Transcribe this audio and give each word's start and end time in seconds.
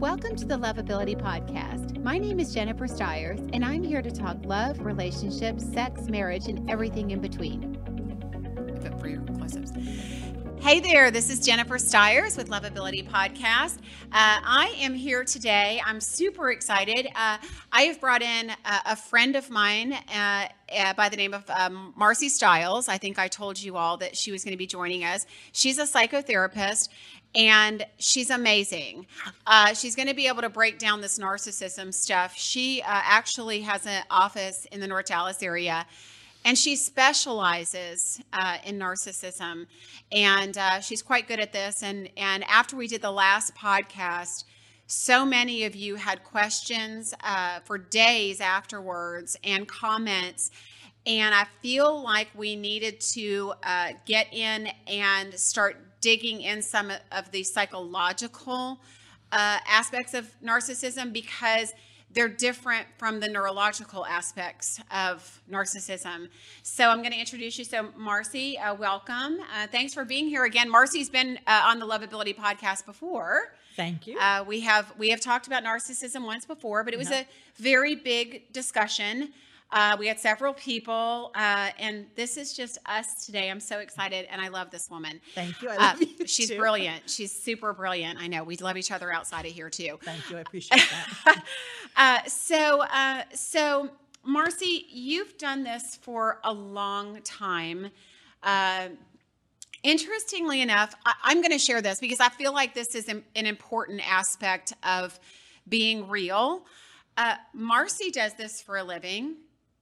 Welcome 0.00 0.36
to 0.36 0.44
the 0.44 0.56
Lovability 0.56 1.18
Podcast. 1.18 2.02
My 2.02 2.18
name 2.18 2.38
is 2.38 2.52
Jennifer 2.52 2.86
Stiers, 2.86 3.40
and 3.54 3.64
I'm 3.64 3.82
here 3.82 4.02
to 4.02 4.10
talk 4.10 4.36
love, 4.44 4.78
relationships, 4.84 5.64
sex, 5.72 6.02
marriage, 6.10 6.48
and 6.48 6.68
everything 6.68 7.12
in 7.12 7.22
between. 7.22 7.78
But 8.82 9.00
for 9.00 9.08
your 9.08 9.22
close-ups. 9.22 9.72
Hey 10.60 10.80
there, 10.80 11.10
this 11.10 11.30
is 11.30 11.40
Jennifer 11.40 11.78
Stiers 11.78 12.36
with 12.36 12.50
Lovability 12.50 13.08
Podcast. 13.08 13.78
Uh, 14.10 14.40
I 14.42 14.74
am 14.80 14.94
here 14.94 15.22
today. 15.22 15.80
I'm 15.84 16.00
super 16.00 16.50
excited. 16.50 17.06
Uh, 17.14 17.38
I 17.70 17.82
have 17.82 18.00
brought 18.00 18.20
in 18.20 18.50
a, 18.50 18.80
a 18.86 18.96
friend 18.96 19.36
of 19.36 19.48
mine 19.48 19.92
uh, 19.92 20.48
uh 20.76 20.94
by 20.94 21.08
the 21.08 21.16
name 21.16 21.34
of 21.34 21.48
um, 21.50 21.94
Marci 21.96 22.28
Stiles. 22.28 22.88
I 22.88 22.98
think 22.98 23.18
I 23.18 23.28
told 23.28 23.62
you 23.62 23.76
all 23.76 23.96
that 23.98 24.16
she 24.16 24.32
was 24.32 24.42
going 24.42 24.52
to 24.52 24.58
be 24.58 24.66
joining 24.66 25.04
us. 25.04 25.24
She's 25.52 25.78
a 25.78 25.84
psychotherapist 25.84 26.88
and 27.34 27.84
she's 27.98 28.30
amazing. 28.30 29.06
Uh, 29.46 29.74
she's 29.74 29.94
going 29.94 30.08
to 30.08 30.14
be 30.14 30.26
able 30.26 30.42
to 30.42 30.48
break 30.48 30.78
down 30.78 31.00
this 31.00 31.18
narcissism 31.18 31.92
stuff. 31.92 32.34
She 32.36 32.82
uh, 32.82 32.84
actually 32.88 33.60
has 33.62 33.86
an 33.86 34.04
office 34.10 34.66
in 34.72 34.80
the 34.80 34.86
North 34.86 35.06
Dallas 35.06 35.42
area, 35.42 35.86
and 36.44 36.56
she 36.56 36.76
specializes 36.76 38.20
uh, 38.32 38.58
in 38.64 38.78
narcissism, 38.78 39.66
and 40.12 40.56
uh, 40.56 40.80
she's 40.80 41.02
quite 41.02 41.28
good 41.28 41.40
at 41.40 41.52
this. 41.52 41.82
And 41.82 42.08
and 42.16 42.44
after 42.44 42.76
we 42.76 42.88
did 42.88 43.02
the 43.02 43.12
last 43.12 43.54
podcast. 43.54 44.44
So 44.88 45.26
many 45.26 45.64
of 45.64 45.74
you 45.74 45.96
had 45.96 46.22
questions 46.22 47.12
uh, 47.24 47.58
for 47.64 47.76
days 47.76 48.40
afterwards 48.40 49.36
and 49.42 49.66
comments 49.66 50.52
and 51.06 51.34
I 51.34 51.46
feel 51.62 52.02
like 52.02 52.28
we 52.34 52.56
needed 52.56 53.00
to 53.12 53.54
uh, 53.62 53.92
get 54.06 54.32
in 54.32 54.68
and 54.88 55.32
start 55.34 55.85
digging 56.06 56.40
in 56.40 56.62
some 56.62 56.92
of 57.10 57.28
the 57.32 57.42
psychological 57.42 58.78
uh, 59.32 59.58
aspects 59.66 60.14
of 60.14 60.24
narcissism 60.40 61.12
because 61.12 61.74
they're 62.12 62.28
different 62.28 62.86
from 62.96 63.18
the 63.18 63.26
neurological 63.26 64.06
aspects 64.06 64.80
of 64.92 65.42
narcissism. 65.50 66.28
So 66.62 66.90
I'm 66.90 66.98
going 66.98 67.10
to 67.10 67.18
introduce 67.18 67.58
you. 67.58 67.64
So 67.64 67.88
Marci, 67.98 68.54
uh, 68.56 68.76
welcome. 68.76 69.40
Uh, 69.52 69.66
thanks 69.72 69.94
for 69.94 70.04
being 70.04 70.28
here 70.28 70.44
again. 70.44 70.72
Marci's 70.72 71.10
been 71.10 71.40
uh, 71.48 71.62
on 71.64 71.80
the 71.80 71.86
Lovability 71.86 72.36
podcast 72.36 72.86
before. 72.86 73.56
Thank 73.74 74.06
you. 74.06 74.16
Uh, 74.16 74.44
we 74.46 74.60
have 74.60 74.92
we 74.96 75.10
have 75.10 75.20
talked 75.20 75.48
about 75.48 75.64
narcissism 75.64 76.24
once 76.24 76.46
before, 76.46 76.84
but 76.84 76.94
it 76.94 76.98
was 76.98 77.10
no. 77.10 77.16
a 77.16 77.26
very 77.56 77.96
big 77.96 78.52
discussion. 78.52 79.32
Uh, 79.72 79.96
we 79.98 80.06
had 80.06 80.18
several 80.18 80.54
people, 80.54 81.32
uh, 81.34 81.70
and 81.78 82.06
this 82.14 82.36
is 82.36 82.52
just 82.52 82.78
us 82.86 83.26
today. 83.26 83.50
I'm 83.50 83.58
so 83.58 83.80
excited, 83.80 84.26
and 84.30 84.40
I 84.40 84.48
love 84.48 84.70
this 84.70 84.88
woman. 84.88 85.20
Thank 85.34 85.60
you. 85.60 85.70
I 85.70 85.76
love 85.76 86.00
uh, 86.00 86.04
you 86.18 86.26
She's 86.26 86.50
too. 86.50 86.58
brilliant. 86.58 87.10
She's 87.10 87.32
super 87.32 87.72
brilliant. 87.72 88.20
I 88.20 88.28
know. 88.28 88.44
We 88.44 88.56
love 88.58 88.76
each 88.76 88.92
other 88.92 89.12
outside 89.12 89.44
of 89.44 89.52
here 89.52 89.68
too. 89.68 89.98
Thank 90.02 90.30
you. 90.30 90.36
I 90.36 90.40
appreciate 90.40 90.86
that. 91.24 91.42
Uh, 91.98 92.22
so, 92.26 92.82
uh, 92.82 93.22
so 93.32 93.88
Marci, 94.28 94.84
you've 94.90 95.38
done 95.38 95.64
this 95.64 95.96
for 95.96 96.40
a 96.44 96.52
long 96.52 97.22
time. 97.22 97.88
Uh, 98.42 98.88
interestingly 99.82 100.60
enough, 100.60 100.94
I, 101.06 101.32
am 101.32 101.40
going 101.40 101.52
to 101.52 101.58
share 101.58 101.80
this 101.80 101.98
because 101.98 102.20
I 102.20 102.28
feel 102.28 102.52
like 102.52 102.74
this 102.74 102.94
is 102.94 103.08
an, 103.08 103.24
an 103.34 103.46
important 103.46 104.06
aspect 104.06 104.74
of 104.82 105.18
being 105.66 106.06
real. 106.06 106.66
Marci 107.56 108.12
does 108.12 108.34
this 108.34 108.60
for 108.60 108.76
a 108.76 108.84
living. 108.84 109.36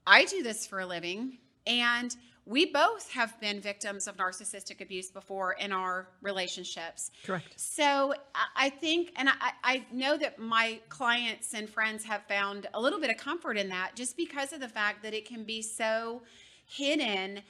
I 0.06 0.24
do 0.24 0.42
this 0.42 0.66
for 0.66 0.80
a 0.80 0.86
living, 0.86 1.38
and 1.66 2.14
we 2.46 2.66
both 2.66 3.10
have 3.12 3.40
been 3.40 3.60
victims 3.60 4.06
of 4.06 4.16
narcissistic 4.16 4.82
abuse 4.82 5.10
before 5.10 5.52
in 5.52 5.72
our 5.72 6.08
relationships. 6.20 7.10
Correct. 7.24 7.54
So 7.56 8.14
I 8.54 8.68
think, 8.68 9.12
and 9.16 9.30
I, 9.30 9.52
I, 9.62 9.86
know 9.90 10.18
that 10.18 10.38
my 10.38 10.80
clients 10.90 11.54
and 11.54 11.68
friends 11.68 12.04
have 12.04 12.22
found 12.28 12.66
a 12.74 12.80
little 12.80 13.00
bit 13.00 13.08
of 13.08 13.16
comfort 13.16 13.56
in 13.56 13.70
that 13.70 13.92
just 13.94 14.16
because 14.16 14.52
of 14.52 14.60
the 14.60 14.68
fact 14.68 15.02
that 15.04 15.14
it 15.14 15.26
can 15.26 15.44
be 15.44 15.62
so 15.62 16.20
hidden 16.66 17.40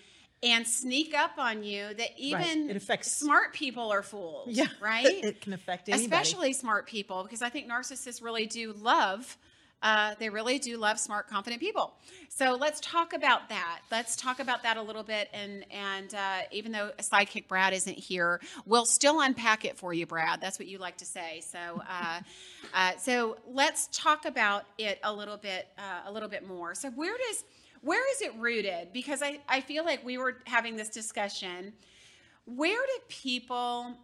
and 0.44 0.66
sneak 0.66 1.14
up 1.14 1.38
on 1.38 1.64
you 1.64 1.92
that 1.94 2.10
even 2.16 2.40
right. 2.40 2.70
it 2.70 2.76
affects 2.76 3.10
smart 3.10 3.52
people 3.52 3.90
are 3.90 4.02
fools. 4.02 4.48
Yeah, 4.50 4.66
right. 4.80 5.06
It 5.06 5.40
can 5.40 5.54
affect 5.54 5.88
anybody, 5.88 6.04
especially 6.04 6.52
smart 6.52 6.86
people, 6.86 7.24
because 7.24 7.42
I 7.42 7.48
think 7.48 7.68
narcissists 7.68 8.22
really 8.22 8.46
do 8.46 8.72
love 8.74 9.36
uh, 9.84 10.14
they 10.18 10.30
really 10.30 10.58
do 10.58 10.78
love 10.78 10.98
smart, 10.98 11.28
confident 11.28 11.60
people. 11.60 11.92
So 12.30 12.56
let's 12.58 12.80
talk 12.80 13.12
about 13.12 13.50
that. 13.50 13.80
Let's 13.92 14.16
talk 14.16 14.40
about 14.40 14.62
that 14.62 14.78
a 14.78 14.82
little 14.82 15.02
bit. 15.02 15.28
And 15.34 15.64
and 15.70 16.12
uh, 16.14 16.40
even 16.50 16.72
though 16.72 16.90
sidekick 17.00 17.46
Brad 17.46 17.74
isn't 17.74 17.98
here, 17.98 18.40
we'll 18.64 18.86
still 18.86 19.20
unpack 19.20 19.66
it 19.66 19.76
for 19.76 19.92
you, 19.92 20.06
Brad. 20.06 20.40
That's 20.40 20.58
what 20.58 20.68
you 20.68 20.78
like 20.78 20.96
to 20.96 21.04
say. 21.04 21.42
So 21.42 21.82
uh, 21.88 22.20
uh 22.72 22.92
so 22.96 23.36
let's 23.46 23.88
talk 23.92 24.24
about 24.24 24.64
it 24.78 24.98
a 25.04 25.12
little 25.12 25.36
bit 25.36 25.68
uh, 25.78 26.08
a 26.08 26.12
little 26.12 26.30
bit 26.30 26.48
more. 26.48 26.74
So 26.74 26.90
where 26.90 27.16
does 27.28 27.44
where 27.82 28.10
is 28.12 28.22
it 28.22 28.32
rooted? 28.38 28.88
Because 28.94 29.22
I, 29.22 29.40
I 29.46 29.60
feel 29.60 29.84
like 29.84 30.02
we 30.02 30.16
were 30.16 30.38
having 30.46 30.76
this 30.76 30.88
discussion. 30.88 31.74
Where 32.46 32.80
do 32.80 33.02
people 33.08 33.98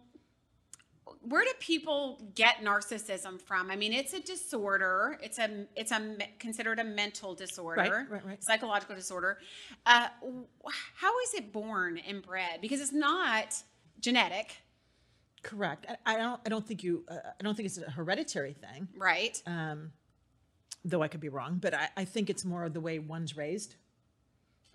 where 1.21 1.43
do 1.43 1.51
people 1.59 2.21
get 2.35 2.57
narcissism 2.57 3.41
from? 3.41 3.71
I 3.71 3.75
mean, 3.75 3.93
it's 3.93 4.13
a 4.13 4.19
disorder. 4.19 5.19
It's 5.21 5.39
a 5.39 5.65
it's 5.75 5.91
a 5.91 6.17
considered 6.39 6.79
a 6.79 6.83
mental 6.83 7.35
disorder, 7.35 7.81
right, 7.81 8.09
right, 8.09 8.25
right. 8.25 8.43
psychological 8.43 8.95
disorder. 8.95 9.37
Uh, 9.85 10.07
how 10.95 11.19
is 11.21 11.33
it 11.33 11.51
born 11.51 11.97
and 11.97 12.21
bred? 12.21 12.61
Because 12.61 12.81
it's 12.81 12.93
not 12.93 13.55
genetic. 13.99 14.57
Correct. 15.43 15.85
I, 16.05 16.15
I 16.15 16.17
don't. 16.17 16.41
I 16.45 16.49
don't 16.49 16.67
think 16.67 16.83
you. 16.83 17.03
Uh, 17.07 17.15
I 17.39 17.43
don't 17.43 17.55
think 17.55 17.67
it's 17.67 17.77
a 17.77 17.89
hereditary 17.89 18.53
thing. 18.53 18.87
Right. 18.97 19.41
Um, 19.45 19.91
though 20.83 21.01
I 21.01 21.07
could 21.07 21.21
be 21.21 21.29
wrong, 21.29 21.59
but 21.61 21.73
I, 21.73 21.89
I 21.97 22.05
think 22.05 22.29
it's 22.29 22.45
more 22.45 22.67
the 22.69 22.81
way 22.81 22.99
one's 22.99 23.37
raised. 23.37 23.75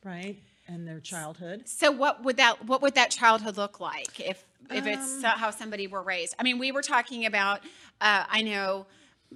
Right 0.04 0.40
and 0.68 0.86
their 0.86 1.00
childhood. 1.00 1.68
So 1.68 1.90
what 1.90 2.24
would 2.24 2.36
that 2.38 2.64
what 2.66 2.82
would 2.82 2.94
that 2.94 3.10
childhood 3.10 3.56
look 3.56 3.80
like 3.80 4.20
if 4.20 4.44
if 4.70 4.82
um, 4.82 4.88
it's 4.88 5.22
how 5.22 5.50
somebody 5.50 5.86
were 5.86 6.02
raised? 6.02 6.34
I 6.38 6.42
mean, 6.42 6.58
we 6.58 6.72
were 6.72 6.82
talking 6.82 7.26
about 7.26 7.60
uh, 8.00 8.24
I 8.28 8.42
know 8.42 8.86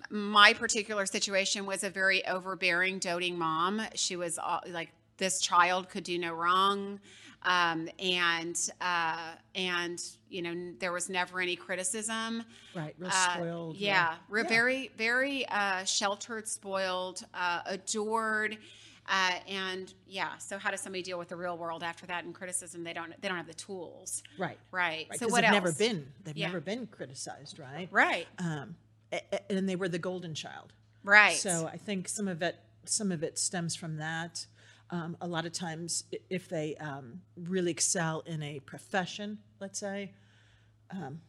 my 0.09 0.53
particular 0.53 1.07
situation 1.07 1.67
was 1.67 1.85
a 1.85 1.91
very 1.91 2.27
overbearing, 2.27 2.99
doting 2.99 3.39
mom. 3.39 3.83
She 3.95 4.17
was 4.17 4.39
all, 4.39 4.61
like 4.69 4.91
this 5.17 5.41
child 5.41 5.89
could 5.89 6.05
do 6.05 6.19
no 6.19 6.33
wrong. 6.33 7.01
Um, 7.43 7.89
and 7.99 8.71
uh, 8.83 9.33
and 9.55 10.03
you 10.29 10.43
know 10.43 10.73
there 10.79 10.93
was 10.93 11.09
never 11.09 11.41
any 11.41 11.57
criticism. 11.57 12.45
Right, 12.75 12.95
real 12.99 13.11
uh, 13.11 13.35
spoiled. 13.35 13.77
Yeah, 13.77 14.17
yeah. 14.31 14.43
very 14.47 14.91
very 14.99 15.49
uh, 15.49 15.85
sheltered, 15.85 16.47
spoiled, 16.49 17.25
uh, 17.33 17.61
adored 17.65 18.59
uh, 19.09 19.33
and 19.49 19.93
yeah, 20.07 20.37
so 20.39 20.59
how 20.59 20.71
does 20.71 20.81
somebody 20.81 21.03
deal 21.03 21.19
with 21.19 21.29
the 21.29 21.37
real 21.37 21.57
world 21.57 21.83
after 21.83 22.07
that 22.07 22.25
and 22.25 22.35
criticism? 22.35 22.85
They 22.85 22.93
don't 22.93 23.13
they 23.21 23.29
don't 23.29 23.37
have 23.37 23.47
the 23.47 23.55
tools. 23.55 24.23
Right. 24.39 24.59
Right. 24.71 25.07
right. 25.11 25.19
So 25.19 25.27
what 25.27 25.43
they've 25.43 25.53
else? 25.53 25.53
never 25.53 25.73
been 25.73 26.07
they've 26.25 26.37
yeah. 26.37 26.47
never 26.47 26.61
been 26.61 26.87
criticized, 26.87 27.59
right? 27.59 27.89
Right. 27.91 28.27
Um, 28.39 28.77
and 29.49 29.69
they 29.69 29.77
were 29.77 29.89
the 29.89 29.99
golden 29.99 30.35
child. 30.35 30.73
Right. 31.03 31.37
So 31.37 31.69
I 31.73 31.77
think 31.77 32.09
some 32.09 32.29
of 32.29 32.43
it 32.43 32.57
some 32.85 33.13
of 33.13 33.23
it 33.23 33.39
stems 33.39 33.75
from 33.75 33.97
that. 33.97 34.47
Um, 34.93 35.17
a 35.21 35.27
lot 35.27 35.47
of 35.47 35.53
times, 35.53 36.05
if 36.31 36.49
they 36.49 36.75
um, 36.77 37.21
really 37.37 37.71
excel 37.71 38.25
in 38.27 38.43
a 38.43 38.59
profession, 38.61 39.39
let's 39.61 39.79
say, 39.79 40.13
um, 40.91 41.21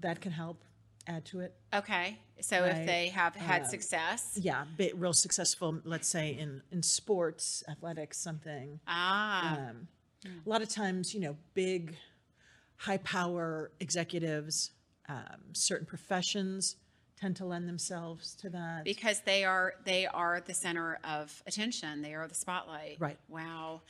that 0.00 0.20
can 0.20 0.32
help 0.32 0.64
add 1.06 1.24
to 1.26 1.40
it. 1.40 1.54
Okay. 1.74 2.18
So 2.40 2.60
right? 2.60 2.76
if 2.76 2.86
they 2.86 3.08
have 3.08 3.34
had 3.34 3.62
uh, 3.62 3.66
success. 3.66 4.38
Yeah, 4.40 4.64
bit, 4.76 4.96
real 4.96 5.12
successful, 5.12 5.80
let's 5.84 6.08
say 6.08 6.36
in, 6.38 6.62
in 6.70 6.82
sports, 6.82 7.64
athletics, 7.68 8.18
something. 8.18 8.80
Ah. 8.86 9.58
Um, 9.58 9.88
a 10.24 10.48
lot 10.48 10.62
of 10.62 10.68
times, 10.68 11.14
you 11.14 11.20
know, 11.20 11.36
big, 11.54 11.96
high 12.76 12.98
power 12.98 13.70
executives, 13.80 14.72
um, 15.08 15.52
certain 15.52 15.86
professions 15.86 16.76
tend 17.16 17.36
to 17.36 17.44
lend 17.44 17.68
themselves 17.68 18.34
to 18.34 18.50
that. 18.50 18.84
Because 18.84 19.20
they 19.20 19.44
are 19.44 19.74
they 19.84 20.06
are 20.06 20.42
the 20.44 20.54
center 20.54 20.98
of 21.02 21.42
attention. 21.46 22.02
They 22.02 22.14
are 22.14 22.28
the 22.28 22.34
spotlight. 22.34 22.98
Right. 23.00 23.18
Wow. 23.28 23.80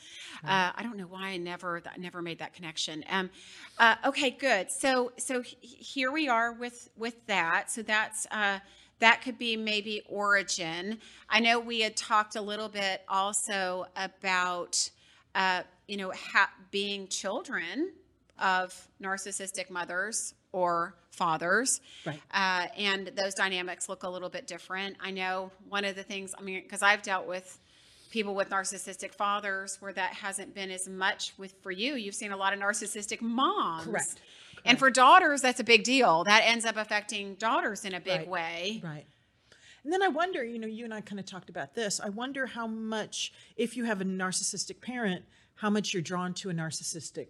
Right. 0.45 0.69
Uh, 0.69 0.73
i 0.77 0.83
don't 0.83 0.97
know 0.97 1.07
why 1.07 1.29
i 1.29 1.37
never 1.37 1.83
I 1.87 1.99
never 1.99 2.23
made 2.23 2.39
that 2.39 2.55
connection. 2.55 3.05
Um, 3.11 3.31
uh, 3.79 3.97
okay 4.07 4.31
good. 4.31 4.71
So 4.71 5.13
so 5.19 5.43
here 5.61 6.13
we 6.13 6.29
are 6.29 6.53
with 6.53 6.89
with 6.97 7.27
that. 7.27 7.71
So 7.71 7.83
that's 7.83 8.27
uh, 8.31 8.61
that 9.01 9.23
could 9.23 9.39
be 9.39 9.57
maybe 9.57 10.03
origin. 10.09 10.99
I 11.29 11.41
know 11.41 11.59
we 11.59 11.81
had 11.81 11.97
talked 11.97 12.37
a 12.37 12.41
little 12.41 12.69
bit 12.69 13.03
also 13.09 13.87
about 13.97 14.89
uh, 15.35 15.63
you 15.89 15.97
know 15.97 16.13
ha- 16.13 16.53
being 16.71 17.09
children 17.09 17.93
of 18.39 18.89
narcissistic 19.03 19.71
mothers 19.71 20.35
or 20.53 20.95
fathers. 21.11 21.81
Right. 22.05 22.21
Uh, 22.33 22.67
and 22.77 23.09
those 23.17 23.35
dynamics 23.35 23.89
look 23.89 24.03
a 24.03 24.09
little 24.09 24.29
bit 24.29 24.47
different. 24.47 24.97
I 25.01 25.11
know 25.11 25.51
one 25.69 25.85
of 25.85 25.97
the 25.97 26.03
things, 26.03 26.35
I 26.39 26.43
mean, 26.43 26.63
because 26.63 26.83
I've 26.83 27.03
dealt 27.03 27.27
with 27.27 27.59
people 28.11 28.35
with 28.35 28.51
narcissistic 28.51 29.13
fathers 29.15 29.77
where 29.81 29.93
that 29.93 30.13
hasn't 30.15 30.55
been 30.55 30.71
as 30.71 30.89
much 30.89 31.33
with 31.39 31.55
for 31.63 31.71
you. 31.71 31.95
You've 31.97 32.15
seen 32.15 32.33
a 32.33 32.37
lot 32.37 32.53
of 32.53 32.61
narcissistic 32.61 33.21
moms. 33.21 33.87
Correct. 33.87 34.21
And 34.65 34.79
for 34.79 34.91
daughters, 34.91 35.43
that's 35.43 35.61
a 35.61 35.65
big 35.65 35.85
deal. 35.85 36.25
That 36.25 36.43
ends 36.45 36.65
up 36.65 36.77
affecting 36.77 37.35
daughters 37.35 37.85
in 37.85 37.95
a 37.95 38.01
big 38.01 38.21
Right. 38.21 38.29
way. 38.29 38.81
Right. 38.83 39.07
And 39.85 39.93
then 39.93 40.03
I 40.03 40.09
wonder, 40.09 40.43
you 40.43 40.59
know, 40.59 40.67
you 40.67 40.85
and 40.85 40.93
I 40.93 41.01
kind 41.01 41.21
of 41.21 41.27
talked 41.27 41.49
about 41.49 41.75
this. 41.75 42.01
I 42.01 42.09
wonder 42.09 42.47
how 42.47 42.67
much, 42.67 43.33
if 43.57 43.77
you 43.77 43.85
have 43.85 44.01
a 44.01 44.05
narcissistic 44.05 44.81
parent, 44.81 45.25
how 45.55 45.71
much 45.71 45.93
you're 45.93 46.03
drawn 46.03 46.35
to 46.35 46.51
a 46.51 46.53
narcissistic 46.53 47.29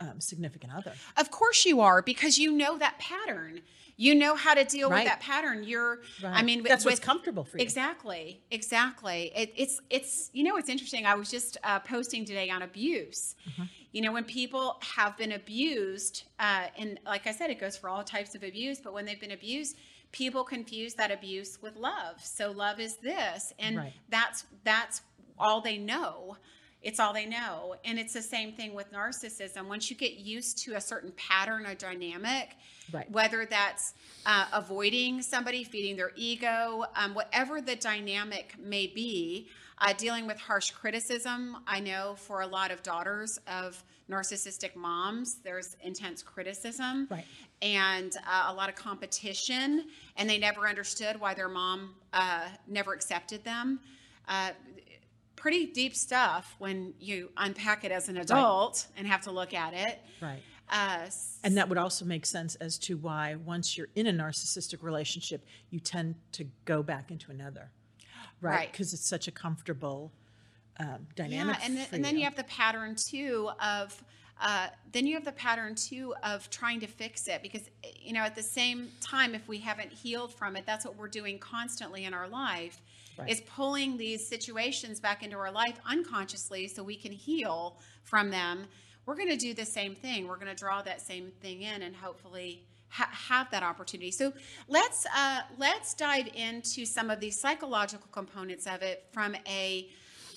um, 0.00 0.20
significant 0.20 0.72
other. 0.74 0.92
Of 1.16 1.30
course 1.30 1.64
you 1.64 1.80
are, 1.80 2.02
because 2.02 2.38
you 2.38 2.52
know 2.52 2.78
that 2.78 2.98
pattern. 2.98 3.60
You 3.96 4.16
know 4.16 4.34
how 4.34 4.54
to 4.54 4.64
deal 4.64 4.90
Right. 4.90 5.04
with 5.04 5.08
that 5.12 5.20
pattern. 5.20 5.62
You're, 5.62 6.00
I 6.22 6.26
Right. 6.26 6.44
mean, 6.44 6.62
with- 6.62 6.68
that's 6.68 6.84
what's 6.84 6.96
with- 6.98 7.02
comfortable 7.06 7.44
for 7.44 7.58
you. 7.58 7.62
Exactly, 7.62 8.42
exactly. 8.50 9.30
It, 9.36 9.52
it's 9.56 9.80
it's 9.88 10.30
you 10.32 10.42
know 10.42 10.56
it's 10.56 10.68
interesting. 10.68 11.06
I 11.06 11.14
was 11.14 11.30
just 11.30 11.58
uh, 11.62 11.78
posting 11.78 12.24
today 12.24 12.50
on 12.50 12.62
abuse. 12.62 13.36
Mm-hmm. 13.48 13.62
You 13.92 14.02
know 14.02 14.12
when 14.12 14.24
people 14.24 14.80
have 14.96 15.16
been 15.16 15.30
abused, 15.32 16.24
uh, 16.40 16.66
and 16.76 16.98
like 17.06 17.28
I 17.28 17.32
said, 17.32 17.50
it 17.50 17.60
goes 17.60 17.76
for 17.76 17.88
all 17.88 18.02
types 18.02 18.34
of 18.34 18.42
abuse. 18.42 18.80
But 18.80 18.94
when 18.94 19.04
they've 19.04 19.20
been 19.20 19.30
abused, 19.30 19.76
people 20.10 20.42
confuse 20.42 20.94
that 20.94 21.12
abuse 21.12 21.62
with 21.62 21.76
love. 21.76 22.20
So 22.24 22.50
love 22.50 22.80
is 22.80 22.96
this, 22.96 23.52
and 23.60 23.76
Right. 23.76 23.92
that's 24.08 24.44
that's 24.64 25.02
all 25.38 25.60
they 25.60 25.78
know. 25.78 26.36
It's 26.84 27.00
all 27.00 27.14
they 27.14 27.24
know, 27.24 27.76
and 27.86 27.98
it's 27.98 28.12
the 28.12 28.20
same 28.22 28.52
thing 28.52 28.74
with 28.74 28.92
narcissism. 28.92 29.68
Once 29.68 29.88
you 29.90 29.96
get 29.96 30.16
used 30.18 30.58
to 30.64 30.74
a 30.74 30.80
certain 30.80 31.12
pattern 31.16 31.66
or 31.66 31.74
dynamic, 31.74 32.50
Right. 32.92 33.10
whether 33.10 33.46
that's 33.46 33.94
uh, 34.26 34.44
avoiding 34.52 35.22
somebody, 35.22 35.64
feeding 35.64 35.96
their 35.96 36.12
ego, 36.14 36.84
um, 36.94 37.14
whatever 37.14 37.62
the 37.62 37.74
dynamic 37.76 38.54
may 38.58 38.86
be, 38.86 39.48
uh, 39.78 39.94
dealing 39.94 40.26
with 40.26 40.38
harsh 40.38 40.70
criticism. 40.72 41.56
I 41.66 41.80
know 41.80 42.16
for 42.16 42.42
a 42.42 42.46
lot 42.46 42.70
of 42.70 42.82
daughters 42.82 43.38
of 43.48 43.82
narcissistic 44.10 44.76
moms, 44.76 45.36
there's 45.36 45.76
intense 45.82 46.22
criticism 46.22 47.08
Right. 47.10 47.24
and 47.62 48.14
uh, 48.30 48.44
a 48.48 48.54
lot 48.54 48.68
of 48.68 48.74
competition, 48.74 49.86
and 50.18 50.28
they 50.28 50.36
never 50.36 50.68
understood 50.68 51.18
why 51.18 51.32
their 51.32 51.48
mom 51.48 51.94
uh, 52.12 52.48
never 52.68 52.92
accepted 52.92 53.42
them. 53.44 53.80
Pretty 55.44 55.66
deep 55.66 55.94
stuff 55.94 56.54
when 56.56 56.94
you 56.98 57.28
unpack 57.36 57.84
it 57.84 57.92
as 57.92 58.08
an 58.08 58.16
adult 58.16 58.86
and 58.96 59.06
have 59.06 59.20
to 59.24 59.30
look 59.30 59.52
at 59.52 59.74
it. 59.74 60.00
Right. 60.22 60.40
Uh, 60.70 61.06
And 61.42 61.58
that 61.58 61.68
would 61.68 61.76
also 61.76 62.06
make 62.06 62.24
sense 62.24 62.54
as 62.54 62.78
to 62.78 62.96
why 62.96 63.34
once 63.34 63.76
you're 63.76 63.90
in 63.94 64.06
a 64.06 64.10
narcissistic 64.10 64.82
relationship, 64.82 65.44
you 65.68 65.80
tend 65.80 66.14
to 66.32 66.46
go 66.64 66.82
back 66.82 67.10
into 67.10 67.30
another. 67.30 67.70
Right. 68.40 68.54
Right. 68.54 68.72
Because 68.72 68.94
it's 68.94 69.06
such 69.06 69.28
a 69.28 69.30
comfortable 69.30 70.12
um, 70.80 71.06
dynamic. 71.14 71.56
Yeah, 71.58 71.66
and 71.66 71.76
then, 71.76 71.86
for 71.88 71.94
and 71.96 72.02
then 72.02 72.16
you 72.16 72.24
have 72.24 72.36
the 72.36 72.44
pattern 72.44 72.96
too 72.96 73.50
of 73.62 74.02
uh, 74.40 74.68
then 74.92 75.06
you 75.06 75.12
have 75.14 75.26
the 75.26 75.32
pattern 75.32 75.74
too 75.74 76.14
of 76.22 76.48
trying 76.48 76.80
to 76.80 76.86
fix 76.86 77.28
it 77.28 77.42
because 77.42 77.68
you 78.00 78.14
know 78.14 78.22
at 78.22 78.34
the 78.34 78.42
same 78.42 78.90
time 79.02 79.34
if 79.34 79.46
we 79.46 79.58
haven't 79.58 79.92
healed 79.92 80.32
from 80.32 80.56
it, 80.56 80.64
that's 80.64 80.86
what 80.86 80.96
we're 80.96 81.06
doing 81.06 81.38
constantly 81.38 82.04
in 82.04 82.14
our 82.14 82.28
life 82.28 82.80
Right. 83.18 83.30
is 83.30 83.40
pulling 83.42 83.96
these 83.96 84.26
situations 84.26 84.98
back 84.98 85.22
into 85.22 85.36
our 85.36 85.52
life 85.52 85.78
unconsciously 85.88 86.66
so 86.66 86.82
we 86.82 86.96
can 86.96 87.12
heal 87.12 87.78
from 88.02 88.30
them. 88.30 88.66
We're 89.06 89.16
going 89.16 89.28
to 89.28 89.36
do 89.36 89.54
the 89.54 89.64
same 89.64 89.94
thing. 89.94 90.26
We're 90.26 90.36
going 90.36 90.48
to 90.48 90.54
draw 90.54 90.82
that 90.82 91.00
same 91.00 91.30
thing 91.40 91.62
in 91.62 91.82
and 91.82 91.94
hopefully 91.94 92.64
ha- 92.88 93.10
have 93.12 93.50
that 93.50 93.62
opportunity. 93.62 94.10
So 94.10 94.32
let's 94.68 95.06
uh, 95.14 95.40
let's 95.58 95.94
dive 95.94 96.28
into 96.34 96.84
some 96.86 97.10
of 97.10 97.20
the 97.20 97.30
psychological 97.30 98.08
components 98.12 98.66
of 98.66 98.82
it 98.82 99.04
from 99.12 99.36
a 99.46 99.88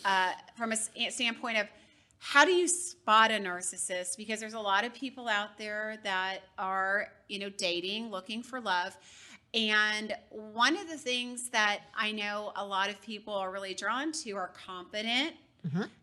uh, 0.06 0.32
from 0.56 0.72
a 0.72 0.76
standpoint 0.76 1.58
of 1.58 1.68
how 2.20 2.46
do 2.46 2.52
you 2.52 2.68
spot 2.68 3.32
a 3.32 3.36
narcissist 3.36 4.18
because 4.18 4.40
there's 4.40 4.56
a 4.56 4.60
lot 4.60 4.84
of 4.84 4.94
people 4.94 5.28
out 5.28 5.58
there 5.58 5.98
that 6.04 6.40
are 6.58 7.08
you 7.28 7.40
know 7.40 7.50
dating 7.50 8.10
looking 8.10 8.42
for 8.42 8.60
love 8.60 8.98
and 9.54 10.16
one 10.30 10.78
of 10.78 10.90
the 10.90 10.98
things 10.98 11.50
that 11.50 11.82
i 11.96 12.12
know 12.12 12.52
a 12.56 12.66
lot 12.66 12.90
of 12.90 13.02
people 13.02 13.34
are 13.34 13.52
really 13.52 13.74
drawn 13.74 14.12
to 14.12 14.32
are 14.34 14.52
confident 14.66 15.34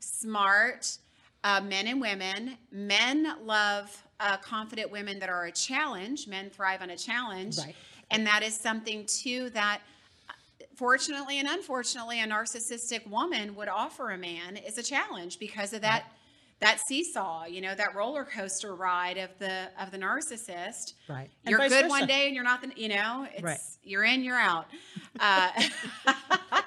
smart 0.01 0.99
uh, 1.45 1.61
men 1.61 1.87
and 1.87 2.01
women. 2.01 2.57
Men 2.73 3.37
love 3.45 4.03
uh, 4.19 4.39
confident 4.39 4.91
women 4.91 5.19
that 5.19 5.29
are 5.29 5.45
a 5.45 5.53
challenge. 5.53 6.27
Men 6.27 6.51
thrive 6.51 6.83
on 6.83 6.91
a 6.91 6.97
challenge. 6.97 7.59
Right. 7.59 7.77
and 8.11 8.27
that 8.27 8.43
is 8.43 8.55
something 8.55 9.07
too 9.07 9.51
that 9.51 9.81
fortunately 10.75 11.39
and 11.39 11.49
unfortunately 11.49 12.21
a 12.21 12.27
narcissistic 12.27 13.07
woman 13.09 13.55
would 13.55 13.69
offer 13.69 14.11
a 14.11 14.19
man 14.19 14.57
is 14.57 14.77
a 14.77 14.83
challenge 14.83 15.39
because 15.39 15.73
of 15.73 15.81
that 15.83 16.05
that 16.61 16.81
seesaw 16.87 17.45
you 17.47 17.61
know 17.61 17.75
that 17.75 17.95
roller 17.95 18.25
coaster 18.25 18.75
ride 18.75 19.19
of 19.19 19.31
the 19.39 19.69
of 19.81 19.91
the 19.91 19.99
narcissist. 19.99 20.95
Right. 21.09 21.31
You're 21.47 21.59
good 21.59 21.71
versa. 21.71 21.89
one 21.89 22.07
day 22.07 22.27
and 22.27 22.35
you're 22.35 22.45
not 22.45 22.63
the 22.63 22.71
you 22.77 22.89
know 22.89 23.27
it's 23.33 23.43
Right. 23.43 23.59
you're 23.83 24.05
in 24.05 24.23
you're 24.25 24.39
out. 24.39 24.67
Uh, 25.21 25.51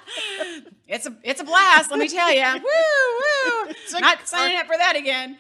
it's 0.88 1.06
a 1.06 1.16
it's 1.24 1.42
a 1.42 1.44
blast 1.44 1.90
let 1.92 2.00
me 2.00 2.08
tell 2.08 2.32
you 2.34 2.42
woo 2.64 3.66
woo. 3.66 3.74
a 3.96 4.00
not 4.00 4.28
signing 4.28 4.58
up 4.58 4.66
for 4.68 4.78
that 4.78 4.96
again. 4.96 5.38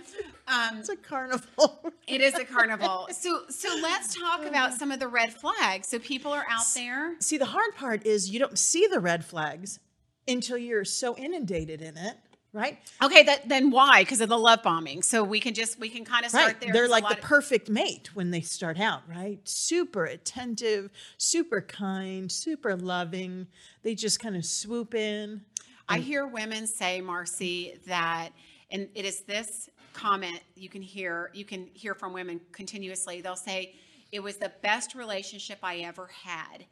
Um, 0.47 0.77
It's 0.79 0.87
a 0.89 0.95
carnival. 0.95 1.91
it 2.07 2.21
is 2.21 2.33
a 2.35 2.45
carnival. 2.45 3.09
So 3.11 3.41
so 3.49 3.67
let's 3.81 4.15
talk 4.17 4.45
about 4.45 4.73
some 4.73 4.91
of 4.91 4.99
the 4.99 5.07
red 5.09 5.33
flags. 5.33 5.89
So 5.89 5.99
people 5.99 6.31
are 6.31 6.45
out 6.49 6.65
there. 6.73 7.15
See, 7.19 7.37
the 7.37 7.45
hard 7.47 7.75
part 7.75 8.05
is 8.05 8.29
you 8.29 8.39
don't 8.39 8.57
see 8.57 8.87
the 8.87 8.99
red 9.01 9.25
flags 9.25 9.79
until 10.27 10.57
you're 10.57 10.85
so 10.85 11.15
inundated 11.17 11.81
in 11.81 11.97
it, 11.97 12.15
right? 12.53 12.79
Okay, 13.03 13.23
that, 13.23 13.47
then 13.49 13.71
why? 13.71 14.01
Because 14.01 14.21
of 14.21 14.29
the 14.29 14.37
love 14.37 14.63
bombing. 14.63 15.03
So 15.03 15.23
we 15.23 15.39
can 15.39 15.53
just 15.53 15.79
we 15.79 15.89
can 15.89 16.05
kind 16.05 16.25
of 16.25 16.31
start 16.31 16.47
Right. 16.47 16.61
there. 16.61 16.73
They're 16.73 16.87
like 16.87 17.07
the 17.07 17.15
perfect 17.15 17.69
mate 17.69 18.09
when 18.15 18.31
they 18.31 18.41
start 18.41 18.79
out, 18.79 19.03
right? 19.07 19.39
Super 19.43 20.05
attentive, 20.05 20.89
super 21.17 21.61
kind, 21.61 22.31
super 22.31 22.75
loving. 22.75 23.47
They 23.83 23.95
just 23.95 24.19
kind 24.19 24.35
of 24.35 24.45
swoop 24.45 24.95
in. 24.95 25.41
I 25.89 25.99
hear 25.99 26.27
women 26.27 26.67
say, 26.67 27.01
Marci, 27.01 27.81
that, 27.85 28.29
and 28.71 28.89
it 28.93 29.05
is 29.05 29.21
this 29.21 29.69
comment 29.93 30.39
you 30.55 30.69
can 30.69 30.81
hear 30.81 31.31
you 31.33 31.45
can 31.45 31.67
hear 31.73 31.93
from 31.95 32.13
women 32.13 32.39
continuously. 32.51 33.21
They'll 33.21 33.35
say, 33.35 33.75
"It 34.11 34.21
was 34.21 34.37
the 34.37 34.51
best 34.61 34.95
relationship 34.95 35.59
I 35.63 35.77
ever 35.77 36.07
had." 36.07 36.65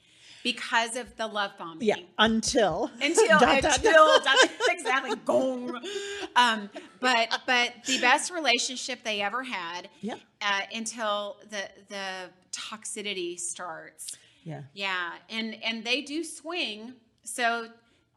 Because 0.44 0.96
of 0.96 1.16
the 1.18 1.26
love 1.28 1.52
bombing. 1.58 1.88
Yeah, 1.88 1.96
until 2.20 2.92
until 3.02 3.28
Dot, 3.40 3.62
dot, 3.62 3.78
until 3.78 4.20
dot, 4.20 4.38
exactly 4.70 5.16
gong. 5.26 5.80
Um, 6.36 6.70
but 7.00 7.42
but 7.48 7.74
the 7.86 8.00
best 8.00 8.32
relationship 8.32 9.04
they 9.04 9.22
ever 9.22 9.44
had 9.44 9.90
Yeah. 10.02 10.16
uh, 10.42 10.62
until 10.74 11.38
the 11.50 11.64
the 11.90 12.30
toxicity 12.52 13.40
starts. 13.40 14.16
Yeah. 14.44 14.62
Yeah, 14.74 15.14
and 15.30 15.56
and 15.64 15.84
they 15.84 16.02
do 16.02 16.24
swing. 16.24 16.94
So 17.24 17.70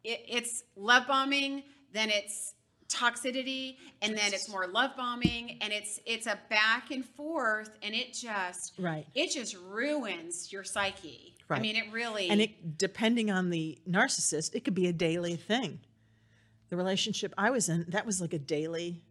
it, 0.05 0.21
it's 0.29 0.65
love 0.77 1.07
bombing, 1.07 1.63
then 1.95 2.11
it's 2.11 2.53
toxicity, 2.89 3.77
and 4.03 4.17
then 4.17 4.33
it's 4.33 4.49
more 4.49 4.67
love 4.67 4.97
bombing, 4.97 5.59
and 5.61 5.73
it's 5.73 6.01
it's 6.07 6.27
a 6.27 6.39
back 6.51 6.91
and 6.91 7.05
forth, 7.05 7.71
and 7.83 7.95
it 7.95 8.15
just 8.15 8.73
Right. 8.79 9.07
it 9.15 9.31
just 9.31 9.57
ruins 9.57 10.51
your 10.53 10.65
psyche. 10.65 11.35
right. 11.49 11.59
I 11.59 11.63
mean, 11.63 11.77
it 11.77 11.93
really 11.93 12.29
And 12.29 12.41
it 12.41 12.79
depending 12.79 13.31
on 13.31 13.51
the 13.51 13.79
narcissist, 13.89 14.55
it 14.55 14.65
could 14.65 14.75
be 14.75 14.87
a 14.87 14.93
daily 14.93 15.37
thing. 15.37 15.81
The 16.71 16.77
relationship 16.77 17.33
I 17.39 17.51
was 17.51 17.69
in, 17.69 17.87
that 17.89 18.05
was 18.05 18.21
like 18.21 18.33
a 18.35 18.39
daily 18.39 19.03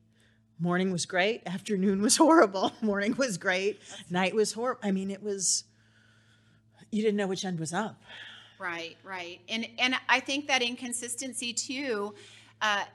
morning 0.60 0.92
was 0.92 1.06
great, 1.06 1.44
afternoon 1.48 2.02
was 2.02 2.18
horrible, 2.18 2.72
morning 2.82 3.16
was 3.16 3.38
great, 3.38 3.80
night 4.10 4.34
was 4.36 4.54
horrible. 4.54 4.82
I 4.84 4.92
mean, 4.92 5.12
it 5.12 5.22
was 5.22 5.64
you 6.92 7.02
didn't 7.04 7.18
know 7.18 7.28
which 7.28 7.46
end 7.46 7.60
was 7.60 7.74
up. 7.74 8.02
Right, 8.60 8.98
right, 9.04 9.40
and 9.50 9.68
and 9.78 9.96
I 10.10 10.20
think 10.20 10.48
that 10.48 10.64
inconsistency 10.64 11.54
too, 11.54 12.16
uh, 12.62 12.86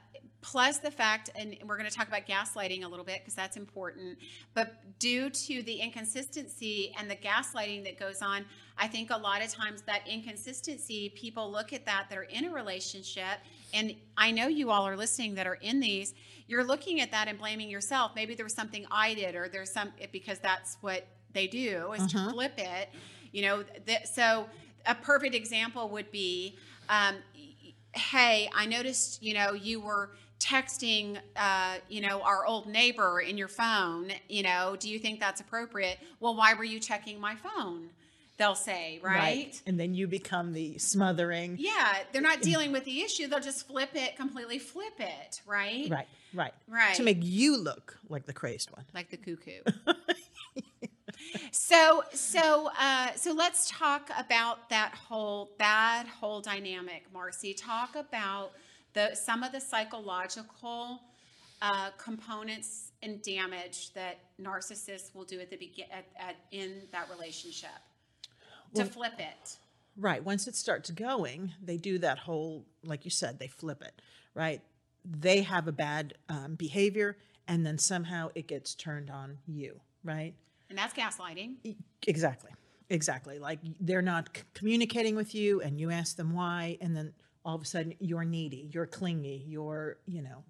plus 0.42 0.78
the 0.78 0.90
fact, 0.90 1.30
and 1.36 1.56
we're 1.64 1.78
going 1.78 1.88
to 1.88 1.96
talk 1.96 2.08
about 2.08 2.26
gaslighting 2.26 2.84
a 2.84 2.88
little 2.88 3.04
bit 3.04 3.20
because 3.20 3.34
that's 3.34 3.56
important. 3.56 4.18
But 4.54 4.98
due 4.98 5.30
to 5.30 5.62
the 5.62 5.76
inconsistency 5.76 6.92
and 6.98 7.08
the 7.08 7.16
gaslighting 7.16 7.84
that 7.84 7.98
goes 7.98 8.20
on, 8.20 8.44
I 8.76 8.88
think 8.88 9.10
a 9.10 9.16
lot 9.16 9.42
of 9.42 9.52
times 9.52 9.82
that 9.82 10.02
inconsistency, 10.06 11.10
people 11.10 11.50
look 11.50 11.72
at 11.72 11.86
that 11.86 12.06
that 12.10 12.18
are 12.18 12.24
in 12.24 12.44
a 12.46 12.50
relationship, 12.50 13.38
and 13.72 13.94
I 14.16 14.32
know 14.32 14.48
you 14.48 14.70
all 14.70 14.86
are 14.86 14.96
listening 14.96 15.36
that 15.36 15.46
are 15.46 15.58
in 15.62 15.80
these. 15.80 16.12
You're 16.48 16.64
looking 16.64 17.00
at 17.00 17.12
that 17.12 17.28
and 17.28 17.38
blaming 17.38 17.70
yourself. 17.70 18.12
Maybe 18.14 18.34
there 18.34 18.44
was 18.44 18.54
something 18.54 18.84
I 18.90 19.14
did, 19.14 19.34
or 19.36 19.48
there's 19.48 19.72
some 19.72 19.92
because 20.10 20.40
that's 20.40 20.76
what 20.80 21.06
they 21.32 21.46
do 21.46 21.92
is 21.92 22.02
to 22.12 22.30
flip 22.30 22.54
it. 22.58 22.90
You 23.30 23.42
know, 23.42 23.64
th- 23.86 24.06
so 24.06 24.46
a 24.86 24.94
perfect 24.94 25.34
example 25.34 25.88
would 25.90 26.10
be 26.10 26.56
um, 26.88 27.16
hey 27.94 28.48
i 28.54 28.64
noticed 28.64 29.22
you 29.22 29.34
know 29.34 29.52
you 29.52 29.78
were 29.80 30.12
texting 30.42 31.18
uh, 31.36 31.76
you 31.88 32.00
know 32.00 32.20
our 32.22 32.44
old 32.46 32.66
neighbor 32.66 33.20
in 33.20 33.38
your 33.38 33.48
phone 33.48 34.10
you 34.28 34.42
know 34.42 34.76
do 34.78 34.90
you 34.90 34.98
think 34.98 35.20
that's 35.20 35.40
appropriate 35.40 35.98
well 36.20 36.34
why 36.34 36.54
were 36.54 36.64
you 36.64 36.80
checking 36.80 37.20
my 37.20 37.34
phone 37.36 37.88
they'll 38.38 38.54
say 38.56 38.98
right, 39.04 39.60
And 39.66 39.78
then 39.78 39.94
you 39.94 40.08
become 40.08 40.52
the 40.52 40.76
smothering. 40.78 41.56
yeah 41.60 41.98
they're 42.12 42.20
not 42.22 42.42
dealing 42.42 42.72
with 42.72 42.84
the 42.84 43.02
issue 43.02 43.28
they'll 43.28 43.38
just 43.40 43.68
flip 43.68 43.90
it 43.94 44.16
completely 44.16 44.58
flip 44.58 44.98
it 44.98 45.40
right 45.46 45.88
Right, 45.90 46.08
right. 46.34 46.52
Right. 46.68 46.94
To 46.96 47.02
make 47.04 47.18
you 47.20 47.56
look 47.56 47.98
like 48.08 48.26
the 48.26 48.32
crazed 48.32 48.70
one. 48.72 48.84
like 48.94 49.10
the 49.10 49.16
cuckoo 49.18 49.60
so 51.52 52.02
so 52.12 52.70
uh, 52.78 53.08
so 53.16 53.32
let's 53.32 53.70
talk 53.70 54.10
about 54.18 54.68
that 54.70 54.92
whole 54.94 55.50
that 55.58 56.06
whole 56.20 56.40
dynamic, 56.40 57.04
Marci. 57.14 57.54
Talk 57.56 57.94
about 57.94 58.52
the 58.94 59.14
some 59.14 59.42
of 59.42 59.52
the 59.52 59.60
psychological 59.60 61.00
uh, 61.60 61.90
components 61.96 62.92
and 63.02 63.22
damage 63.22 63.92
that 63.94 64.18
narcissists 64.40 65.14
will 65.14 65.24
do 65.24 65.40
at 65.40 65.50
the 65.50 65.56
begin 65.56 65.86
at, 65.92 66.06
at 66.18 66.36
in 66.50 66.82
that 66.90 67.08
relationship 67.10 67.70
to 68.74 68.84
flip 68.84 69.14
it. 69.18 69.56
Right. 69.96 70.24
Once 70.24 70.46
it 70.46 70.56
starts 70.56 70.90
going, 70.90 71.52
they 71.62 71.76
do 71.76 71.98
that 71.98 72.18
whole, 72.18 72.64
like 72.82 73.04
you 73.04 73.10
said, 73.10 73.38
they 73.38 73.48
flip 73.48 73.82
it, 73.82 74.00
right? 74.34 74.62
They 75.04 75.42
have 75.42 75.68
a 75.68 75.72
bad 75.72 76.14
um, 76.28 76.54
behavior 76.54 77.16
and 77.48 77.66
then 77.66 77.76
somehow 77.76 78.30
it 78.34 78.46
gets 78.46 78.74
turned 78.74 79.10
on 79.10 79.38
you, 79.46 79.80
right? 80.04 80.34
And 80.70 80.78
that's 80.78 80.94
gaslighting. 80.94 81.76
Exactly. 82.06 82.50
Exactly. 82.88 83.38
Like 83.38 83.58
they're 83.80 84.02
not 84.02 84.30
c- 84.34 84.42
communicating 84.54 85.16
with 85.16 85.34
you 85.34 85.60
and 85.60 85.78
you 85.78 85.90
ask 85.90 86.16
them 86.16 86.34
why, 86.34 86.78
and 86.80 86.96
then 86.96 87.12
all 87.44 87.56
of 87.56 87.62
a 87.62 87.64
sudden 87.64 87.94
you're 87.98 88.24
needy, 88.24 88.68
you're 88.72 88.86
clingy, 88.86 89.44
you're, 89.46 89.98
you 90.06 90.22
know, 90.22 90.44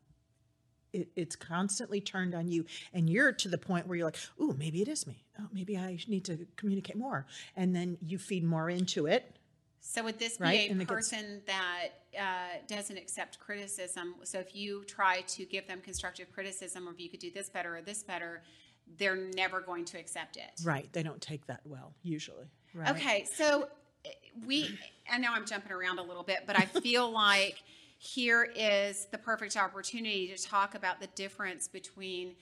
it, 0.92 1.08
it's 1.16 1.37
constantly 1.37 2.00
turned 2.00 2.34
on 2.34 2.49
you. 2.49 2.66
And 2.92 3.08
you're 3.08 3.32
to 3.32 3.49
the 3.49 3.58
point 3.58 3.87
where 3.87 3.96
you're 3.96 4.06
like, 4.06 4.18
ooh, 4.40 4.54
maybe 4.58 4.82
it 4.82 4.88
is 4.88 5.06
me. 5.06 5.25
Oh, 5.40 5.46
maybe 5.52 5.76
I 5.76 5.99
need 6.06 6.25
to 6.26 6.46
communicate 6.56 6.96
more. 6.96 7.26
And 7.56 7.75
then 7.75 7.99
you 8.04 8.18
feed 8.18 8.44
more 8.44 8.68
into 8.68 9.06
it. 9.06 9.37
So 9.80 10.04
would 10.04 10.18
this 10.18 10.38
Right, 10.38 10.68
be 10.68 10.72
and 10.72 10.80
a 10.80 10.87
person 10.87 11.42
that 11.46 11.88
uh, 12.16 12.58
doesn't 12.68 12.96
accept 12.96 13.40
criticism? 13.40 14.14
So 14.22 14.38
if 14.38 14.54
you 14.54 14.84
try 14.84 15.22
to 15.22 15.44
give 15.44 15.66
them 15.66 15.80
constructive 15.80 16.30
criticism, 16.30 16.88
or 16.88 16.92
if 16.92 17.00
you 17.00 17.08
could 17.08 17.18
do 17.18 17.32
this 17.32 17.49
better 17.49 17.76
or 17.76 17.82
this 17.82 18.04
better, 18.04 18.42
they're 18.96 19.16
never 19.16 19.61
going 19.61 19.84
to 19.87 19.99
accept 19.99 20.37
it. 20.37 20.50
Right. 20.62 20.88
They 20.92 21.02
don't 21.02 21.20
take 21.20 21.46
that 21.46 21.62
well, 21.64 21.94
usually. 22.02 22.46
Right. 22.75 22.90
Okay, 22.90 23.26
so 23.34 23.68
we, 24.47 24.78
I 25.11 25.18
know 25.18 25.32
I'm 25.32 25.47
jumping 25.47 25.73
around 25.73 25.99
a 25.99 26.02
little 26.02 26.23
bit, 26.23 26.44
but 26.47 26.56
I 26.56 26.66
feel 26.66 27.11
like 27.12 27.62
here 27.99 28.49
is 28.56 29.06
the 29.11 29.18
perfect 29.18 29.56
opportunity 29.56 30.32
to 30.35 30.42
talk 30.42 30.75
about 30.75 31.00
the 31.00 31.06
difference 31.09 31.68
between 31.68 32.35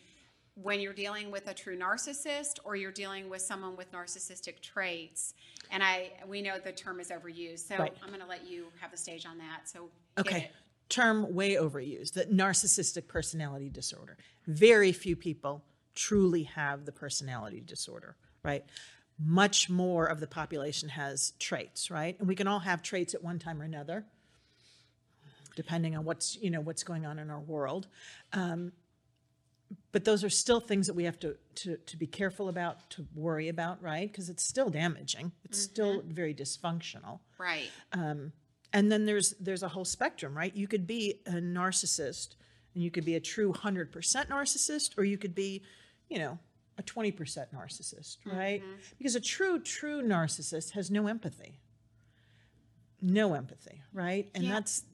when 0.55 0.81
you're 0.81 0.93
dealing 0.93 1.31
with 1.31 1.47
a 1.49 1.55
true 1.55 1.79
narcissist 1.79 2.59
or 2.65 2.77
you're 2.77 2.91
dealing 2.93 3.29
with 3.29 3.43
someone 3.43 3.77
with 3.77 3.91
narcissistic 3.93 4.61
traits. 4.61 5.35
And 5.71 5.83
I, 5.83 6.11
we 6.27 6.43
know 6.43 6.59
the 6.59 6.73
term 6.73 7.01
is 7.01 7.11
overused, 7.11 7.69
so 7.69 7.77
Right. 7.79 7.93
I'm 8.03 8.09
going 8.09 8.21
to 8.21 8.27
let 8.27 8.47
you 8.47 8.67
have 8.81 8.91
the 8.91 8.97
stage 8.97 9.27
on 9.27 9.39
that. 9.39 9.69
So, 9.69 9.89
Okay. 10.19 10.51
Term 10.89 11.35
way 11.35 11.55
overused, 11.55 12.15
the 12.15 12.25
narcissistic 12.25 13.07
personality 13.07 13.69
disorder. 13.69 14.17
Very 14.49 14.91
few 14.91 15.15
people 15.15 15.63
truly 15.95 16.43
have 16.45 16.85
the 16.85 16.91
personality 16.91 17.63
disorder, 17.65 18.17
right? 18.43 18.65
Much 19.23 19.69
more 19.69 20.07
of 20.07 20.21
the 20.21 20.27
population 20.27 20.89
has 20.89 21.33
traits, 21.39 21.91
right? 21.91 22.19
And 22.19 22.27
we 22.29 22.35
can 22.35 22.47
all 22.47 22.61
have 22.61 22.83
traits 22.83 23.15
at 23.15 23.23
one 23.23 23.39
time 23.39 23.61
or 23.61 23.65
another, 23.65 24.05
depending 25.57 25.97
on 25.97 26.05
what's, 26.05 26.37
you 26.41 26.51
know, 26.51 26.61
what's 26.61 26.83
going 26.83 27.05
on 27.07 27.19
in 27.19 27.31
our 27.31 27.41
world. 27.41 27.87
Um, 28.33 28.73
but 29.93 30.05
those 30.05 30.25
are 30.25 30.31
still 30.31 30.59
things 30.61 30.87
that 30.87 30.95
we 30.95 31.05
have 31.05 31.19
to, 31.21 31.37
to, 31.57 31.77
to 31.77 31.97
be 31.97 32.07
careful 32.07 32.49
about, 32.49 32.89
to 32.91 33.07
worry 33.15 33.49
about, 33.49 33.83
right? 33.83 34.11
Because 34.11 34.29
it's 34.31 34.45
still 34.45 34.71
damaging. 34.71 35.33
It's 35.45 35.59
still 35.61 36.03
very 36.07 36.35
dysfunctional 36.35 37.21
Right. 37.39 37.71
and 37.93 38.33
then 38.93 39.05
there's 39.05 39.35
there's 39.41 39.63
a 39.65 39.69
whole 39.69 39.85
spectrum 39.85 40.37
right 40.37 40.55
you 40.55 40.69
could 40.69 40.87
be 40.87 41.21
a 41.27 41.33
narcissist 41.33 42.37
and 42.75 42.85
you 42.85 42.91
could 42.91 43.05
be 43.05 43.17
a 43.17 43.21
true 43.21 43.53
100% 43.53 43.91
narcissist 44.29 44.97
or 44.97 45.03
you 45.05 45.19
could 45.19 45.35
be 45.35 45.63
you 46.09 46.19
know 46.19 46.39
a 46.81 46.83
20% 46.83 47.15
narcissist 47.55 48.17
right 48.25 48.63
because 48.99 49.15
a 49.15 49.21
true 49.21 49.61
true 49.61 50.03
narcissist 50.03 50.71
has 50.73 50.91
no 50.91 51.07
empathy 51.07 51.61
no 53.01 53.35
empathy 53.35 53.83
right 53.93 54.31
and 54.35 54.45
Yeah. 54.45 54.55
that's 54.55 54.85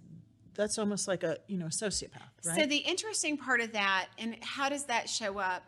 that's 0.54 0.78
almost 0.78 1.06
like 1.06 1.22
a 1.22 1.38
you 1.46 1.58
know 1.58 1.66
a 1.66 1.70
sociopath 1.70 2.30
right 2.44 2.56
So 2.60 2.66
the 2.66 2.78
interesting 2.78 3.36
part 3.36 3.60
of 3.60 3.72
that, 3.72 4.06
and 4.18 4.36
how 4.42 4.68
does 4.68 4.84
that 4.84 5.08
show 5.08 5.38
up? 5.38 5.62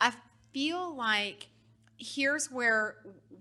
I 0.00 0.12
feel 0.52 0.94
like 0.96 1.48
here's 1.98 2.50
where 2.50 2.96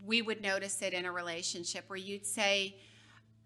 we 0.06 0.22
would 0.22 0.42
notice 0.42 0.82
it 0.82 0.94
in 0.94 1.06
a 1.06 1.12
relationship 1.12 1.86
where 1.88 1.98
you'd 1.98 2.26
say, 2.26 2.76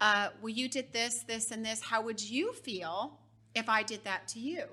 uh, 0.01 0.29
"Well, 0.41 0.49
you 0.49 0.67
did 0.67 0.91
this, 0.91 1.19
this, 1.23 1.51
and 1.51 1.63
this. 1.63 1.81
How 1.81 2.01
would 2.01 2.19
you 2.21 2.51
feel 2.53 3.19
if 3.53 3.69
I 3.69 3.83
did 3.83 4.03
that 4.05 4.27
to 4.29 4.39
you?" 4.39 4.63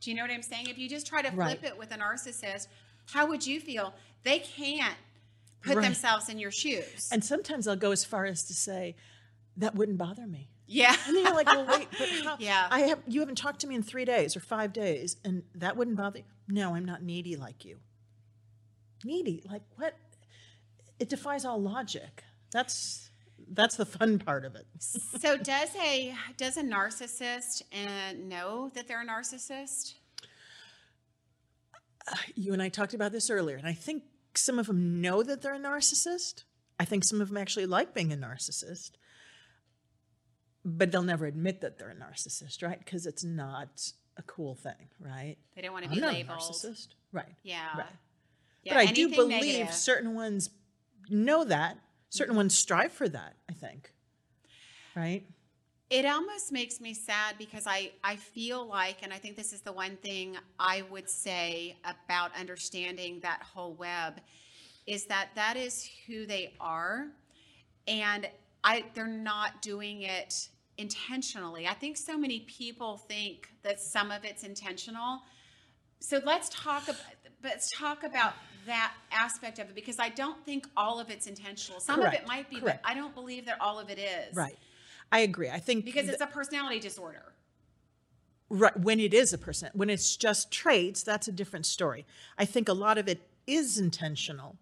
Do 0.00 0.10
you 0.10 0.16
know 0.16 0.22
what 0.22 0.30
I'm 0.30 0.42
saying? 0.42 0.68
If 0.68 0.78
you 0.78 0.88
just 0.88 1.06
try 1.06 1.20
to 1.20 1.28
flip 1.30 1.38
Right. 1.38 1.64
it 1.64 1.76
with 1.76 1.90
a 1.90 1.96
narcissist, 1.98 2.68
how 3.12 3.26
would 3.28 3.46
you 3.46 3.60
feel? 3.60 3.94
They 4.22 4.38
can't 4.40 4.94
put 5.62 5.76
Right. 5.76 5.84
themselves 5.84 6.28
in 6.28 6.38
your 6.38 6.50
shoes. 6.52 7.08
and 7.10 7.24
sometimes 7.24 7.66
i'll 7.66 7.74
go 7.76 7.90
as 7.90 8.04
far 8.04 8.24
as 8.24 8.44
to 8.44 8.54
say 8.54 8.94
that 9.56 9.74
wouldn't 9.74 9.98
bother 9.98 10.26
me 10.26 10.48
yeah. 10.68 10.96
And 11.06 11.14
then 11.16 11.24
you're 11.26 11.32
like, 11.34 11.46
well, 11.46 11.64
wait, 11.64 11.86
but 11.96 12.08
how? 12.24 12.36
Yeah. 12.40 12.66
I 12.72 12.80
have 12.80 12.98
you 13.06 13.20
haven't 13.20 13.38
talked 13.38 13.60
to 13.60 13.68
me 13.68 13.76
in 13.76 13.84
three 13.84 14.04
days 14.04 14.36
or 14.36 14.40
five 14.40 14.72
days, 14.72 15.16
and 15.24 15.44
that 15.54 15.76
wouldn't 15.76 15.96
bother 15.96 16.18
you. 16.18 16.24
No, 16.48 16.74
I'm 16.74 16.84
not 16.84 17.04
needy 17.04 17.36
like 17.36 17.64
you. 17.64 17.78
Needy, 19.04 19.42
like 19.48 19.62
what? 19.76 19.94
It 20.98 21.08
defies 21.08 21.44
all 21.44 21.62
logic. 21.62 22.24
That's 22.50 23.10
that's 23.52 23.76
the 23.76 23.86
fun 23.86 24.18
part 24.18 24.44
of 24.44 24.56
it. 24.56 24.66
so 24.80 25.36
does 25.36 25.70
a 25.80 26.12
does 26.36 26.56
a 26.56 26.62
narcissist 26.64 27.62
uh, 27.72 28.14
know 28.18 28.70
that 28.74 28.88
they're 28.88 29.02
a 29.02 29.06
narcissist? 29.06 29.94
You 32.34 32.52
and 32.52 32.62
I 32.62 32.68
talked 32.68 32.94
about 32.94 33.12
this 33.12 33.30
earlier, 33.30 33.56
and 33.56 33.66
I 33.66 33.72
think 33.72 34.02
some 34.34 34.58
of 34.58 34.66
them 34.66 35.00
know 35.00 35.22
that 35.22 35.42
they're 35.42 35.54
a 35.54 35.58
narcissist. 35.58 36.44
I 36.78 36.84
think 36.84 37.04
some 37.04 37.20
of 37.20 37.28
them 37.28 37.36
actually 37.36 37.66
like 37.66 37.94
being 37.94 38.12
a 38.12 38.16
narcissist, 38.16 38.92
but 40.64 40.90
they'll 40.92 41.02
never 41.02 41.26
admit 41.26 41.60
that 41.62 41.78
they're 41.78 41.90
a 41.90 41.94
narcissist, 41.94 42.62
right? 42.62 42.78
Because 42.78 43.06
it's 43.06 43.24
not 43.24 43.92
a 44.16 44.22
cool 44.22 44.54
thing, 44.54 44.88
right? 45.00 45.36
They 45.54 45.62
don't 45.62 45.72
want 45.72 45.84
to 45.84 45.90
I'm 45.90 45.96
be 45.96 46.00
labeled. 46.02 46.38
a 46.38 46.42
narcissist, 46.42 46.88
right? 47.12 47.34
Yeah. 47.42 47.76
Right. 47.76 47.86
Yeah, 48.62 48.74
but 48.74 48.80
I 48.80 48.92
do 48.92 49.08
believe 49.08 49.42
negative. 49.58 49.74
certain 49.74 50.14
ones 50.14 50.50
know 51.08 51.44
that. 51.44 51.78
Certain 52.10 52.32
Mm-hmm. 52.32 52.36
ones 52.38 52.56
strive 52.58 52.92
for 52.92 53.08
that, 53.08 53.34
I 53.48 53.52
think. 53.52 53.92
Right? 54.94 55.24
It 55.88 56.04
almost 56.04 56.50
makes 56.50 56.80
me 56.80 56.94
sad 56.94 57.36
because 57.38 57.64
I, 57.66 57.92
I 58.02 58.16
feel 58.16 58.66
like, 58.66 58.98
and 59.02 59.12
I 59.12 59.18
think 59.18 59.36
this 59.36 59.52
is 59.52 59.60
the 59.60 59.72
one 59.72 59.96
thing 59.98 60.36
I 60.58 60.82
would 60.90 61.08
say 61.08 61.76
about 61.84 62.32
understanding 62.38 63.20
that 63.20 63.40
whole 63.42 63.74
web, 63.74 64.20
is 64.86 65.06
that 65.06 65.28
that 65.36 65.56
is 65.56 65.88
who 66.06 66.26
they 66.26 66.54
are, 66.60 67.06
and 67.86 68.28
I 68.64 68.84
they're 68.94 69.06
not 69.06 69.62
doing 69.62 70.02
it 70.02 70.48
intentionally. 70.78 71.66
I 71.66 71.74
think 71.74 71.96
so 71.96 72.18
many 72.18 72.40
people 72.40 72.96
think 72.96 73.48
that 73.62 73.80
some 73.80 74.10
of 74.10 74.24
it's 74.24 74.42
intentional. 74.42 75.22
So 76.00 76.20
let's 76.24 76.48
talk 76.48 76.84
about 76.84 77.00
let's 77.42 77.70
talk 77.76 78.02
about 78.02 78.34
that 78.66 78.92
aspect 79.12 79.58
of 79.60 79.68
it 79.68 79.74
because 79.74 79.98
I 79.98 80.08
don't 80.08 80.44
think 80.44 80.66
all 80.76 80.98
of 80.98 81.10
it's 81.10 81.26
intentional. 81.26 81.80
Some 81.80 82.00
of 82.00 82.12
it 82.12 82.26
might 82.26 82.50
be, 82.50 82.60
correct. 82.60 82.82
but 82.82 82.90
I 82.90 82.94
don't 82.94 83.14
believe 83.14 83.46
that 83.46 83.60
all 83.60 83.78
of 83.78 83.88
it 83.88 83.98
is. 83.98 84.34
Right. 84.34 84.56
I 85.12 85.20
agree. 85.20 85.48
I 85.50 85.58
think 85.58 85.84
Because 85.84 86.04
th- 86.04 86.14
it's 86.14 86.22
a 86.22 86.26
personality 86.26 86.80
disorder. 86.80 87.32
right, 88.48 88.76
when 88.78 89.00
it 89.00 89.14
is 89.14 89.32
a 89.32 89.38
person, 89.38 89.70
when 89.74 89.90
it's 89.90 90.16
just 90.16 90.50
traits, 90.50 91.02
that's 91.02 91.28
a 91.28 91.32
different 91.32 91.66
story. 91.66 92.04
I 92.38 92.44
think 92.44 92.68
a 92.68 92.72
lot 92.72 92.98
of 92.98 93.08
it 93.08 93.28
is 93.46 93.78
intentional, 93.78 94.56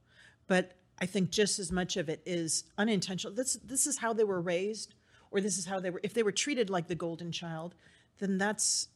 but 0.47 0.73
I 0.99 1.07
think 1.07 1.31
just 1.31 1.59
as 1.59 1.73
much 1.73 1.97
of 1.97 2.09
it 2.09 2.23
is 2.25 2.65
unintentional. 2.79 3.35
This 3.35 3.55
this 3.65 3.87
is 3.87 3.99
how 3.99 4.13
they 4.13 4.25
were 4.25 4.41
raised, 4.41 4.95
or 5.31 5.41
this 5.41 5.59
is 5.59 5.67
how 5.67 5.81
they 5.81 5.91
were. 5.91 6.01
If 6.03 6.15
they 6.15 6.23
were 6.23 6.33
treated 6.33 6.71
like 6.71 6.87
the 6.89 6.95
golden 6.95 7.33
child, 7.33 7.75
then 8.19 8.39
that's 8.39 8.89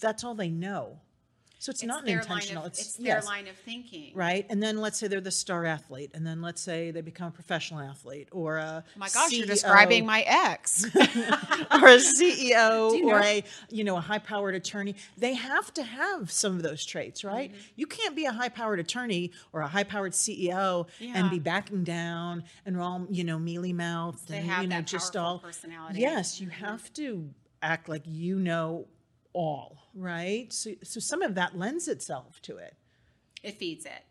that's 0.00 0.22
all 0.22 0.34
they 0.34 0.50
know. 0.50 1.00
So 1.62 1.70
it's, 1.70 1.84
not 1.84 2.04
their 2.04 2.18
intentional. 2.18 2.62
Line 2.62 2.66
of, 2.66 2.72
it's 2.72 2.80
it's 2.80 2.96
their 2.96 3.06
yes. 3.06 3.24
line 3.24 3.46
of 3.46 3.54
thinking. 3.54 4.10
right? 4.16 4.44
And 4.50 4.60
then 4.60 4.78
let's 4.80 4.98
say 4.98 5.06
they're 5.06 5.20
the 5.20 5.30
star 5.30 5.64
athlete, 5.64 6.10
and 6.12 6.26
then 6.26 6.42
let's 6.42 6.60
say 6.60 6.90
they 6.90 7.02
become 7.02 7.28
a 7.28 7.30
professional 7.30 7.78
athlete 7.78 8.28
or 8.32 8.56
a 8.56 8.82
Oh 8.84 8.98
my 8.98 9.08
gosh, 9.08 9.30
you're 9.30 9.46
describing 9.46 10.04
my 10.04 10.22
ex. 10.22 10.84
or 10.96 10.98
a 10.98 11.98
CEO 11.98 12.92
you 12.98 13.08
or 13.08 13.20
know- 13.20 13.24
a 13.24 13.44
you 13.70 13.84
know 13.84 13.96
a 13.96 14.00
high 14.00 14.18
powered 14.18 14.56
attorney. 14.56 14.96
They 15.16 15.34
have 15.34 15.72
to 15.74 15.84
have 15.84 16.32
some 16.32 16.56
of 16.56 16.64
those 16.64 16.84
traits, 16.84 17.22
right? 17.22 17.52
Mm-hmm. 17.52 17.60
You 17.76 17.86
can't 17.86 18.16
be 18.16 18.24
a 18.24 18.32
high 18.32 18.48
powered 18.48 18.80
attorney 18.80 19.30
or 19.52 19.60
a 19.60 19.68
high 19.68 19.84
powered 19.84 20.14
CEO 20.14 20.88
Yeah. 20.98 21.12
and 21.14 21.30
be 21.30 21.38
backing 21.38 21.84
down 21.84 22.42
and 22.66 22.76
all 22.76 23.06
you 23.08 23.22
know 23.22 23.38
mealy 23.38 23.72
mouthed 23.72 24.26
They 24.26 24.38
and 24.38 24.46
have 24.50 24.62
you 24.64 24.68
know 24.68 24.76
that 24.78 24.88
just 24.88 25.16
all 25.16 25.38
personality. 25.38 26.00
Yes, 26.00 26.40
you 26.40 26.48
have 26.48 26.92
to 26.94 27.30
act 27.62 27.88
like 27.88 28.02
you 28.04 28.40
know 28.40 28.88
all, 29.32 29.78
right? 29.94 30.52
So 30.52 30.72
so 30.82 31.00
some 31.00 31.22
of 31.22 31.34
that 31.34 31.56
lends 31.58 31.88
itself 31.88 32.40
to 32.42 32.56
it, 32.56 32.76
It 33.42 33.58
feeds 33.58 33.84
it. 33.86 34.04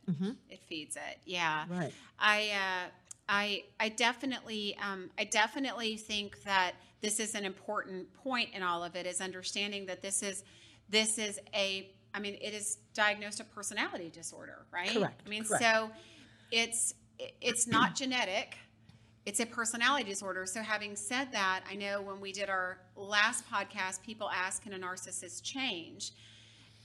It 0.50 0.62
feeds 0.68 0.96
it. 0.96 1.20
Yeah. 1.26 1.64
Mm-hmm. 1.64 1.80
right? 1.80 1.94
I 2.20 2.50
uh, 2.52 2.90
I 3.30 3.64
I 3.80 3.90
definitely 3.90 4.78
um, 4.82 5.10
I 5.18 5.24
definitely 5.24 5.98
think 5.98 6.44
that 6.44 6.74
this 7.02 7.20
is 7.20 7.34
an 7.36 7.46
important 7.46 8.14
point 8.14 8.50
in 8.54 8.62
all 8.62 8.84
of 8.84 8.96
it 8.96 9.06
is 9.06 9.22
understanding 9.22 9.86
that 9.88 10.02
this 10.02 10.22
is 10.22 10.44
this 10.90 11.18
is 11.18 11.40
a 11.56 11.90
I 12.14 12.20
mean 12.20 12.36
it 12.42 12.54
is 12.54 12.78
diagnosed 12.94 13.40
a 13.40 13.46
personality 13.46 14.10
disorder, 14.10 14.66
right? 14.72 14.90
Correct, 14.90 15.22
I 15.26 15.30
mean 15.30 15.46
correct. 15.46 15.64
so 15.64 15.92
it's 16.52 16.94
it's 17.40 17.68
not 17.68 17.96
genetic. 17.96 18.58
It's 19.26 19.40
a 19.40 19.46
personality 19.46 20.10
disorder. 20.10 20.46
So, 20.46 20.62
having 20.62 20.96
said 20.96 21.32
that, 21.32 21.62
I 21.70 21.76
know 21.76 22.02
when 22.02 22.20
we 22.20 22.32
did 22.32 22.50
our 22.50 22.80
last 22.96 23.44
podcast, 23.50 24.02
people 24.02 24.30
ask, 24.30 24.64
can 24.64 24.74
a 24.74 24.80
narcissist 24.80 25.44
change? 25.44 26.12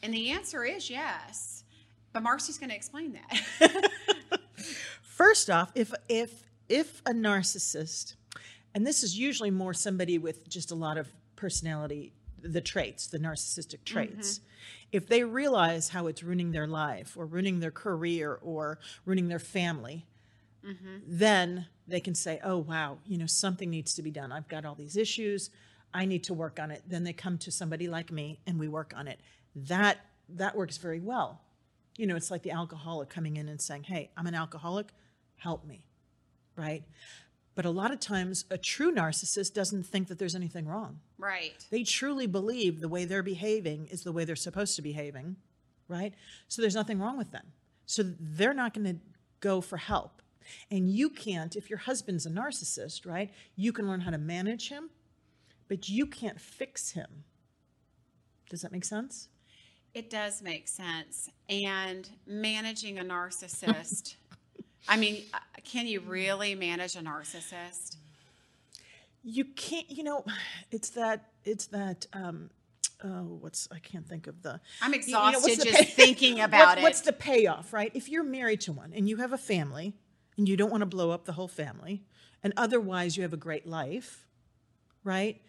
And 0.03 0.13
the 0.13 0.31
answer 0.31 0.65
is 0.65 0.91
yes. 0.91 1.65
But 2.13 2.23
Marci's 2.23 2.59
going 2.59 2.71
to 2.71 2.77
explain 2.77 3.19
that. 3.61 3.91
First 5.03 5.51
off, 5.51 5.73
if 5.75 5.93
if 6.09 6.45
if 6.69 7.01
a 7.07 7.13
narcissist, 7.13 8.15
and 8.75 8.87
this 8.87 9.03
is 9.03 9.19
usually 9.19 9.51
more 9.51 9.73
somebody 9.73 10.19
with 10.19 10.49
just 10.49 10.71
a 10.71 10.75
lot 10.75 10.99
of 10.99 11.09
personality, 11.37 12.13
the 12.41 12.61
traits, 12.61 13.07
the 13.07 13.19
narcissistic 13.19 13.81
mm-hmm. 13.81 13.95
traits, 13.95 14.41
if 14.93 15.07
they 15.09 15.25
realize 15.25 15.91
how 15.91 16.07
it's 16.07 16.23
ruining 16.23 16.53
their 16.53 16.67
life 16.67 17.17
or 17.17 17.27
ruining 17.27 17.61
their 17.61 17.71
career 17.71 18.39
or 18.43 18.79
ruining 19.05 19.29
their 19.29 19.39
family, 19.39 20.07
Mm-hmm. 20.67 20.97
then 21.07 21.67
they 21.87 22.01
can 22.01 22.15
say, 22.15 22.41
"Oh 22.43 22.59
wow, 22.59 22.99
you 23.07 23.19
know 23.19 23.27
something 23.27 23.71
needs 23.71 23.95
to 23.95 24.03
be 24.03 24.11
done. 24.11 24.33
I've 24.33 24.49
got 24.49 24.65
all 24.65 24.75
these 24.75 24.97
issues. 24.97 25.51
I 25.95 26.05
need 26.05 26.25
to 26.25 26.35
work 26.35 26.59
on 26.59 26.71
it." 26.71 26.83
Then 26.89 27.05
they 27.05 27.13
come 27.13 27.39
to 27.39 27.53
somebody 27.53 27.87
like 27.89 28.11
me 28.11 28.41
and 28.47 28.59
we 28.59 28.69
work 28.69 28.93
on 28.97 29.07
it. 29.07 29.21
That 29.55 29.99
that 30.29 30.57
works 30.57 30.77
very 30.79 31.01
well. 31.01 31.41
You 31.97 32.07
know, 32.07 32.17
it's 32.17 32.31
like 32.31 32.43
the 32.43 32.51
alcoholic 32.51 33.09
coming 33.09 33.37
in 33.37 33.49
and 33.49 33.61
saying, 33.61 33.85
"Hey, 33.85 34.11
I'm 34.17 34.27
an 34.27 34.35
alcoholic. 34.35 34.89
Help 35.37 35.65
me." 35.65 35.85
Right? 36.57 36.83
But 37.55 37.65
a 37.65 37.71
lot 37.71 37.91
of 37.91 38.01
times 38.01 38.45
a 38.51 38.59
true 38.59 38.93
narcissist 38.93 39.55
doesn't 39.55 39.85
think 39.85 40.09
that 40.09 40.19
there's 40.19 40.35
anything 40.35 40.67
wrong. 40.67 41.01
right. 41.19 41.65
They 41.71 41.85
truly 41.85 42.27
believe 42.27 42.81
the 42.81 42.89
way 42.89 43.07
they're 43.07 43.23
behaving 43.23 43.87
is 43.87 44.03
the 44.03 44.13
way 44.13 44.25
they're 44.27 44.37
supposed 44.37 44.77
to 44.77 44.83
be 44.83 44.91
behaving, 44.93 45.37
right? 45.89 46.13
So 46.49 46.61
there's 46.61 46.75
nothing 46.75 46.99
wrong 46.99 47.17
with 47.17 47.31
them. 47.31 47.47
So 47.87 48.03
they're 48.21 48.53
not 48.53 48.75
going 48.75 48.87
to 48.87 49.01
go 49.41 49.63
for 49.63 49.79
help. 49.79 50.21
And 50.71 50.89
you 50.89 51.11
can't, 51.11 51.57
if 51.57 51.69
your 51.71 51.79
husband's 51.79 52.27
a 52.27 52.31
narcissist, 52.31 53.07
right? 53.07 53.33
You 53.57 53.73
can 53.73 53.87
learn 53.89 54.01
how 54.01 54.11
to 54.11 54.19
manage 54.19 54.69
him, 54.69 54.91
but 55.69 55.89
you 55.89 56.07
can't 56.07 56.41
fix 56.41 56.91
him. 56.91 57.25
Does 58.49 58.63
that 58.63 58.73
make 58.73 58.85
sense? 58.85 59.29
It 59.95 60.11
does 60.11 60.43
make 60.43 60.69
sense. 60.69 61.31
And 61.49 62.09
managing 62.27 62.99
a 62.99 63.03
narcissist, 63.05 64.17
I 64.89 64.97
mean, 64.97 65.25
can 65.65 65.87
you 65.87 66.01
really 66.01 66.55
manage 66.55 66.97
a 66.97 67.01
narcissist? 67.01 67.97
You 69.25 69.47
can't, 69.47 69.91
you 69.91 70.05
know, 70.05 70.25
it's 70.71 70.91
that, 70.91 71.31
it's 71.45 71.67
that, 71.69 72.07
um, 72.13 72.51
oh, 73.03 73.39
what's, 73.41 73.67
I 73.73 73.79
can't 73.81 74.07
think 74.07 74.27
of 74.27 74.43
the, 74.43 74.61
I'm 74.81 74.93
you 74.93 74.99
know, 75.13 75.31
exhausted 75.31 75.65
just 75.65 75.79
pay- 75.79 75.85
thinking 75.85 76.41
what- 76.67 76.79
it. 76.79 76.83
What's 76.83 77.01
the 77.01 77.13
payoff, 77.13 77.73
right? 77.73 77.91
If 77.95 78.09
you're 78.09 78.23
married 78.23 78.61
to 78.63 78.73
one 78.73 78.93
and 78.95 79.09
you 79.09 79.17
have 79.17 79.33
a 79.33 79.39
family 79.39 79.95
and 80.37 80.49
you 80.49 80.57
don't 80.57 80.71
want 80.71 80.83
to 80.83 80.87
blow 80.87 81.11
up 81.11 81.25
the 81.25 81.33
whole 81.33 81.49
family, 81.49 82.03
and 82.43 82.53
otherwise 82.57 83.17
you 83.17 83.23
have 83.23 83.33
a 83.33 83.39
great 83.39 83.67
life, 83.67 84.27
right? 85.05 85.41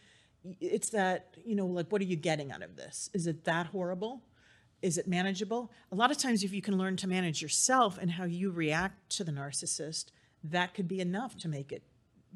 It's 0.61 0.89
that, 0.89 1.35
you 1.43 1.55
know, 1.55 1.65
like, 1.65 1.91
what 1.91 2.01
are 2.01 2.05
you 2.05 2.15
getting 2.15 2.51
out 2.51 2.61
of 2.61 2.75
this? 2.75 3.09
Is 3.13 3.27
it 3.27 3.43
that 3.45 3.67
horrible? 3.67 4.23
Is 4.81 4.97
it 4.97 5.07
manageable? 5.07 5.71
A 5.91 5.95
lot 5.95 6.11
of 6.11 6.17
times, 6.17 6.43
if 6.43 6.53
you 6.53 6.61
can 6.61 6.77
learn 6.77 6.95
to 6.97 7.07
manage 7.07 7.41
yourself 7.41 7.97
and 7.99 8.11
how 8.11 8.25
you 8.25 8.51
react 8.51 9.09
to 9.17 9.23
the 9.23 9.31
narcissist, 9.31 10.05
that 10.43 10.73
could 10.73 10.87
be 10.87 11.01
enough 11.01 11.35
to 11.37 11.49
make 11.49 11.71
it 11.71 11.83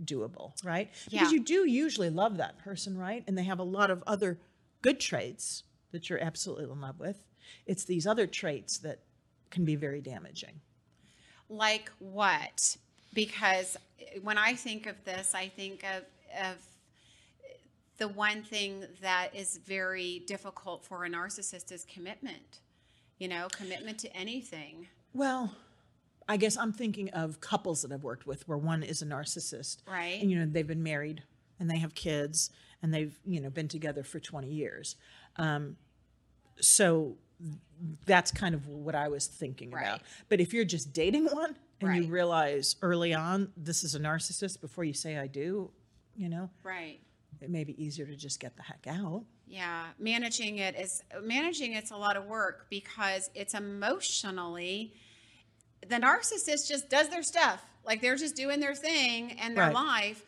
doable, 0.04 0.54
right? 0.64 0.90
Because 1.10 1.32
you 1.32 1.44
do 1.44 1.68
usually 1.68 2.10
love 2.10 2.38
that 2.38 2.58
person, 2.58 2.98
right? 2.98 3.24
And 3.28 3.38
they 3.38 3.44
have 3.44 3.60
a 3.60 3.64
lot 3.64 3.92
of 3.92 4.04
other 4.08 4.40
good 4.82 5.00
traits 5.00 5.64
that 5.92 6.10
you're 6.10 6.22
absolutely 6.22 6.66
in 6.66 6.82
love 6.82 7.00
with. 7.00 7.24
It's 7.68 7.86
these 7.86 8.08
other 8.08 8.26
traits 8.26 8.80
that 8.80 9.02
can 9.52 9.64
be 9.64 9.76
very 9.76 10.02
damaging. 10.02 10.62
Like 11.52 11.92
what? 12.00 12.78
Because 13.14 13.78
when 14.24 14.38
I 14.38 14.54
think 14.54 14.88
of 14.88 14.96
this, 15.04 15.36
I 15.36 15.50
think 15.50 15.84
of, 15.84 16.04
of 16.50 16.58
the 17.98 18.08
one 18.08 18.42
thing 18.42 18.86
that 19.02 19.36
is 19.36 19.58
very 19.58 20.24
difficult 20.26 20.84
for 20.84 21.04
a 21.06 21.10
narcissist 21.10 21.72
is 21.72 21.86
commitment. 21.86 22.62
You 23.20 23.28
know, 23.28 23.48
commitment 23.52 24.00
to 24.00 24.18
anything. 24.18 24.88
Well, 25.14 25.54
I 26.28 26.38
guess 26.38 26.58
I'm 26.58 26.72
thinking 26.72 27.10
of 27.10 27.42
couples 27.42 27.82
that 27.82 27.92
I've 27.92 28.04
worked 28.04 28.26
with 28.26 28.48
where 28.48 28.58
one 28.58 28.82
is 28.82 29.02
a 29.02 29.06
narcissist. 29.06 29.78
Right. 29.86 30.20
And, 30.22 30.32
you 30.32 30.40
know, 30.40 30.46
they've 30.46 30.66
been 30.66 30.82
married 30.82 31.24
and 31.60 31.70
they 31.70 31.78
have 31.78 31.94
kids 31.94 32.50
and 32.82 32.94
they've, 32.94 33.20
you 33.26 33.42
know, 33.42 33.50
been 33.50 33.68
together 33.68 34.04
for 34.04 34.20
20 34.20 34.48
years. 34.48 34.96
Um, 35.36 35.76
so 36.60 37.18
that's 38.06 38.32
kind 38.32 38.54
of 38.56 38.68
what 38.68 38.96
I 38.96 39.08
was 39.08 39.26
thinking 39.28 39.74
about. 39.74 40.02
But 40.30 40.40
if 40.40 40.54
you're 40.54 40.66
just 40.66 40.94
dating 40.94 41.26
one 41.26 41.56
and 41.80 41.96
you 42.04 42.12
realize 42.12 42.76
early 42.82 43.14
on 43.14 43.52
this 43.58 43.84
is 43.84 43.96
a 43.96 44.00
narcissist 44.00 44.62
before 44.62 44.84
you 44.84 44.94
say 44.94 45.18
I 45.18 45.28
do, 45.28 45.72
you 46.16 46.30
know, 46.30 46.50
Right. 46.64 47.00
it 47.42 47.50
may 47.50 47.64
be 47.64 47.82
easier 47.84 48.06
to 48.06 48.16
just 48.16 48.40
get 48.40 48.56
the 48.56 48.64
heck 48.64 48.86
out. 48.88 49.24
Yeah, 49.48 49.88
managing 50.00 50.60
it 50.60 50.76
is 50.80 51.04
managing 51.24 51.74
it's 51.74 51.92
a 51.92 51.98
lot 51.98 52.16
of 52.16 52.26
work 52.26 52.68
because 52.70 53.30
it's 53.36 53.54
emotionally 53.54 54.94
the 55.88 55.96
narcissist 55.96 56.68
just 56.70 56.90
does 56.90 57.10
their 57.10 57.24
stuff. 57.24 57.66
Like 57.84 58.02
they're 58.02 58.16
just 58.16 58.36
doing 58.36 58.60
their 58.60 58.76
thing 58.76 59.32
and 59.40 59.58
their 59.58 59.66
Right. 59.66 59.74
life. 59.74 60.24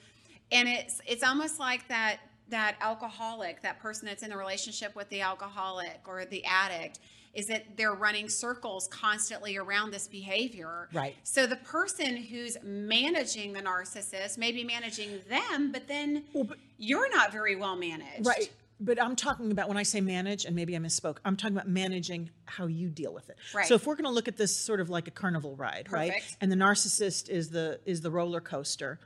And 0.52 0.68
it's 0.68 1.00
it's 1.08 1.24
almost 1.24 1.60
like 1.60 1.88
that 1.90 2.18
that 2.50 2.76
alcoholic, 2.82 3.62
that 3.62 3.80
person 3.80 4.08
that's 4.08 4.24
in 4.24 4.30
the 4.30 4.38
relationship 4.38 4.96
with 4.96 5.10
the 5.10 5.22
alcoholic 5.22 6.02
or 6.08 6.26
the 6.26 6.44
addict 6.46 7.00
is 7.34 7.48
that 7.48 7.76
they're 7.76 7.94
running 7.94 8.30
circles 8.30 8.88
constantly 8.88 9.58
around 9.58 9.92
this 9.92 10.08
behavior. 10.08 10.88
Right. 10.94 11.16
So 11.24 11.48
the 11.48 11.56
person 11.58 12.16
who's 12.16 12.58
managing 12.64 13.54
the 13.54 13.62
narcissist 13.62 14.38
may 14.38 14.52
be 14.52 14.64
managing 14.64 15.22
them, 15.28 15.72
but 15.72 15.88
then 15.88 16.24
but- 16.34 16.58
you're 16.78 17.10
not 17.10 17.32
very 17.32 17.56
well 17.56 17.76
managed. 17.76 18.28
Right. 18.28 18.52
But 18.80 19.02
I'm 19.02 19.16
talking 19.16 19.52
about 19.52 19.70
when 19.70 19.78
I 19.78 19.84
say 19.84 20.02
manage, 20.02 20.46
and 20.46 20.56
maybe 20.56 20.76
I 20.76 20.80
misspoke, 20.80 21.18
I'm 21.24 21.38
talking 21.38 21.56
about 21.56 21.70
managing 21.70 22.32
how 22.46 22.68
you 22.68 22.90
deal 22.90 23.14
with 23.14 23.30
it. 23.30 23.38
Right. 23.54 23.66
So 23.66 23.76
if 23.76 23.88
we're 23.88 23.96
going 23.96 24.06
to 24.06 24.12
look 24.12 24.28
at 24.28 24.36
this 24.36 24.56
sort 24.56 24.82
of 24.82 24.90
like 24.90 25.08
a 25.08 25.12
carnival 25.12 25.56
ride, 25.56 25.92
right? 25.92 26.14
And 26.42 26.52
the 26.52 26.56
narcissist 26.56 27.30
is 27.30 27.50
the 27.50 27.80
is 27.86 28.02
the 28.02 28.12
roller 28.12 28.42
coaster. 28.42 29.00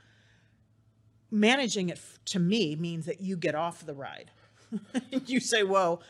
Managing 1.30 1.90
it 1.90 1.98
f- 1.98 2.18
to 2.26 2.38
me 2.38 2.76
means 2.76 3.06
that 3.06 3.20
you 3.20 3.36
get 3.36 3.54
off 3.54 3.84
the 3.84 3.94
ride. 3.94 4.30
you 5.26 5.40
say, 5.40 5.62
"Whoa, 5.62 6.00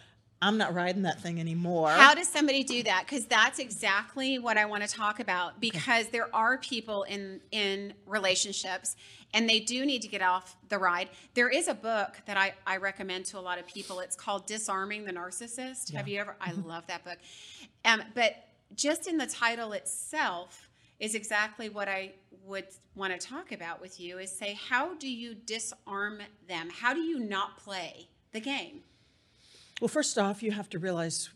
I'm 0.41 0.59
not 0.59 0.75
riding 0.75 1.03
that 1.03 1.21
thing 1.21 1.41
anymore." 1.41 1.91
How 1.91 2.15
does 2.15 2.29
somebody 2.29 2.63
do 2.63 2.83
that? 2.85 3.05
Because 3.07 3.27
that's 3.27 3.59
exactly 3.59 4.39
what 4.39 4.57
I 4.57 4.65
want 4.65 4.85
to 4.85 4.89
talk 4.89 5.21
about. 5.21 5.61
Because 5.61 6.09
there 6.09 6.35
are 6.35 6.59
people 6.59 7.03
in 7.05 7.41
in 7.51 7.95
relationships, 8.07 8.97
and 9.35 9.49
they 9.49 9.61
do 9.61 9.85
need 9.85 10.03
to 10.03 10.09
get 10.09 10.23
off 10.23 10.57
the 10.69 10.79
ride. 10.79 11.09
There 11.35 11.49
is 11.49 11.69
a 11.69 11.75
book 11.75 12.21
that 12.27 12.37
I 12.37 12.55
I 12.67 12.77
recommend 12.77 13.27
to 13.27 13.39
a 13.39 13.41
lot 13.41 13.59
of 13.59 13.67
people. 13.67 14.01
It's 14.01 14.17
called 14.17 14.47
Disarming 14.47 15.05
the 15.05 15.13
Narcissist. 15.13 15.93
Have 15.95 16.07
you 16.09 16.21
ever? 16.21 16.37
I 16.41 16.53
love 16.53 16.87
that 16.87 17.05
book. 17.05 17.19
Um, 17.85 18.03
but 18.15 18.35
just 18.75 19.09
in 19.09 19.17
the 19.19 19.27
title 19.27 19.73
itself 19.73 20.69
is 21.01 21.15
exactly 21.15 21.69
what 21.69 21.89
I 21.89 22.13
would 22.45 22.67
want 22.95 23.19
to 23.19 23.27
talk 23.27 23.53
about 23.53 23.81
with 23.81 24.01
you. 24.01 24.19
Is 24.19 24.31
say 24.31 24.59
how 24.69 24.95
do 24.95 25.09
you 25.11 25.35
disarm 25.35 26.21
them? 26.49 26.71
How 26.71 26.95
do 26.95 27.01
you 27.01 27.19
not 27.19 27.59
play 27.59 28.09
the 28.33 28.41
game? 28.41 28.81
Well, 29.81 29.89
first 29.89 30.19
off, 30.19 30.43
you 30.43 30.51
have 30.51 30.69
to 30.71 30.79
realize 30.79 31.31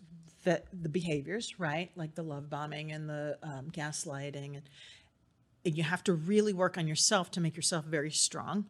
that 0.44 0.66
the 0.72 0.88
behaviors, 0.88 1.58
right, 1.58 1.90
like 1.94 2.14
the 2.14 2.22
love 2.22 2.50
bombing 2.50 2.90
and 2.90 3.08
the 3.08 3.38
um, 3.42 3.70
gaslighting, 3.70 4.56
and, 4.56 4.62
and 5.64 5.76
you 5.76 5.84
have 5.84 6.02
to 6.04 6.12
really 6.14 6.52
work 6.52 6.76
on 6.76 6.88
yourself 6.88 7.30
to 7.32 7.40
make 7.40 7.54
yourself 7.54 7.84
very 7.84 8.10
strong, 8.10 8.66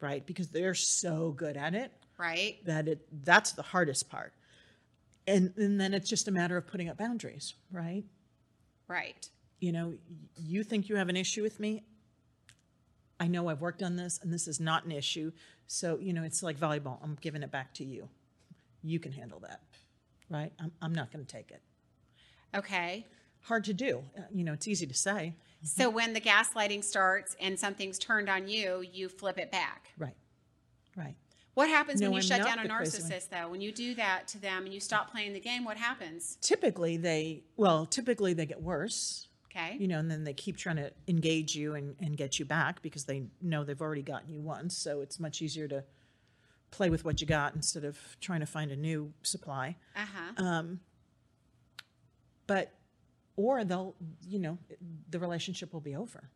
right? 0.00 0.26
Because 0.26 0.48
they're 0.48 0.74
so 0.74 1.30
good 1.30 1.56
at 1.56 1.74
it 1.74 1.92
Right. 2.18 2.56
that 2.64 2.88
it 2.88 3.06
that's 3.24 3.52
the 3.52 3.62
hardest 3.62 4.10
part. 4.10 4.32
And, 5.28 5.52
and 5.56 5.80
then 5.80 5.94
it's 5.94 6.08
just 6.08 6.26
a 6.26 6.32
matter 6.32 6.56
of 6.56 6.66
putting 6.66 6.88
up 6.88 6.96
boundaries, 6.96 7.54
right? 7.70 8.02
Right. 8.88 9.28
You 9.60 9.72
know, 9.72 9.94
you 10.36 10.62
think 10.62 10.88
you 10.88 10.96
have 10.96 11.08
an 11.08 11.16
issue 11.16 11.42
with 11.42 11.58
me. 11.58 11.82
I 13.20 13.26
know 13.26 13.48
I've 13.48 13.60
worked 13.60 13.82
on 13.82 13.96
this 13.96 14.20
and 14.22 14.32
this 14.32 14.46
is 14.46 14.60
not 14.60 14.84
an 14.84 14.92
issue. 14.92 15.32
So, 15.66 15.98
you 16.00 16.12
know, 16.12 16.22
it's 16.22 16.42
like 16.42 16.56
volleyball. 16.58 16.98
I'm 17.02 17.18
giving 17.20 17.42
it 17.42 17.50
back 17.50 17.74
to 17.74 17.84
you. 17.84 18.08
You 18.82 19.00
can 19.00 19.10
handle 19.12 19.40
that, 19.40 19.60
right? 20.30 20.52
I'm, 20.60 20.70
I'm 20.80 20.94
not 20.94 21.10
going 21.12 21.24
to 21.24 21.30
take 21.30 21.50
it. 21.50 21.60
Okay. 22.54 23.06
Hard 23.42 23.64
to 23.64 23.74
do. 23.74 24.02
Uh, 24.16 24.22
You 24.32 24.44
know, 24.44 24.52
it's 24.52 24.68
easy 24.68 24.86
to 24.86 24.94
say. 24.94 25.34
So 25.64 25.90
when 25.90 26.12
the 26.12 26.20
gaslighting 26.20 26.84
starts 26.84 27.36
and 27.40 27.58
something's 27.58 27.98
turned 27.98 28.28
on 28.28 28.46
you, 28.46 28.84
you 28.92 29.08
flip 29.08 29.38
it 29.38 29.50
back. 29.50 29.88
Right. 29.98 30.14
Right. 30.96 31.16
What 31.54 31.68
happens 31.68 32.00
No, 32.00 32.06
when 32.10 32.12
you 32.12 32.18
I'm 32.18 32.22
shut 32.22 32.46
down 32.46 32.60
a 32.60 32.62
the 32.62 32.68
crazy 32.68 33.02
one. 33.02 33.10
narcissist 33.10 33.28
though? 33.30 33.48
When 33.48 33.60
you 33.60 33.72
do 33.72 33.94
that 33.96 34.28
to 34.28 34.38
them 34.38 34.64
and 34.64 34.72
you 34.72 34.78
stop 34.78 35.10
playing 35.10 35.32
the 35.32 35.40
game, 35.40 35.64
what 35.64 35.76
happens? 35.76 36.38
Typically, 36.40 36.96
they, 36.96 37.42
well, 37.56 37.84
typically 37.84 38.32
they 38.32 38.46
get 38.46 38.62
worse, 38.62 39.27
Okay. 39.58 39.76
you 39.78 39.88
know, 39.88 39.98
and 39.98 40.10
then 40.10 40.24
they 40.24 40.32
keep 40.32 40.56
trying 40.56 40.76
to 40.76 40.92
engage 41.08 41.54
you 41.54 41.74
and, 41.74 41.96
and 42.00 42.16
get 42.16 42.38
you 42.38 42.44
back 42.44 42.82
because 42.82 43.04
they 43.04 43.24
know 43.42 43.64
they've 43.64 43.80
already 43.80 44.02
gotten 44.02 44.30
you 44.30 44.40
once. 44.40 44.76
So 44.76 45.00
it's 45.00 45.18
much 45.18 45.42
easier 45.42 45.66
to 45.68 45.84
play 46.70 46.90
with 46.90 47.04
what 47.04 47.20
you 47.20 47.26
got 47.26 47.54
instead 47.54 47.84
of 47.84 47.98
trying 48.20 48.40
to 48.40 48.46
find 48.46 48.70
a 48.70 48.76
new 48.76 49.12
supply. 49.22 49.76
Uh-huh. 49.96 50.44
Um, 50.44 50.80
but 52.46 52.72
or 53.36 53.64
they'll, 53.64 53.94
you 54.26 54.38
know, 54.38 54.58
the 55.10 55.18
relationship 55.18 55.72
will 55.72 55.80
be 55.80 55.94
over. 55.96 56.28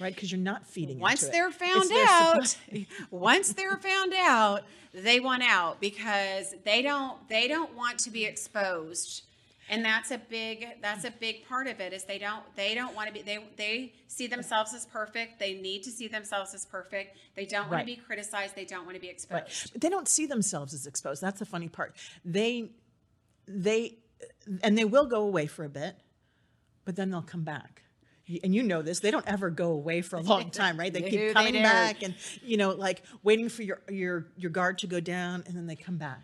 Right, 0.00 0.12
because 0.12 0.32
you're 0.32 0.40
not 0.40 0.66
feeding. 0.66 0.98
Once 0.98 1.28
they're 1.28 1.52
found 1.52 1.84
It's 1.92 2.56
out, 2.68 2.86
once 3.12 3.52
they're 3.52 3.76
found 3.76 4.12
out, 4.16 4.62
they 4.92 5.20
want 5.20 5.44
out 5.44 5.80
because 5.80 6.52
they 6.64 6.82
don't 6.82 7.28
they 7.28 7.46
don't 7.46 7.76
want 7.76 7.98
to 8.00 8.10
be 8.10 8.24
exposed. 8.24 9.22
And 9.70 9.84
that's 9.84 10.10
a 10.10 10.18
big 10.18 10.66
that's 10.82 11.04
a 11.04 11.10
big 11.10 11.46
part 11.48 11.66
of 11.66 11.80
it 11.80 11.92
is 11.92 12.04
they 12.04 12.18
don't 12.18 12.42
they 12.54 12.74
don't 12.74 12.94
want 12.94 13.08
to 13.08 13.14
be 13.14 13.22
they 13.22 13.38
they 13.56 13.92
see 14.08 14.26
themselves 14.26 14.74
as 14.74 14.84
perfect. 14.86 15.38
They 15.38 15.54
need 15.54 15.82
to 15.84 15.90
see 15.90 16.06
themselves 16.08 16.54
as 16.54 16.66
perfect. 16.66 17.16
They 17.34 17.46
don't 17.46 17.62
want 17.62 17.72
Right. 17.72 17.80
to 17.80 17.86
be 17.86 17.96
criticized. 17.96 18.54
They 18.56 18.66
don't 18.66 18.84
want 18.84 18.94
to 18.96 19.00
be 19.00 19.08
exposed. 19.08 19.42
Right. 19.42 19.80
They 19.80 19.88
don't 19.88 20.08
see 20.08 20.26
themselves 20.26 20.74
as 20.74 20.86
exposed. 20.86 21.22
That's 21.22 21.38
the 21.38 21.46
funny 21.46 21.68
part. 21.68 21.96
They, 22.24 22.72
they, 23.48 23.96
and 24.62 24.76
they 24.76 24.84
will 24.84 25.06
go 25.06 25.22
away 25.22 25.46
for 25.46 25.64
a 25.64 25.68
bit, 25.70 25.96
but 26.84 26.96
then 26.96 27.10
they'll 27.10 27.22
come 27.22 27.44
back. 27.44 27.82
And 28.42 28.54
you 28.54 28.62
know 28.62 28.80
this, 28.80 29.00
they 29.00 29.10
don't 29.10 29.26
ever 29.26 29.50
go 29.50 29.70
away 29.72 30.00
for 30.00 30.16
a 30.16 30.20
long 30.32 30.50
time, 30.50 30.78
right? 30.78 30.92
They 30.92 31.00
No, 31.00 31.08
keep 31.08 31.20
they 31.20 31.32
coming 31.32 31.52
don't. 31.54 31.62
back 31.62 32.02
and, 32.02 32.14
you 32.42 32.56
know, 32.56 32.70
like 32.70 33.02
waiting 33.22 33.48
for 33.50 33.62
your, 33.62 33.82
your, 33.90 34.26
your 34.36 34.50
guard 34.50 34.78
to 34.78 34.86
go 34.86 34.98
down 35.00 35.42
and 35.46 35.54
then 35.56 35.66
they 35.66 35.76
come 35.76 35.96
back. 35.98 36.20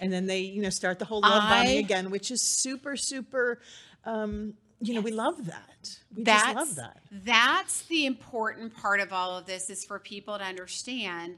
And 0.00 0.12
then 0.12 0.26
they, 0.26 0.40
you 0.40 0.62
know, 0.62 0.70
start 0.70 0.98
the 0.98 1.04
whole 1.04 1.20
love 1.20 1.42
bombing 1.48 1.76
again, 1.78 2.10
which 2.10 2.30
is 2.30 2.40
super, 2.42 2.96
super, 2.96 3.60
um, 4.04 4.54
you 4.80 4.94
know, 4.94 5.00
we 5.02 5.10
love 5.12 5.44
that. 5.46 5.98
We 6.16 6.24
that's 6.24 6.44
just 6.44 6.56
love 6.56 6.74
that. 6.76 6.98
that's 7.10 7.82
the 7.82 8.06
important 8.06 8.74
part 8.74 9.00
of 9.00 9.12
all 9.12 9.36
of 9.36 9.44
this 9.46 9.68
is 9.68 9.84
for 9.84 9.98
people 9.98 10.38
to 10.38 10.44
understand 10.44 11.36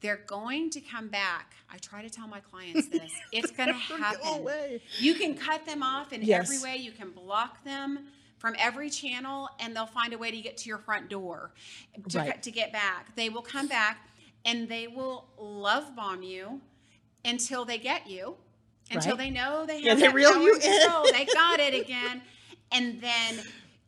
they're 0.00 0.20
going 0.28 0.70
to 0.70 0.80
come 0.80 1.08
back. 1.08 1.54
I 1.72 1.78
try 1.78 2.02
to 2.02 2.10
tell 2.10 2.28
my 2.28 2.38
clients 2.38 2.86
this. 2.92 3.12
It's 3.32 3.50
going 3.50 3.70
to 3.70 3.80
go 3.88 3.96
happen. 3.96 4.20
away. 4.26 4.80
You 5.00 5.14
can 5.14 5.34
cut 5.34 5.66
them 5.66 5.82
off 5.82 6.12
in 6.12 6.22
Yes. 6.22 6.48
every 6.48 6.62
way. 6.70 6.76
You 6.80 6.92
can 6.92 7.10
block 7.10 7.64
them 7.64 8.06
from 8.38 8.54
every 8.60 8.88
channel, 8.90 9.48
and 9.58 9.74
they'll 9.74 9.86
find 9.86 10.12
a 10.12 10.18
way 10.18 10.30
to 10.30 10.40
get 10.40 10.56
to 10.58 10.68
your 10.68 10.78
front 10.78 11.10
door 11.10 11.50
to, 12.10 12.18
Right. 12.18 12.40
to 12.44 12.50
get 12.52 12.72
back. 12.72 13.16
They 13.16 13.28
will 13.28 13.42
come 13.42 13.66
back 13.66 14.08
and 14.44 14.68
they 14.68 14.86
will 14.86 15.26
love 15.36 15.96
bomb 15.96 16.22
you 16.22 16.60
until 17.24 17.64
they 17.64 17.78
get 17.78 18.08
you, 18.08 18.36
until 18.90 19.12
Right. 19.16 19.18
they 19.18 19.30
know 19.30 19.66
they 19.66 19.82
have 19.82 19.98
Yeah, 20.00 20.08
they 20.08 20.14
reel 20.14 20.40
you 20.42 20.54
and 20.54 20.62
in. 20.62 20.80
control. 20.80 21.04
They 21.12 21.24
got 21.34 21.60
it 21.60 21.74
again, 21.74 22.22
and 22.72 23.00
then 23.00 23.40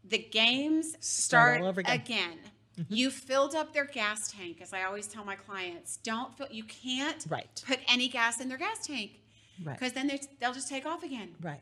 the 0.05 0.19
games 0.19 0.93
Start 1.01 1.05
start, 1.05 1.61
all 1.63 1.69
over 1.69 1.81
again. 1.81 1.95
again. 1.95 2.39
Mm-hmm. 2.79 2.95
You 2.95 3.11
filled 3.11 3.55
up 3.55 3.73
their 3.73 3.85
gas 3.85 4.33
tank, 4.33 4.61
as 4.61 4.73
I 4.73 4.85
always 4.85 5.07
tell 5.07 5.25
my 5.25 5.37
clients. 5.37 5.99
Don't 5.99 6.37
fill. 6.37 6.49
You 6.51 6.65
can't 6.65 7.25
Right. 7.29 7.63
put 7.67 7.81
any 7.89 8.09
gas 8.09 8.41
in 8.41 8.49
their 8.49 8.59
gas 8.59 8.87
tank 8.87 9.21
Right. 9.63 9.79
because 9.79 9.93
then 9.93 10.07
they- 10.09 10.21
they'll 10.39 10.55
just 10.55 10.69
take 10.69 10.87
off 10.87 11.03
again. 11.03 11.35
Right. 11.41 11.61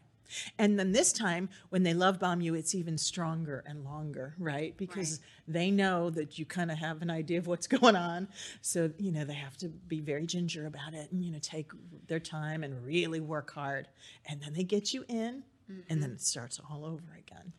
And 0.59 0.79
then 0.79 0.93
this 0.93 1.13
time, 1.13 1.49
when 1.71 1.83
they 1.83 1.95
love 1.95 2.19
bomb 2.19 2.41
you, 2.41 2.55
it's 2.55 2.75
even 2.75 2.99
stronger 2.99 3.65
and 3.67 3.85
longer, 3.85 4.35
right? 4.39 4.77
Because 4.77 5.21
they 5.47 5.71
know 5.71 6.11
that 6.11 6.39
you 6.39 6.45
kind 6.45 6.71
of 6.71 6.79
have 6.79 7.03
an 7.03 7.11
idea 7.11 7.39
of 7.39 7.47
what's 7.47 7.67
going 7.79 7.97
on. 7.97 8.29
So, 8.61 8.91
you 8.99 9.13
know, 9.13 9.25
they 9.25 9.35
have 9.35 9.57
to 9.59 9.69
be 9.69 10.01
very 10.01 10.27
ginger 10.27 10.67
about 10.67 10.95
it 10.95 11.11
and, 11.13 11.25
you 11.25 11.33
know, 11.33 11.39
take 11.41 11.71
their 12.07 12.21
time 12.21 12.65
and 12.65 12.85
really 12.85 13.21
work 13.21 13.53
hard. 13.53 13.89
And 14.27 14.41
then 14.41 14.53
they 14.53 14.65
get 14.65 14.93
you 14.93 15.05
in, 15.09 15.43
and 15.91 16.03
then 16.03 16.13
it 16.13 16.21
starts 16.21 16.61
all 16.71 16.85
over 16.85 17.05
again. 17.19 17.53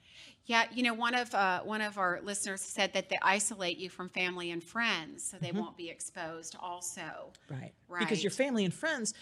Yeah, 0.45 0.63
you 0.73 0.82
know, 0.82 0.95
one 0.95 1.13
of 1.13 1.34
uh, 1.36 1.62
one 1.62 1.82
of 1.82 1.99
our 1.99 2.21
listeners 2.23 2.62
said 2.62 2.91
that 2.93 3.08
they 3.08 3.19
isolate 3.21 3.77
you 3.77 3.88
from 3.88 4.10
family 4.10 4.49
and 4.49 4.63
friends, 4.63 5.23
so 5.23 5.38
they 5.39 5.51
won't 5.51 5.77
be 5.77 5.89
exposed. 5.89 6.55
Also, 6.60 7.01
Right. 7.49 7.71
Right, 7.88 7.99
because 7.99 8.23
your 8.23 8.32
family 8.32 8.65
and 8.65 8.73
friends, 8.73 9.13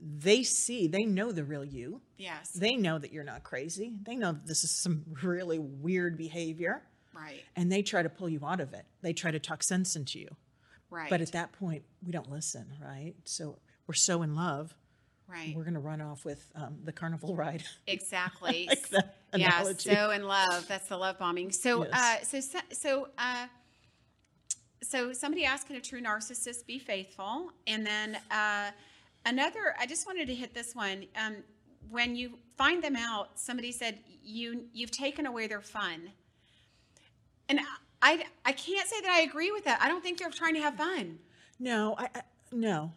they 0.00 0.42
see, 0.42 0.86
they 0.86 1.04
know 1.04 1.32
the 1.32 1.44
real 1.44 1.64
you. 1.64 2.00
yes, 2.16 2.50
They 2.50 2.76
know 2.76 2.98
that 2.98 3.12
you're 3.12 3.24
not 3.24 3.42
crazy. 3.42 3.94
They 4.04 4.14
know 4.16 4.32
this 4.32 4.64
is 4.64 4.70
some 4.70 5.04
really 5.22 5.58
weird 5.58 6.16
behavior. 6.16 6.82
right, 7.14 7.42
And 7.56 7.70
they 7.72 7.82
try 7.82 8.02
to 8.02 8.08
pull 8.08 8.28
you 8.28 8.40
out 8.46 8.60
of 8.60 8.72
it. 8.74 8.86
They 9.02 9.12
try 9.12 9.30
to 9.30 9.38
talk 9.40 9.62
sense 9.62 9.96
into 9.96 10.18
you. 10.20 10.28
right, 10.90 11.10
But 11.10 11.20
at 11.20 11.32
that 11.32 11.52
point, 11.52 11.82
we 12.04 12.12
don't 12.12 12.30
listen, 12.30 12.66
right? 12.82 13.14
So 13.24 13.58
we're 13.86 13.94
so 13.94 14.22
in 14.22 14.34
love, 14.36 14.74
right, 15.26 15.54
we're 15.56 15.64
going 15.64 15.74
to 15.74 15.80
run 15.80 16.00
off 16.00 16.24
with 16.24 16.46
um, 16.54 16.78
the 16.84 16.92
carnival 16.92 17.34
ride. 17.34 17.64
exactly. 17.86 18.68
like 18.92 19.04
yeah, 19.36 19.62
so 19.76 20.10
in 20.10 20.24
love. 20.24 20.66
That's 20.68 20.88
the 20.88 20.96
love 20.96 21.18
bombing. 21.18 21.50
So, 21.52 21.84
Yes. 21.84 21.92
uh, 21.92 22.24
so, 22.24 22.40
so, 22.40 22.58
so, 22.72 23.08
uh, 23.18 23.46
so 24.82 25.12
somebody 25.12 25.44
asked, 25.44 25.66
"Can 25.66 25.76
a 25.76 25.80
true 25.80 26.00
narcissist 26.00 26.66
be 26.66 26.78
faithful?" 26.78 27.50
And 27.66 27.84
then 27.86 28.16
uh, 28.30 28.70
another. 29.26 29.74
I 29.78 29.86
just 29.86 30.06
wanted 30.06 30.26
to 30.28 30.34
hit 30.34 30.54
this 30.54 30.74
one. 30.74 31.06
Um, 31.16 31.36
when 31.90 32.16
you 32.16 32.38
find 32.56 32.82
them 32.82 32.96
out, 32.96 33.38
somebody 33.38 33.72
said 33.72 33.98
you 34.22 34.64
you've 34.72 34.90
taken 34.90 35.26
away 35.26 35.46
their 35.46 35.60
fun, 35.62 36.10
and 37.48 37.60
I 38.02 38.24
I 38.44 38.52
can't 38.52 38.88
say 38.88 39.00
that 39.00 39.10
I 39.10 39.20
agree 39.20 39.50
with 39.50 39.64
that. 39.64 39.80
I 39.80 39.88
don't 39.88 40.02
think 40.02 40.18
they're 40.18 40.30
trying 40.30 40.54
to 40.54 40.60
have 40.60 40.74
fun. 40.76 41.18
no, 41.58 41.94
I, 41.98 42.08
I 42.14 42.22
no. 42.52 42.92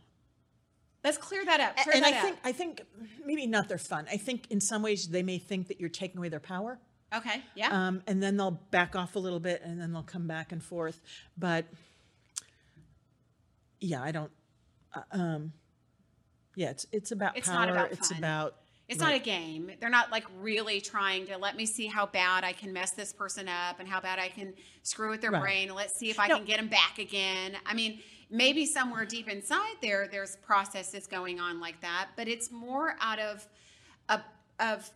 Let's 1.03 1.17
clear 1.17 1.43
that 1.45 1.59
up. 1.59 1.77
Clear 1.77 1.95
and 1.95 2.03
that 2.05 2.13
I 2.13 2.17
up. 2.17 2.23
think 2.23 2.37
I 2.43 2.51
think 2.51 2.81
maybe 3.25 3.47
not 3.47 3.67
their 3.67 3.79
fun. 3.79 4.05
I 4.11 4.17
think 4.17 4.45
in 4.51 4.61
some 4.61 4.83
ways 4.83 5.07
they 5.07 5.23
may 5.23 5.39
think 5.39 5.67
that 5.69 5.79
you're 5.79 5.89
taking 5.89 6.19
away 6.19 6.29
their 6.29 6.39
power. 6.39 6.77
okay. 7.15 7.41
Yeah. 7.55 7.69
Um, 7.71 8.03
and 8.05 8.21
then 8.21 8.37
they'll 8.37 8.51
back 8.69 8.95
off 8.95 9.15
a 9.15 9.19
little 9.19 9.39
bit 9.39 9.61
and 9.63 9.81
then 9.81 9.91
they'll 9.93 10.03
come 10.03 10.27
back 10.27 10.51
and 10.51 10.61
forth. 10.63 11.01
But 11.37 11.65
yeah, 13.79 14.03
I 14.03 14.11
don't. 14.11 14.31
Uh, 14.93 15.01
um, 15.11 15.53
yeah, 16.55 16.69
it's 16.69 16.85
it's 16.91 17.11
about 17.11 17.37
It's 17.37 17.47
power. 17.47 17.55
not 17.59 17.69
about 17.69 17.91
it's 17.91 18.09
fun. 18.09 18.17
about 18.17 18.55
It's 18.89 18.99
not 18.99 19.13
a 19.15 19.19
game. 19.19 19.71
They're 19.79 19.89
not 19.89 20.11
like 20.11 20.25
really 20.41 20.81
trying 20.81 21.25
to 21.27 21.37
let 21.37 21.55
me 21.55 21.65
see 21.65 21.87
how 21.87 22.05
bad 22.07 22.43
I 22.43 22.51
can 22.53 22.73
mess 22.73 22.91
this 22.91 23.13
person 23.13 23.47
up 23.47 23.79
and 23.79 23.87
how 23.87 24.01
bad 24.01 24.19
I 24.19 24.27
can 24.27 24.53
screw 24.83 25.09
with 25.09 25.21
their 25.21 25.31
Right. 25.31 25.41
brain. 25.41 25.73
Let's 25.73 25.97
see 25.97 26.09
if 26.09 26.19
I 26.19 26.27
No. 26.27 26.37
can 26.37 26.45
get 26.45 26.57
them 26.57 26.67
back 26.67 26.99
again. 26.99 27.55
I 27.65 27.73
mean, 27.73 28.01
maybe 28.29 28.65
somewhere 28.65 29.05
deep 29.05 29.29
inside 29.29 29.75
there, 29.81 30.07
there's 30.11 30.35
processes 30.37 31.07
going 31.07 31.39
on 31.39 31.59
like 31.61 31.79
that, 31.81 32.09
but 32.17 32.27
it's 32.27 32.51
more 32.51 32.95
out 32.99 33.19
of 33.19 33.47
of 34.09 34.21
of, 34.59 34.91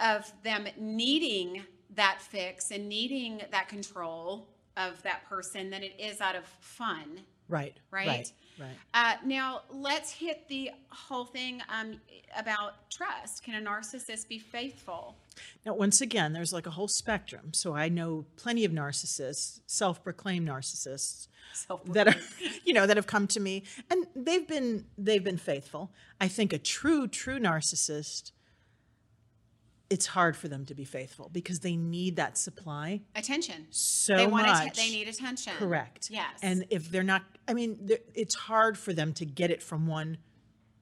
of 0.00 0.32
them 0.44 0.66
needing 0.78 1.62
that 1.90 2.20
fix 2.22 2.70
and 2.70 2.88
needing 2.88 3.42
that 3.50 3.68
control 3.68 4.48
of 4.76 5.02
that 5.02 5.28
person 5.28 5.70
than 5.70 5.82
it 5.82 5.94
is 5.98 6.20
out 6.20 6.34
of 6.36 6.44
fun. 6.60 7.20
right, 7.48 7.76
Right? 7.90 8.06
right, 8.06 8.32
right. 8.58 8.76
Uh, 8.92 9.14
now 9.24 9.62
let's 9.70 10.12
hit 10.12 10.48
the 10.48 10.70
whole 10.88 11.24
thing 11.24 11.62
um, 11.68 12.00
about 12.36 12.90
trust. 12.90 13.42
Can 13.42 13.54
a 13.54 13.70
narcissist 13.70 14.28
be 14.28 14.38
faithful? 14.38 15.16
Now, 15.66 15.74
once 15.74 16.00
again, 16.00 16.32
there's 16.32 16.52
like 16.52 16.66
a 16.66 16.70
whole 16.70 16.88
spectrum. 16.88 17.52
So 17.52 17.74
I 17.74 17.88
know 17.88 18.24
plenty 18.36 18.64
of 18.64 18.72
narcissists, 18.72 19.60
self-proclaimed 19.66 20.48
narcissists, 20.48 21.28
that 21.86 22.08
are, 22.08 22.16
you 22.64 22.72
know, 22.72 22.86
that 22.86 22.96
have 22.96 23.06
come 23.06 23.26
to 23.28 23.40
me, 23.40 23.64
and 23.90 24.06
they've 24.14 24.46
been 24.46 24.86
they've 24.98 25.24
been 25.24 25.38
faithful. 25.38 25.90
I 26.20 26.28
think 26.28 26.52
a 26.52 26.58
true 26.58 27.06
true 27.06 27.38
narcissist, 27.38 28.32
it's 29.90 30.06
hard 30.06 30.36
for 30.36 30.48
them 30.48 30.64
to 30.66 30.74
be 30.74 30.84
faithful 30.84 31.28
because 31.32 31.60
they 31.60 31.76
need 31.76 32.16
that 32.16 32.38
supply 32.38 33.02
attention. 33.14 33.66
so 33.70 34.16
they 34.16 34.26
want 34.26 34.46
much. 34.46 34.66
atten- 34.68 34.72
they 34.76 34.90
need 34.90 35.08
attention. 35.08 35.52
Correct. 35.58 36.08
Yes. 36.10 36.38
And 36.42 36.64
if 36.70 36.90
they're 36.90 37.02
not, 37.02 37.22
I 37.46 37.54
mean, 37.54 37.88
it's 38.14 38.34
hard 38.34 38.78
for 38.78 38.92
them 38.92 39.12
to 39.14 39.24
get 39.26 39.50
it 39.50 39.62
from 39.62 39.86
one 39.86 40.18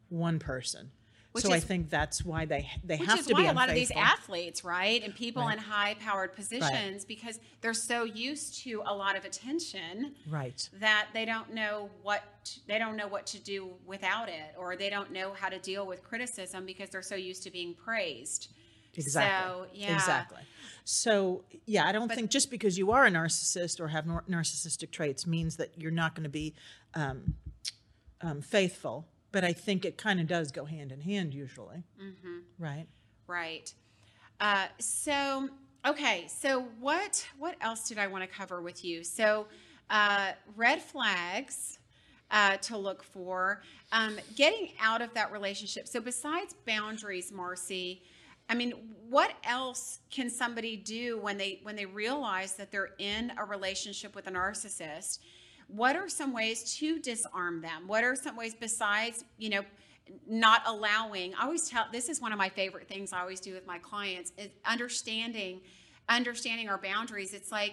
one 0.09 0.39
person. 0.39 0.93
Which 1.33 1.45
so 1.45 1.53
I 1.53 1.57
is- 1.57 1.65
think 1.65 1.89
that's 1.89 2.23
why 2.23 2.45
they 2.45 2.71
they 2.85 2.99
which 2.99 3.09
have 3.09 3.19
is 3.21 3.27
to 3.29 3.33
why 3.33 3.43
be 3.43 3.49
a 3.49 3.53
lot 3.55 3.71
of 3.71 3.75
these 3.75 3.91
athletes, 3.91 4.63
right, 4.65 5.03
and 5.03 5.15
people 5.15 5.43
Right. 5.43 5.55
in 5.57 5.59
high-powered 5.65 6.35
positions, 6.35 7.07
because 7.07 7.41
they're 7.63 7.73
so 7.73 8.05
used 8.05 8.59
to 8.65 8.83
a 8.85 8.95
lot 8.95 9.17
of 9.17 9.25
attention 9.25 10.15
Right. 10.29 10.69
that 10.75 11.09
they 11.15 11.25
don't 11.25 11.55
know 11.55 11.91
what 12.03 12.23
they 12.67 12.79
don't 12.79 12.97
know 12.97 13.09
what 13.09 13.27
to 13.29 13.39
do 13.41 13.73
without 13.87 14.29
it, 14.29 14.55
or 14.59 14.77
they 14.77 14.91
don't 14.91 15.11
know 15.11 15.33
how 15.33 15.49
to 15.49 15.59
deal 15.59 15.87
with 15.87 16.03
criticism 16.05 16.67
because 16.67 16.91
they're 16.91 17.01
so 17.03 17.17
used 17.17 17.43
to 17.45 17.51
being 17.51 17.75
praised. 17.75 18.53
Exactly. 18.95 19.51
So, 19.51 19.67
yeah. 19.75 19.95
Exactly. 19.95 20.43
So, 20.85 21.45
yeah, 21.67 21.87
I 21.87 21.93
don't 21.93 22.09
But- 22.09 22.17
think 22.17 22.31
just 22.31 22.51
because 22.51 22.77
you 22.77 22.91
are 22.91 23.07
a 23.07 23.11
narcissist 23.11 23.81
or 23.81 23.89
have 23.89 24.05
narcissistic 24.05 24.91
traits 24.91 25.27
means 25.27 25.57
that 25.57 25.71
you're 25.79 25.91
not 25.91 26.15
going 26.15 26.25
to 26.25 26.29
be 26.31 26.55
um, 26.95 27.35
um, 28.21 28.43
faithful. 28.43 29.09
But 29.31 29.45
I 29.45 29.53
think 29.55 29.85
it 29.87 29.97
kind 29.97 30.21
of 30.21 30.27
does 30.27 30.53
go 30.53 30.67
hand 30.67 30.93
in 30.93 31.01
hand 31.01 31.33
usually. 31.33 31.85
Mm-hmm. 32.03 32.39
Right. 32.59 32.87
Right. 33.27 33.73
Uh, 34.41 34.67
so 34.79 35.49
okay. 35.87 36.27
So 36.29 36.67
what 36.81 37.27
what 37.39 37.57
else 37.63 37.89
did 37.89 37.97
I 37.97 38.09
want 38.09 38.25
to 38.25 38.29
cover 38.29 38.61
with 38.61 38.85
you? 38.85 39.05
So 39.05 39.47
uh, 39.89 40.33
red 40.55 40.83
flags 40.83 41.79
uh, 42.31 42.57
to 42.59 42.77
look 42.77 43.03
for, 43.03 43.63
um, 43.93 44.17
getting 44.37 44.71
out 44.81 45.01
of 45.01 45.15
that 45.15 45.33
relationship. 45.33 45.87
So 45.89 46.01
besides 46.01 46.55
boundaries, 46.67 47.31
Marci. 47.31 48.01
I 48.53 48.55
mean, 48.55 48.75
what 49.09 49.33
else 49.45 50.01
can 50.11 50.29
somebody 50.29 50.77
do 50.77 51.19
when 51.19 51.39
they 51.39 51.61
when 51.63 51.75
they 51.75 51.87
realize 51.87 52.53
that 52.57 52.71
they're 52.71 52.91
in 52.99 53.33
a 53.39 53.47
relationship 53.47 54.15
with 54.15 54.27
a 54.27 54.31
narcissist? 54.31 55.21
What 55.69 55.97
are 55.97 56.07
some 56.07 56.35
ways 56.35 56.77
to 56.77 56.99
disarm 56.99 57.63
them? 57.63 57.85
What 57.87 58.05
are 58.05 58.15
some 58.15 58.37
ways 58.37 58.55
besides, 58.55 59.25
you 59.39 59.49
know, 59.49 59.63
not 60.29 60.61
allowing. 60.67 61.35
I 61.35 61.45
always 61.45 61.67
tell 61.67 61.87
this 61.91 62.11
is 62.11 62.21
one 62.21 62.31
of 62.31 62.37
my 62.37 62.51
favorite 62.51 62.89
things 62.89 63.15
I 63.15 63.21
always 63.21 63.41
do 63.41 63.55
with 63.55 63.67
my 63.67 63.79
clients 63.79 64.33
is 64.37 64.51
understanding 64.67 65.63
understanding 66.11 66.69
our 66.69 66.77
boundaries. 66.77 67.33
It's 67.33 67.51
like 67.51 67.73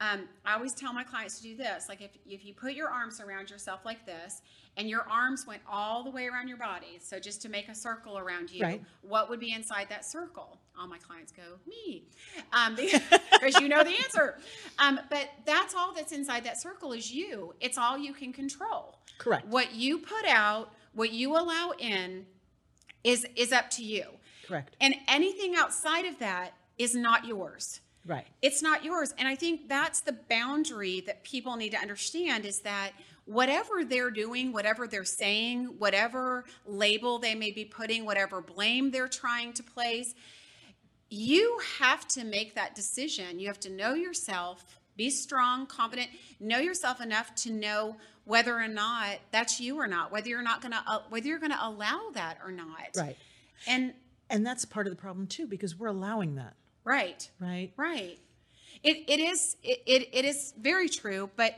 um, 0.00 0.28
I 0.46 0.54
always 0.54 0.72
tell 0.72 0.94
my 0.94 1.04
clients 1.04 1.36
to 1.38 1.42
do 1.42 1.56
this. 1.56 1.88
Like 1.88 2.00
if, 2.00 2.10
if 2.26 2.44
you 2.44 2.54
put 2.54 2.72
your 2.72 2.88
arms 2.88 3.20
around 3.20 3.50
yourself 3.50 3.80
like 3.84 4.06
this 4.06 4.40
and 4.78 4.88
your 4.88 5.02
arms 5.10 5.46
went 5.46 5.60
all 5.70 6.02
the 6.02 6.10
way 6.10 6.26
around 6.26 6.48
your 6.48 6.56
body, 6.56 6.98
so 7.02 7.20
just 7.20 7.42
to 7.42 7.50
make 7.50 7.68
a 7.68 7.74
circle 7.74 8.16
around 8.16 8.50
you, 8.50 8.62
Right. 8.62 8.82
what 9.02 9.28
would 9.28 9.40
be 9.40 9.52
inside 9.52 9.88
that 9.90 10.06
circle? 10.06 10.58
All 10.78 10.86
my 10.86 10.96
clients 10.96 11.32
go, 11.32 11.42
me, 11.68 12.04
um, 12.54 12.76
because 12.76 13.60
you 13.60 13.68
know 13.68 13.84
the 13.84 13.90
answer. 13.90 14.38
Um, 14.78 15.00
but 15.10 15.28
that's 15.44 15.74
all 15.74 15.92
that's 15.92 16.12
inside 16.12 16.44
that 16.44 16.58
circle 16.60 16.92
is 16.92 17.12
you. 17.12 17.54
It's 17.60 17.76
all 17.76 17.98
you 17.98 18.14
can 18.14 18.32
control. 18.32 18.96
Correct. 19.18 19.46
What 19.48 19.74
you 19.74 19.98
put 19.98 20.24
out, 20.26 20.72
what 20.94 21.12
you 21.12 21.36
allow 21.36 21.72
in, 21.78 22.24
is 23.04 23.26
is 23.36 23.52
up 23.52 23.68
to 23.70 23.84
you. 23.84 24.04
Correct. 24.46 24.76
And 24.80 24.94
anything 25.08 25.56
outside 25.56 26.06
of 26.06 26.18
that 26.20 26.52
is 26.78 26.94
not 26.94 27.26
yours 27.26 27.80
Right. 28.06 28.26
it's 28.40 28.62
not 28.62 28.82
yours 28.82 29.12
and 29.18 29.28
i 29.28 29.34
think 29.34 29.68
that's 29.68 30.00
the 30.00 30.16
boundary 30.28 31.00
that 31.02 31.22
people 31.22 31.56
need 31.56 31.70
to 31.70 31.78
understand 31.78 32.44
is 32.46 32.60
that 32.60 32.92
whatever 33.26 33.84
they're 33.84 34.10
doing 34.10 34.52
whatever 34.52 34.86
they're 34.86 35.04
saying 35.04 35.66
whatever 35.78 36.44
label 36.66 37.18
they 37.18 37.34
may 37.34 37.50
be 37.50 37.64
putting 37.64 38.04
whatever 38.06 38.40
blame 38.40 38.90
they're 38.90 39.06
trying 39.06 39.52
to 39.52 39.62
place 39.62 40.14
you 41.10 41.60
have 41.78 42.06
to 42.08 42.24
make 42.24 42.54
that 42.54 42.74
decision 42.74 43.38
you 43.38 43.46
have 43.46 43.60
to 43.60 43.70
know 43.70 43.94
yourself 43.94 44.80
be 44.96 45.10
strong 45.10 45.66
confident 45.66 46.08
know 46.40 46.58
yourself 46.58 47.00
enough 47.00 47.34
to 47.34 47.52
know 47.52 47.96
whether 48.24 48.56
or 48.56 48.68
not 48.68 49.18
that's 49.30 49.60
you 49.60 49.76
or 49.78 49.86
not 49.86 50.10
whether 50.10 50.28
you're 50.28 50.42
not 50.42 50.60
going 50.62 50.72
to 50.72 50.82
uh, 50.86 51.00
whether 51.10 51.26
you're 51.26 51.38
going 51.38 51.52
to 51.52 51.66
allow 51.66 52.00
that 52.14 52.38
or 52.44 52.50
not 52.50 52.88
Right. 52.96 53.16
and 53.68 53.92
And 54.28 54.46
that's 54.46 54.64
part 54.64 54.86
of 54.86 54.92
the 54.92 54.96
problem 54.96 55.26
too, 55.26 55.46
because 55.46 55.76
we're 55.76 55.88
allowing 55.88 56.36
that. 56.36 56.54
Right 56.84 57.30
Right. 57.40 57.72
Right. 57.76 58.18
It 58.82 59.04
it 59.08 59.20
is 59.20 59.56
it, 59.62 59.82
it, 59.86 60.08
it 60.12 60.24
is 60.24 60.54
very 60.58 60.88
true, 60.88 61.30
but 61.36 61.54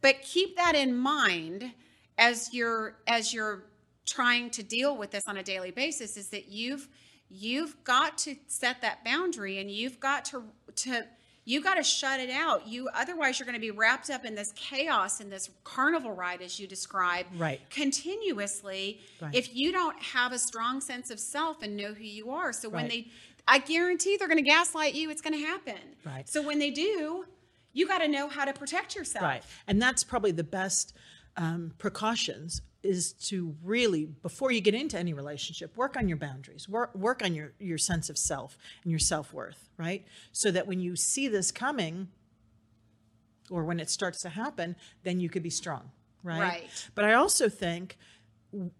but 0.00 0.22
keep 0.22 0.56
that 0.56 0.74
in 0.74 0.96
mind 0.96 1.72
as 2.18 2.52
you're 2.54 2.96
as 3.06 3.34
you're 3.34 3.64
trying 4.06 4.50
to 4.50 4.62
deal 4.62 4.96
with 4.96 5.10
this 5.10 5.24
on 5.26 5.36
a 5.36 5.42
daily 5.42 5.70
basis 5.70 6.16
is 6.16 6.28
that 6.28 6.48
you've 6.48 6.88
you've 7.28 7.82
got 7.84 8.16
to 8.18 8.36
set 8.46 8.80
that 8.80 9.04
boundary 9.04 9.58
and 9.58 9.70
you've 9.70 9.98
got 10.00 10.24
to 10.26 10.44
to 10.76 11.02
you 11.44 11.62
got 11.62 11.74
to 11.74 11.82
shut 11.84 12.18
it 12.18 12.30
out. 12.30 12.66
You 12.66 12.88
otherwise 12.94 13.38
you're 13.38 13.46
going 13.46 13.54
to 13.54 13.60
be 13.60 13.70
wrapped 13.70 14.10
up 14.10 14.24
in 14.24 14.34
this 14.34 14.52
chaos 14.56 15.20
in 15.20 15.28
this 15.30 15.50
carnival 15.64 16.12
ride 16.12 16.40
as 16.42 16.58
you 16.58 16.66
describe 16.66 17.26
Right. 17.36 17.60
continuously 17.70 19.00
Right. 19.20 19.34
if 19.34 19.54
you 19.54 19.72
don't 19.72 20.00
have 20.02 20.32
a 20.32 20.38
strong 20.38 20.80
sense 20.80 21.10
of 21.10 21.20
self 21.20 21.62
and 21.62 21.76
know 21.76 21.92
who 21.94 22.04
you 22.04 22.30
are. 22.30 22.52
So 22.52 22.68
when 22.68 22.88
they 22.88 23.08
I 23.48 23.58
guarantee 23.58 24.16
they're 24.16 24.28
going 24.28 24.42
to 24.42 24.50
gaslight 24.50 24.94
you. 24.94 25.10
It's 25.10 25.22
going 25.22 25.34
to 25.34 25.46
happen. 25.46 25.78
Right. 26.04 26.28
So 26.28 26.42
when 26.42 26.58
they 26.58 26.70
do, 26.70 27.24
you 27.72 27.86
got 27.86 27.98
to 27.98 28.08
know 28.08 28.28
how 28.28 28.44
to 28.44 28.52
protect 28.52 28.96
yourself. 28.96 29.22
Right. 29.22 29.42
And 29.66 29.80
that's 29.80 30.02
probably 30.02 30.32
the 30.32 30.44
best 30.44 30.94
um, 31.36 31.72
precautions 31.78 32.62
is 32.82 33.12
to 33.12 33.54
really, 33.62 34.06
before 34.06 34.50
you 34.50 34.60
get 34.60 34.74
into 34.74 34.98
any 34.98 35.12
relationship, 35.12 35.76
work 35.76 35.96
on 35.96 36.08
your 36.08 36.16
boundaries, 36.16 36.68
work, 36.68 36.94
work 36.94 37.22
on 37.22 37.34
your, 37.34 37.52
your 37.58 37.78
sense 37.78 38.08
of 38.08 38.16
self 38.16 38.56
and 38.82 38.90
your 38.90 38.98
self 38.98 39.32
worth, 39.32 39.68
right? 39.76 40.04
So 40.32 40.50
that 40.52 40.66
when 40.66 40.80
you 40.80 40.96
see 40.96 41.28
this 41.28 41.50
coming 41.50 42.08
or 43.50 43.64
when 43.64 43.80
it 43.80 43.90
starts 43.90 44.22
to 44.22 44.28
happen, 44.28 44.76
then 45.02 45.20
you 45.20 45.28
could 45.28 45.42
be 45.42 45.50
strong, 45.50 45.90
right? 46.22 46.40
Right. 46.40 46.88
But 46.94 47.04
I 47.04 47.14
also 47.14 47.48
think 47.48 47.98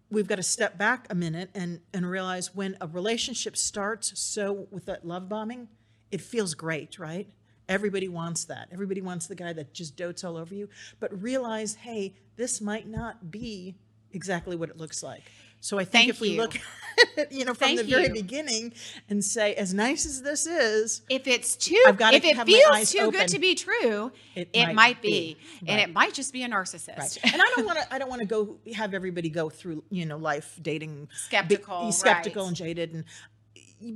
we've 0.09 0.27
got 0.27 0.35
to 0.35 0.43
step 0.43 0.77
back 0.77 1.07
a 1.09 1.15
minute 1.15 1.49
and, 1.53 1.79
and 1.93 2.09
realize 2.09 2.53
when 2.55 2.77
a 2.81 2.87
relationship 2.87 3.57
starts 3.57 4.17
so 4.19 4.67
with 4.71 4.85
that 4.85 5.05
love 5.05 5.29
bombing, 5.29 5.67
it 6.11 6.21
feels 6.21 6.53
great, 6.53 6.99
right? 6.99 7.27
Everybody 7.69 8.07
wants 8.07 8.45
that. 8.45 8.69
Everybody 8.71 9.01
wants 9.01 9.27
the 9.27 9.35
guy 9.35 9.53
that 9.53 9.73
just 9.73 9.97
dotes 9.97 10.23
all 10.23 10.37
over 10.37 10.55
you. 10.55 10.69
But 10.99 11.21
realize, 11.21 11.75
hey, 11.75 12.15
this 12.37 12.61
might 12.61 12.87
not 12.87 13.29
be 13.29 13.75
exactly 14.11 14.55
what 14.55 14.69
it 14.69 14.77
looks 14.77 15.03
like. 15.03 15.23
So 15.61 15.77
I 15.79 15.83
think 15.83 15.91
Thank 15.91 16.09
if 16.09 16.19
we 16.21 16.29
you. 16.29 16.37
look 16.41 16.55
at 17.17 17.17
it, 17.17 17.31
you 17.31 17.45
know, 17.45 17.53
from 17.53 17.67
Thank 17.67 17.79
the 17.79 17.83
very 17.85 18.07
you. 18.07 18.13
beginning 18.13 18.73
and 19.09 19.23
say, 19.23 19.53
as 19.55 19.73
nice 19.73 20.05
as 20.05 20.21
this 20.21 20.45
is, 20.47 21.01
If 21.09 21.27
it's 21.27 21.55
too, 21.55 21.81
I've 21.85 21.97
gotta 21.97 22.17
if 22.17 22.25
it 22.25 22.37
feels 22.45 22.71
eyes 22.71 22.91
too 22.91 22.99
open. 22.99 23.19
good 23.19 23.27
to 23.29 23.39
be 23.39 23.55
true, 23.55 24.11
It 24.35 24.49
it, 24.53 24.65
might 24.67 24.75
might, 24.75 25.01
be. 25.01 25.09
be, 25.09 25.37
and 25.67 25.77
Right. 25.79 25.89
it 25.89 25.93
might 25.93 26.13
just 26.13 26.31
be 26.33 26.43
a 26.43 26.47
narcissist. 26.49 26.97
Right. 26.97 27.19
And 27.33 27.41
I 27.41 27.45
don't 27.55 27.65
want 27.65 27.79
to. 27.79 27.93
I 27.93 27.97
don't 27.99 28.09
want 28.09 28.21
to 28.21 28.27
go 28.27 28.57
have 28.73 28.93
everybody 28.93 29.29
go 29.29 29.49
through 29.49 29.83
you 29.89 30.05
know 30.05 30.17
life 30.17 30.57
dating 30.61 31.09
Skeptical, 31.13 31.85
be- 31.87 31.91
skeptical 31.91 32.43
right. 32.43 32.47
and 32.49 32.55
jaded, 32.57 32.93
and 32.93 33.03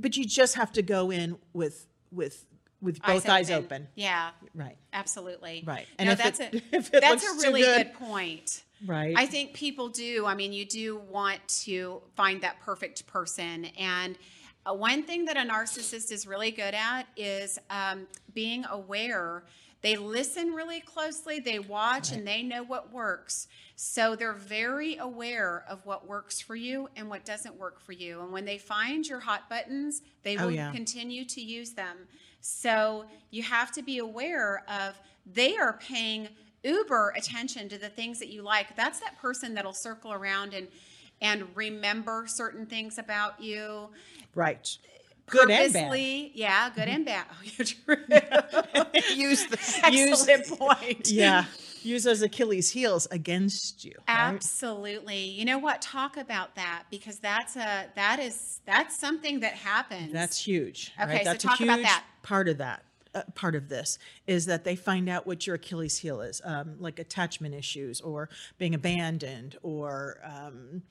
but 0.02 0.16
you 0.16 0.24
just 0.24 0.54
have 0.56 0.72
to 0.72 0.82
go 0.82 1.10
in 1.10 1.36
with 1.52 1.86
with 2.10 2.44
with 2.80 3.00
both 3.02 3.28
eyes 3.28 3.50
open. 3.50 3.86
Yeah, 3.94 4.30
Right. 4.54 4.76
absolutely. 4.92 5.62
Right. 5.66 5.86
And 5.98 6.06
no, 6.08 6.12
if 6.12 6.18
that's 6.18 6.40
it- 6.40 6.62
a 6.72 6.78
that's 7.00 7.24
a 7.24 7.34
really 7.42 7.62
good- 7.62 7.92
good 7.92 7.94
point. 7.94 8.62
Right. 8.86 9.14
I 9.16 9.26
think 9.26 9.52
people 9.54 9.88
do. 9.88 10.26
I 10.26 10.34
mean, 10.34 10.52
you 10.52 10.64
do 10.64 10.98
want 11.10 11.46
to 11.64 12.02
find 12.16 12.40
that 12.42 12.60
perfect 12.60 13.06
person. 13.06 13.66
And 13.78 14.16
uh, 14.66 14.74
one 14.74 15.02
thing 15.02 15.24
that 15.26 15.36
a 15.36 15.40
narcissist 15.40 16.10
is 16.12 16.26
really 16.26 16.50
good 16.50 16.74
at 16.74 17.04
is 17.16 17.58
um, 17.70 18.06
being 18.34 18.64
aware. 18.70 19.44
They 19.82 19.96
listen 19.96 20.52
really 20.52 20.78
closely, 20.78 21.40
they 21.40 21.58
watch, 21.58 22.12
and 22.12 22.24
they 22.26 22.42
know 22.44 22.62
what 22.62 22.92
works. 22.92 23.48
So 23.74 24.14
they're 24.14 24.32
very 24.32 24.96
aware 24.96 25.64
of 25.68 25.84
what 25.84 26.06
works 26.06 26.40
for 26.40 26.54
you 26.54 26.88
and 26.94 27.08
what 27.10 27.24
doesn't 27.24 27.56
work 27.58 27.80
for 27.80 27.90
you. 27.90 28.20
And 28.20 28.30
when 28.30 28.44
they 28.44 28.58
find 28.58 29.04
your 29.04 29.18
hot 29.18 29.48
buttons, 29.50 30.02
they 30.22 30.36
Oh, 30.36 30.46
will 30.46 30.52
yeah. 30.52 30.70
continue 30.70 31.24
to 31.24 31.40
use 31.40 31.72
them. 31.72 31.96
So 32.40 33.06
you 33.32 33.42
have 33.42 33.72
to 33.72 33.82
be 33.82 33.98
aware 33.98 34.62
of 34.68 35.00
they 35.26 35.56
are 35.56 35.72
paying 35.72 36.28
uber 36.62 37.12
attention 37.16 37.68
to 37.68 37.78
the 37.78 37.88
things 37.88 38.18
that 38.18 38.28
you 38.28 38.42
like. 38.42 38.76
That's 38.76 39.00
that 39.00 39.18
person 39.20 39.54
that'll 39.54 39.72
circle 39.72 40.12
around 40.12 40.54
and 40.54 40.68
and 41.20 41.44
remember 41.54 42.24
certain 42.26 42.66
things 42.66 42.98
about 42.98 43.40
you. 43.40 43.88
right. 44.34 44.76
Good 45.26 45.50
and 45.52 45.72
bad. 45.72 45.96
Yeah, 46.34 46.68
good 46.74 46.88
and 46.88 47.04
bad. 47.06 47.24
Oh, 47.30 47.36
you're 47.44 47.64
true. 47.64 47.96
use 49.14 49.46
the 49.46 49.58
Excellent 49.84 49.92
use, 50.48 50.50
point. 50.50 51.10
Yeah. 51.12 51.44
Use 51.84 52.02
those 52.04 52.22
Achilles 52.22 52.70
heels 52.70 53.06
against 53.10 53.84
you. 53.84 53.92
right? 54.08 54.08
Absolutely. 54.08 55.18
You 55.24 55.44
know 55.44 55.58
what? 55.58 55.80
Talk 55.80 56.16
about 56.16 56.54
that 56.56 56.84
because 56.90 57.18
that's 57.18 57.56
a 57.56 57.86
that 57.94 58.18
is 58.20 58.60
that's 58.66 58.98
something 58.98 59.40
that 59.40 59.54
happens. 59.54 60.12
That's 60.12 60.44
huge. 60.44 60.92
Okay, 61.00 61.10
right? 61.12 61.24
so 61.24 61.32
That's 61.32 61.44
talk 61.44 61.60
a 61.60 61.64
about 61.64 61.82
that. 61.82 62.04
part 62.22 62.48
of 62.48 62.58
that. 62.58 62.82
Uh, 63.14 63.22
part 63.34 63.54
of 63.54 63.68
this 63.68 63.98
is 64.26 64.46
that 64.46 64.64
they 64.64 64.74
find 64.74 65.06
out 65.08 65.26
what 65.26 65.46
your 65.46 65.56
Achilles 65.56 65.98
heel 65.98 66.22
is, 66.22 66.40
um, 66.44 66.76
like 66.78 66.98
attachment 66.98 67.54
issues 67.54 68.00
or 68.00 68.30
being 68.56 68.74
abandoned 68.74 69.56
or, 69.62 70.18
um, 70.24 70.82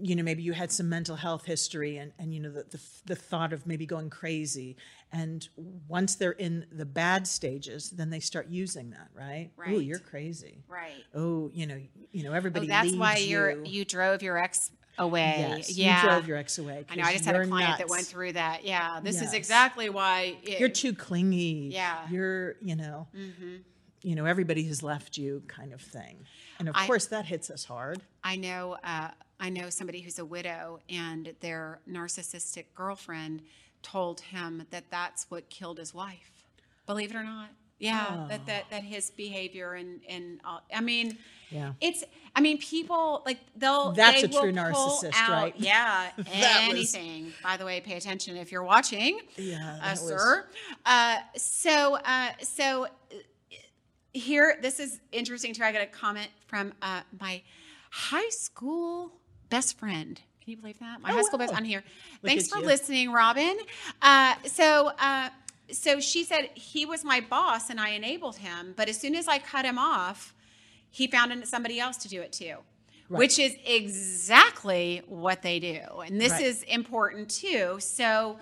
you 0.00 0.14
know, 0.14 0.22
maybe 0.22 0.42
you 0.42 0.52
had 0.52 0.70
some 0.70 0.88
mental 0.88 1.16
health 1.16 1.44
history 1.44 1.96
and, 1.96 2.12
and 2.20 2.32
you 2.32 2.40
know, 2.40 2.50
the, 2.50 2.64
the, 2.70 2.80
the 3.06 3.16
thought 3.16 3.52
of 3.52 3.66
maybe 3.66 3.84
going 3.84 4.08
crazy. 4.10 4.76
And 5.12 5.46
once 5.88 6.14
they're 6.14 6.30
in 6.32 6.66
the 6.70 6.84
bad 6.86 7.26
stages, 7.26 7.90
then 7.90 8.10
they 8.10 8.20
start 8.20 8.48
using 8.48 8.90
that, 8.90 9.08
right? 9.12 9.50
Oh, 9.66 9.78
you're 9.78 9.98
crazy. 9.98 10.62
right. 10.68 11.04
Oh, 11.14 11.50
you 11.52 11.66
know, 11.66 11.80
you 12.12 12.22
know, 12.22 12.30
Oh, 12.30 12.34
everybody 12.34 12.68
that's 12.68 12.94
why 12.94 13.16
you're 13.16 13.50
you. 13.50 13.62
you 13.64 13.84
drove 13.84 14.22
your 14.22 14.38
ex 14.38 14.70
away. 15.00 15.36
Yes, 15.56 15.76
yeah. 15.76 16.02
you 16.02 16.08
drove 16.08 16.28
your 16.28 16.36
ex 16.36 16.58
away. 16.58 16.84
I 16.88 16.94
know. 16.96 17.02
I 17.04 17.12
just 17.12 17.24
had 17.24 17.34
a 17.34 17.46
client 17.46 17.78
that 17.78 17.88
went 17.88 18.06
through 18.06 18.34
that. 18.34 18.64
Yeah. 18.64 19.00
This 19.02 19.16
Yes. 19.16 19.28
is 19.28 19.34
exactly 19.34 19.88
why 19.90 20.36
it, 20.44 20.60
you're 20.60 20.68
too 20.68 20.94
clingy. 20.94 21.70
Yeah. 21.72 22.06
You're, 22.10 22.56
you 22.62 22.76
know, 22.76 23.08
Mm-hmm. 23.16 23.56
you 24.02 24.14
know, 24.14 24.26
everybody 24.26 24.62
has 24.64 24.82
left 24.82 25.16
you 25.18 25.42
kind 25.48 25.72
of 25.72 25.80
thing. 25.80 26.24
And 26.58 26.68
of 26.68 26.76
I- 26.76 26.86
course 26.86 27.06
that 27.06 27.24
hits 27.24 27.50
us 27.50 27.64
hard. 27.64 28.00
I 28.22 28.36
know 28.36 28.76
uh, 28.84 29.08
I 29.40 29.48
know 29.48 29.70
somebody 29.70 30.02
who's 30.02 30.18
a 30.18 30.24
widow, 30.24 30.80
and 30.90 31.34
their 31.40 31.80
narcissistic 31.90 32.66
girlfriend 32.74 33.40
told 33.82 34.20
him 34.20 34.66
that 34.70 34.90
that's 34.90 35.24
what 35.30 35.48
killed 35.48 35.78
his 35.78 35.94
wife. 35.94 36.44
Believe 36.86 37.10
it 37.10 37.16
or 37.16 37.24
not, 37.24 37.48
yeah, 37.80 38.26
that 38.28 38.46
that 38.46 38.70
that 38.70 38.84
his 38.84 39.10
behavior 39.10 39.72
and 39.74 40.00
and 40.08 40.40
all, 40.44 40.62
I 40.72 40.80
mean, 40.80 41.18
Yeah. 41.50 41.72
it's 41.80 42.04
I 42.36 42.40
mean 42.40 42.58
people 42.58 43.22
like 43.26 43.38
they'll 43.56 43.90
That's 43.92 44.20
they 44.22 44.28
a 44.28 44.40
true 44.40 44.52
narcissist, 44.52 45.10
out- 45.14 45.30
right? 45.30 45.54
Yeah, 45.56 46.10
That 46.16 46.68
was- 46.68 46.94
anything. 46.94 47.32
By 47.42 47.56
the 47.56 47.64
way, 47.64 47.80
pay 47.80 47.96
attention 47.96 48.36
if 48.36 48.52
you're 48.52 48.62
watching, 48.62 49.18
Yeah. 49.36 49.78
uh, 49.82 49.84
that 49.84 49.90
was- 49.92 50.00
sir. 50.08 50.46
Uh, 50.86 51.16
so 51.36 51.96
uh, 51.96 52.30
so 52.42 52.84
uh, 52.84 52.88
here 54.12 54.58
this 54.62 54.78
is 54.80 55.00
interesting 55.12 55.54
too. 55.54 55.62
I 55.64 55.72
got 55.72 55.82
a 55.82 55.86
comment 55.86 56.28
from 56.46 56.72
uh, 56.82 57.00
my 57.18 57.42
high 57.90 58.28
school 58.28 59.12
best 59.48 59.78
friend. 59.78 60.20
Can 60.42 60.50
you 60.52 60.56
believe 60.56 60.78
that? 60.80 61.00
My 61.00 61.10
Oh, 61.10 61.14
high 61.14 61.22
school 61.22 61.38
best 61.38 61.52
wow. 61.52 61.58
on 61.58 61.64
here. 61.64 61.82
Look 62.22 62.30
Thanks 62.30 62.48
for 62.48 62.58
you. 62.60 62.66
listening, 62.66 63.12
Robin. 63.12 63.58
Uh, 64.00 64.34
so 64.46 64.90
uh, 64.98 65.28
so 65.72 66.00
she 66.00 66.24
said 66.24 66.50
he 66.54 66.84
was 66.86 67.04
my 67.04 67.20
boss 67.20 67.70
and 67.70 67.80
I 67.80 67.90
enabled 67.90 68.36
him, 68.36 68.74
but 68.76 68.88
as 68.88 68.98
soon 68.98 69.14
as 69.14 69.28
I 69.28 69.38
cut 69.38 69.64
him 69.64 69.78
off, 69.78 70.34
he 70.90 71.06
found 71.06 71.46
somebody 71.46 71.78
else 71.80 71.96
to 71.98 72.08
do 72.08 72.20
it 72.20 72.32
too. 72.32 72.56
which 73.08 73.40
is 73.40 73.56
exactly 73.66 75.02
what 75.06 75.42
they 75.42 75.58
do. 75.58 75.80
And 76.04 76.20
this 76.20 76.32
Right. 76.32 76.42
is 76.42 76.62
important 76.64 77.28
too. 77.30 77.78
So 77.80 78.38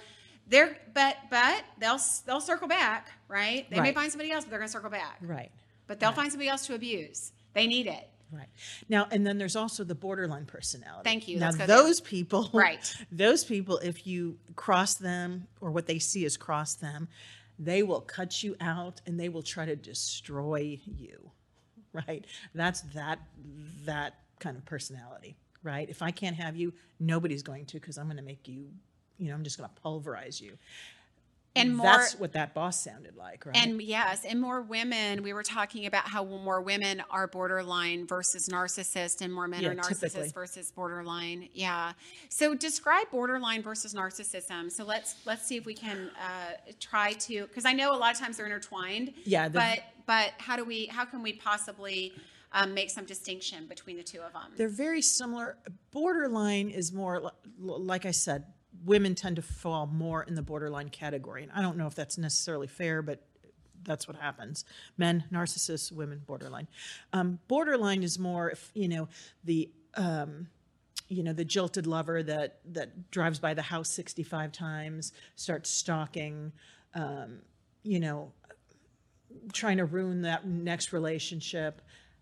they're 0.46 0.76
but 0.92 1.16
but 1.30 1.64
they'll 1.78 1.98
they'll 2.26 2.40
circle 2.40 2.68
back, 2.68 3.10
right? 3.28 3.68
They 3.70 3.80
may 3.80 3.92
find 3.92 4.10
somebody 4.12 4.30
else, 4.30 4.44
but 4.44 4.50
they're 4.50 4.58
going 4.58 4.68
to 4.68 4.72
circle 4.72 4.90
back. 4.90 5.16
Right. 5.22 5.50
But 5.86 6.00
they'll 6.00 6.12
find 6.12 6.30
somebody 6.30 6.48
else 6.50 6.66
to 6.66 6.74
abuse. 6.74 7.32
They 7.54 7.66
need 7.66 7.86
it. 7.86 8.08
Right. 8.30 8.48
Now, 8.88 9.08
and 9.10 9.26
then 9.26 9.38
there's 9.38 9.56
also 9.56 9.84
the 9.84 9.94
borderline 9.94 10.44
personality. 10.44 11.02
Thank 11.04 11.28
you. 11.28 11.38
Now, 11.38 11.50
there. 11.50 11.66
those 11.66 12.00
people, 12.00 12.50
Right. 12.52 12.94
Those 13.10 13.44
people, 13.44 13.78
if 13.78 14.06
you 14.06 14.38
cross 14.54 14.94
them 14.94 15.46
or 15.60 15.70
what 15.70 15.86
they 15.86 15.98
see 15.98 16.24
is 16.24 16.36
cross 16.36 16.74
them, 16.74 17.08
they 17.58 17.82
will 17.82 18.00
cut 18.00 18.42
you 18.42 18.54
out 18.60 19.00
and 19.06 19.18
they 19.18 19.28
will 19.28 19.42
try 19.42 19.64
to 19.64 19.76
destroy 19.76 20.78
you. 20.84 21.30
Right. 21.92 22.26
That's 22.54 22.82
that 22.94 23.18
that 23.86 24.14
kind 24.40 24.56
of 24.56 24.64
personality. 24.66 25.36
Right. 25.62 25.88
If 25.88 26.02
I 26.02 26.10
can't 26.10 26.36
have 26.36 26.56
you, 26.56 26.72
nobody's 27.00 27.42
going 27.42 27.64
to 27.66 27.80
because 27.80 27.98
I'm 27.98 28.06
going 28.06 28.18
to 28.18 28.22
make 28.22 28.46
you. 28.46 28.66
You 29.18 29.28
know, 29.28 29.34
I'm 29.34 29.42
just 29.42 29.58
going 29.58 29.68
to 29.68 29.80
pulverize 29.80 30.40
you. 30.40 30.56
And 31.60 31.76
more 31.76 31.86
That's 31.86 32.18
what 32.18 32.32
that 32.32 32.54
boss 32.54 32.82
sounded 32.82 33.16
like, 33.16 33.44
right? 33.46 33.56
And 33.56 33.80
yes, 33.82 34.24
and 34.24 34.40
more 34.40 34.62
women. 34.62 35.22
We 35.22 35.32
were 35.32 35.42
talking 35.42 35.86
about 35.86 36.08
how 36.08 36.24
more 36.24 36.60
women 36.60 37.02
are 37.10 37.26
borderline 37.26 38.06
versus 38.06 38.48
narcissist, 38.48 39.20
and 39.20 39.32
more 39.32 39.48
men 39.48 39.62
Yeah, 39.62 39.70
are 39.70 39.74
narcissist 39.74 40.00
typically. 40.00 40.28
versus 40.28 40.70
borderline. 40.70 41.48
Yeah. 41.52 41.92
So 42.28 42.54
describe 42.54 43.10
borderline 43.10 43.62
versus 43.62 43.94
narcissism. 43.94 44.70
So 44.70 44.84
let's 44.84 45.16
let's 45.26 45.46
see 45.46 45.56
if 45.56 45.66
we 45.66 45.74
can 45.74 46.10
uh, 46.18 46.72
try 46.80 47.12
to 47.14 47.46
because 47.46 47.64
I 47.64 47.72
know 47.72 47.94
a 47.94 47.98
lot 47.98 48.12
of 48.14 48.20
times 48.20 48.36
they're 48.36 48.46
intertwined. 48.46 49.12
Yeah, 49.24 49.48
the- 49.48 49.58
But 49.58 49.80
but 50.06 50.32
how 50.38 50.56
do 50.56 50.64
we 50.64 50.86
how 50.86 51.04
can 51.04 51.22
we 51.22 51.34
possibly 51.34 52.12
um, 52.52 52.72
make 52.72 52.90
some 52.90 53.04
distinction 53.04 53.66
between 53.66 53.96
the 53.98 54.02
two 54.02 54.20
of 54.20 54.32
them? 54.32 54.52
They're 54.56 54.68
very 54.70 55.02
similar. 55.02 55.58
Borderline 55.90 56.70
is 56.70 56.92
more, 56.92 57.30
like 57.58 58.06
I 58.06 58.10
said, 58.10 58.44
women 58.84 59.14
tend 59.14 59.36
to 59.36 59.42
fall 59.42 59.86
more 59.86 60.22
in 60.22 60.34
the 60.34 60.42
borderline 60.42 60.88
category. 60.88 61.42
And 61.42 61.52
I 61.52 61.62
don't 61.62 61.76
know 61.76 61.86
if 61.86 61.94
that's 61.94 62.18
necessarily 62.18 62.66
fair, 62.66 63.02
but 63.02 63.22
that's 63.84 64.06
what 64.06 64.16
happens. 64.16 64.64
Men, 64.96 65.24
narcissists, 65.32 65.92
women, 65.92 66.22
borderline. 66.26 66.68
Um, 67.12 67.38
borderline 67.48 68.02
is 68.02 68.18
more, 68.18 68.50
if, 68.50 68.70
you 68.74 68.88
know, 68.88 69.08
the, 69.44 69.70
um, 69.94 70.48
you 71.08 71.22
know, 71.22 71.32
the 71.32 71.44
jilted 71.44 71.86
lover 71.86 72.22
that 72.22 72.60
that 72.72 73.10
drives 73.10 73.38
by 73.38 73.54
the 73.54 73.62
house 73.62 73.90
65 73.90 74.52
times, 74.52 75.12
starts 75.36 75.70
stalking, 75.70 76.52
um, 76.94 77.38
you 77.82 77.98
know, 77.98 78.32
trying 79.52 79.78
to 79.78 79.84
ruin 79.84 80.22
that 80.22 80.46
next 80.46 80.92
relationship 80.92 81.80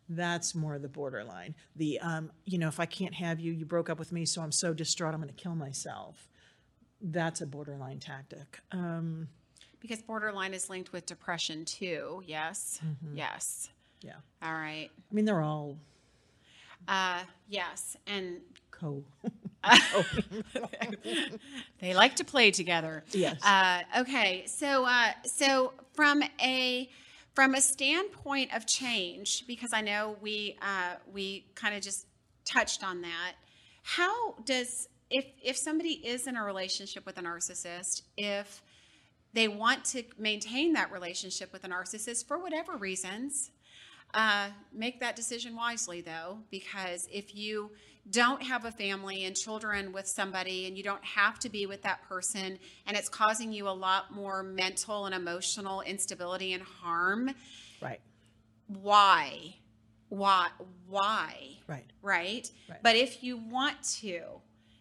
that's 0.08 0.54
more 0.54 0.78
the 0.78 0.88
borderline 0.88 1.54
the 1.74 1.98
um, 2.00 2.30
you 2.44 2.58
know 2.58 2.68
if 2.68 2.78
i 2.78 2.86
can't 2.86 3.14
have 3.14 3.40
you 3.40 3.52
you 3.52 3.64
broke 3.64 3.90
up 3.90 3.98
with 3.98 4.12
me 4.12 4.24
so 4.24 4.40
i'm 4.40 4.52
so 4.52 4.72
distraught 4.72 5.14
i'm 5.14 5.20
going 5.20 5.32
to 5.32 5.42
kill 5.42 5.54
myself 5.54 6.28
that's 7.00 7.40
a 7.40 7.46
borderline 7.46 7.98
tactic 8.00 8.60
um, 8.72 9.28
because 9.80 10.00
borderline 10.02 10.54
is 10.54 10.68
linked 10.70 10.92
with 10.92 11.06
depression 11.06 11.64
too. 11.64 12.22
Yes. 12.26 12.80
Mm-hmm. 12.84 13.16
Yes. 13.16 13.68
yeah 14.02 14.14
All 14.42 14.54
right. 14.54 14.90
i 15.10 15.14
mean 15.14 15.24
they're 15.24 15.42
all 15.42 15.76
Uh, 16.88 17.22
yes, 17.48 17.96
and 18.06 18.40
co 18.70 19.02
they 21.80 21.94
like 21.94 22.16
to 22.16 22.24
play 22.24 22.50
together. 22.50 23.04
Yes. 23.12 23.42
Uh, 23.44 23.82
okay. 24.00 24.44
So, 24.46 24.84
uh, 24.84 25.08
so 25.24 25.72
from 25.94 26.22
a 26.40 26.88
from 27.34 27.54
a 27.54 27.60
standpoint 27.60 28.54
of 28.54 28.66
change, 28.66 29.46
because 29.46 29.72
I 29.72 29.80
know 29.80 30.16
we 30.20 30.56
uh, 30.62 30.94
we 31.12 31.46
kind 31.54 31.74
of 31.74 31.82
just 31.82 32.06
touched 32.44 32.84
on 32.84 33.02
that. 33.02 33.32
How 33.82 34.34
does 34.44 34.88
if 35.10 35.24
if 35.42 35.56
somebody 35.56 36.00
is 36.06 36.26
in 36.26 36.36
a 36.36 36.44
relationship 36.44 37.06
with 37.06 37.18
a 37.18 37.22
narcissist, 37.22 38.02
if 38.16 38.62
they 39.32 39.48
want 39.48 39.84
to 39.84 40.02
maintain 40.18 40.72
that 40.72 40.90
relationship 40.90 41.52
with 41.52 41.64
a 41.64 41.68
narcissist 41.68 42.26
for 42.26 42.38
whatever 42.38 42.76
reasons, 42.76 43.50
uh, 44.14 44.48
make 44.72 45.00
that 45.00 45.14
decision 45.14 45.54
wisely, 45.54 46.00
though, 46.00 46.38
because 46.50 47.06
if 47.12 47.34
you 47.34 47.70
don't 48.08 48.42
have 48.42 48.64
a 48.64 48.70
family 48.70 49.24
and 49.24 49.36
children 49.36 49.92
with 49.92 50.06
somebody 50.06 50.66
and 50.66 50.76
you 50.76 50.82
don't 50.82 51.04
have 51.04 51.38
to 51.40 51.48
be 51.48 51.66
with 51.66 51.82
that 51.82 52.02
person 52.08 52.58
and 52.86 52.96
it's 52.96 53.08
causing 53.08 53.52
you 53.52 53.68
a 53.68 53.70
lot 53.70 54.14
more 54.14 54.44
mental 54.44 55.06
and 55.06 55.14
emotional 55.14 55.80
instability 55.82 56.52
and 56.52 56.62
harm, 56.62 57.30
right 57.82 58.00
why? 58.68 59.56
Why? 60.08 60.48
Why? 60.88 61.58
right 61.66 61.84
Right? 62.02 62.50
Right. 62.68 62.82
But 62.82 62.96
if 62.96 63.22
you 63.22 63.36
want 63.36 63.82
to, 64.00 64.22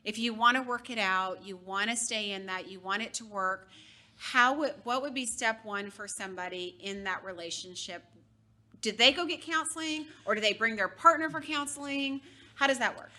if 0.06 0.18
you 0.18 0.34
want 0.34 0.56
to 0.56 0.62
work 0.63 0.89
it 0.89 0.98
out, 0.98 1.44
you 1.44 1.58
want 1.58 1.89
to 1.89 1.96
stay 1.98 2.32
in 2.32 2.46
that, 2.46 2.70
you 2.72 2.80
want 2.80 3.02
it 3.02 3.13
to 3.15 3.26
work, 3.26 3.68
how 4.18 4.54
would 4.60 4.74
what 4.86 5.02
would 5.02 5.13
be 5.13 5.26
step 5.26 5.65
1 5.65 5.89
for 5.91 6.08
somebody 6.08 6.78
in 6.80 7.04
that 7.04 7.26
relationship? 7.26 8.04
Did 8.82 8.98
they 8.98 9.12
go 9.12 9.26
get 9.26 9.41
counseling 9.41 10.06
or 10.26 10.36
do 10.36 10.41
they 10.41 10.54
bring 10.54 10.76
their 10.78 10.88
partner 10.88 11.30
for 11.30 11.41
counseling? 11.41 12.22
How 12.56 12.68
does 12.68 12.80
that 12.80 12.96
work? 12.98 13.12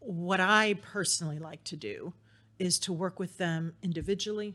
what 0.00 0.38
i 0.38 0.74
personally 0.80 1.40
like 1.40 1.62
to 1.64 1.74
do 1.74 2.12
is 2.60 2.78
to 2.78 2.92
work 2.92 3.18
with 3.18 3.36
them 3.36 3.74
individually 3.82 4.54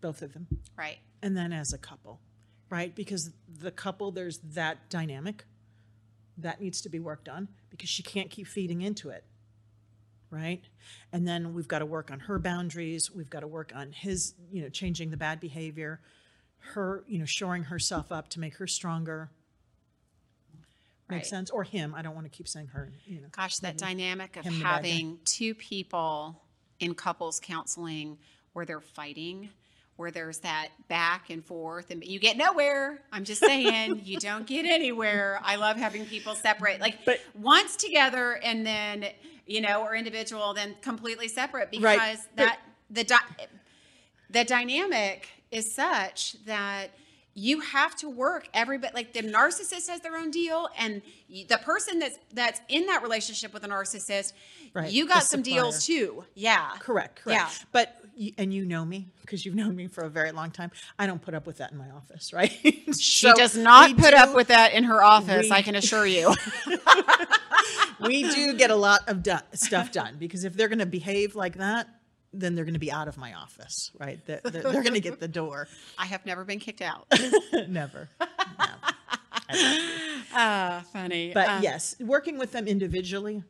both 0.00 0.22
of 0.22 0.32
them 0.32 0.46
Right. 0.78 0.96
and 1.22 1.36
then 1.36 1.52
as 1.52 1.74
a 1.74 1.78
couple, 1.78 2.20
right? 2.70 2.94
Because 2.94 3.30
the 3.46 3.70
couple, 3.70 4.10
there's 4.12 4.38
that 4.54 4.88
dynamic 4.88 5.44
that 6.38 6.58
needs 6.60 6.80
to 6.80 6.88
be 6.88 6.98
worked 7.00 7.28
on 7.28 7.48
because 7.68 7.90
she 7.90 8.02
can't 8.02 8.30
keep 8.30 8.46
feeding 8.46 8.80
into 8.80 9.10
it, 9.10 9.24
right? 10.30 10.62
And 11.12 11.26
then 11.26 11.54
we've 11.54 11.68
got 11.68 11.80
to 11.80 11.86
work 11.86 12.10
on 12.10 12.20
her 12.20 12.38
boundaries. 12.38 13.10
We've 13.10 13.30
got 13.30 13.40
to 13.40 13.46
work 13.46 13.72
on 13.74 13.92
his, 13.92 14.34
you 14.50 14.62
know, 14.62 14.68
changing 14.68 15.10
the 15.10 15.16
bad 15.16 15.40
behavior, 15.40 16.00
her, 16.74 17.04
you 17.06 17.18
know, 17.18 17.24
shoring 17.24 17.64
herself 17.64 18.12
up 18.12 18.28
to 18.30 18.40
make 18.40 18.56
her 18.56 18.66
stronger. 18.66 19.30
Right. 21.08 21.16
Makes 21.16 21.30
sense? 21.30 21.50
Or 21.50 21.64
him. 21.64 21.94
I 21.94 22.02
don't 22.02 22.14
want 22.14 22.30
to 22.30 22.36
keep 22.36 22.48
saying 22.48 22.68
her, 22.68 22.92
you 23.06 23.20
know. 23.20 23.28
Gosh, 23.32 23.56
that 23.58 23.78
dynamic 23.78 24.36
of 24.36 24.44
Him 24.44 24.58
the 24.58 24.64
bad 24.64 24.82
guy. 24.82 24.88
having 24.88 25.18
two 25.24 25.54
people 25.54 26.42
in 26.80 26.94
couples 26.94 27.40
counseling 27.40 28.18
where 28.52 28.66
they're 28.66 28.80
fighting, 28.80 29.48
where 29.98 30.12
there's 30.12 30.38
that 30.38 30.68
back 30.86 31.28
and 31.28 31.44
forth, 31.44 31.90
and 31.90 32.04
you 32.04 32.20
get 32.20 32.36
nowhere. 32.36 33.00
I'm 33.12 33.24
just 33.24 33.40
saying, 33.44 34.02
you 34.04 34.16
don't 34.20 34.46
get 34.46 34.64
anywhere. 34.64 35.40
I 35.42 35.56
love 35.56 35.76
having 35.76 36.06
people 36.06 36.36
separate, 36.36 36.80
like 36.80 37.04
But- 37.04 37.20
once 37.34 37.74
together 37.74 38.38
and 38.44 38.64
then, 38.64 39.06
you 39.44 39.60
know, 39.60 39.82
or 39.82 39.96
individual, 39.96 40.54
then 40.54 40.76
completely 40.82 41.26
separate 41.26 41.70
because 41.72 41.82
Right. 41.84 42.18
But- 42.36 42.44
that 42.44 42.58
the 42.90 43.04
di- 43.04 43.46
the 44.30 44.44
dynamic 44.44 45.28
is 45.50 45.74
such 45.74 46.36
that 46.44 46.90
you 47.34 47.60
have 47.60 47.94
to 47.96 48.08
work 48.08 48.48
everybody 48.54 48.92
like 48.94 49.12
the 49.12 49.22
narcissist 49.22 49.88
has 49.88 50.00
their 50.00 50.16
own 50.16 50.30
deal 50.30 50.68
and 50.78 51.02
the 51.48 51.58
person 51.58 51.98
that's 51.98 52.18
that's 52.32 52.60
in 52.68 52.86
that 52.86 53.02
relationship 53.02 53.52
with 53.54 53.62
a 53.64 53.68
narcissist 53.68 54.32
Right, 54.74 54.90
you 54.90 55.04
the 55.04 55.14
got 55.14 55.22
some 55.22 55.42
deals 55.42 55.86
too 55.86 56.24
yeah 56.34 56.70
Correct, 56.80 57.22
correct. 57.22 57.40
Yeah. 57.40 57.48
But 57.72 58.02
and 58.36 58.52
you 58.52 58.64
know 58.64 58.84
me 58.84 59.08
because 59.20 59.44
you've 59.44 59.54
known 59.54 59.76
me 59.76 59.86
for 59.86 60.04
a 60.04 60.08
very 60.10 60.32
long 60.32 60.50
time. 60.50 60.70
I 60.98 61.06
don't 61.06 61.20
put 61.22 61.34
up 61.34 61.46
with 61.46 61.58
that 61.58 61.72
in 61.72 61.78
my 61.78 61.90
office, 61.90 62.32
right? 62.38 62.50
she 62.98 63.32
does 63.34 63.56
not 63.56 63.96
put 63.96 64.14
up 64.14 64.34
with 64.34 64.48
that 64.48 64.72
in 64.72 64.84
her 64.84 65.02
office 65.02 65.44
we- 65.44 65.52
i 65.52 65.62
can 65.62 65.74
assure 65.74 66.06
you 66.06 66.34
we 68.00 68.22
do 68.30 68.54
get 68.54 68.70
a 68.70 68.76
lot 68.76 69.00
of 69.08 69.22
do- 69.22 69.36
stuff 69.54 69.92
done 69.92 70.16
because 70.18 70.44
if 70.44 70.54
they're 70.54 70.68
going 70.68 70.78
to 70.78 70.86
behave 70.86 71.34
like 71.34 71.56
that, 71.58 71.88
then 72.32 72.54
they're 72.54 72.64
going 72.64 72.74
to 72.74 72.80
be 72.80 72.92
out 72.92 73.08
of 73.08 73.16
my 73.16 73.32
office, 73.34 73.90
right? 73.98 74.24
They're, 74.26 74.40
they're, 74.44 74.62
they're 74.62 74.82
going 74.82 74.94
to 74.94 75.00
get 75.00 75.18
the 75.18 75.28
door. 75.28 75.66
i 75.96 76.04
have 76.06 76.24
never 76.26 76.44
been 76.44 76.58
kicked 76.60 76.82
out 76.82 77.06
Never. 77.68 78.08
No. 78.20 78.66
Ah 80.34 80.84
funny 80.92 81.32
But 81.32 81.48
Uh, 81.48 81.60
yes, 81.62 81.96
working 82.00 82.38
with 82.38 82.52
them 82.52 82.66
individually, 82.68 83.42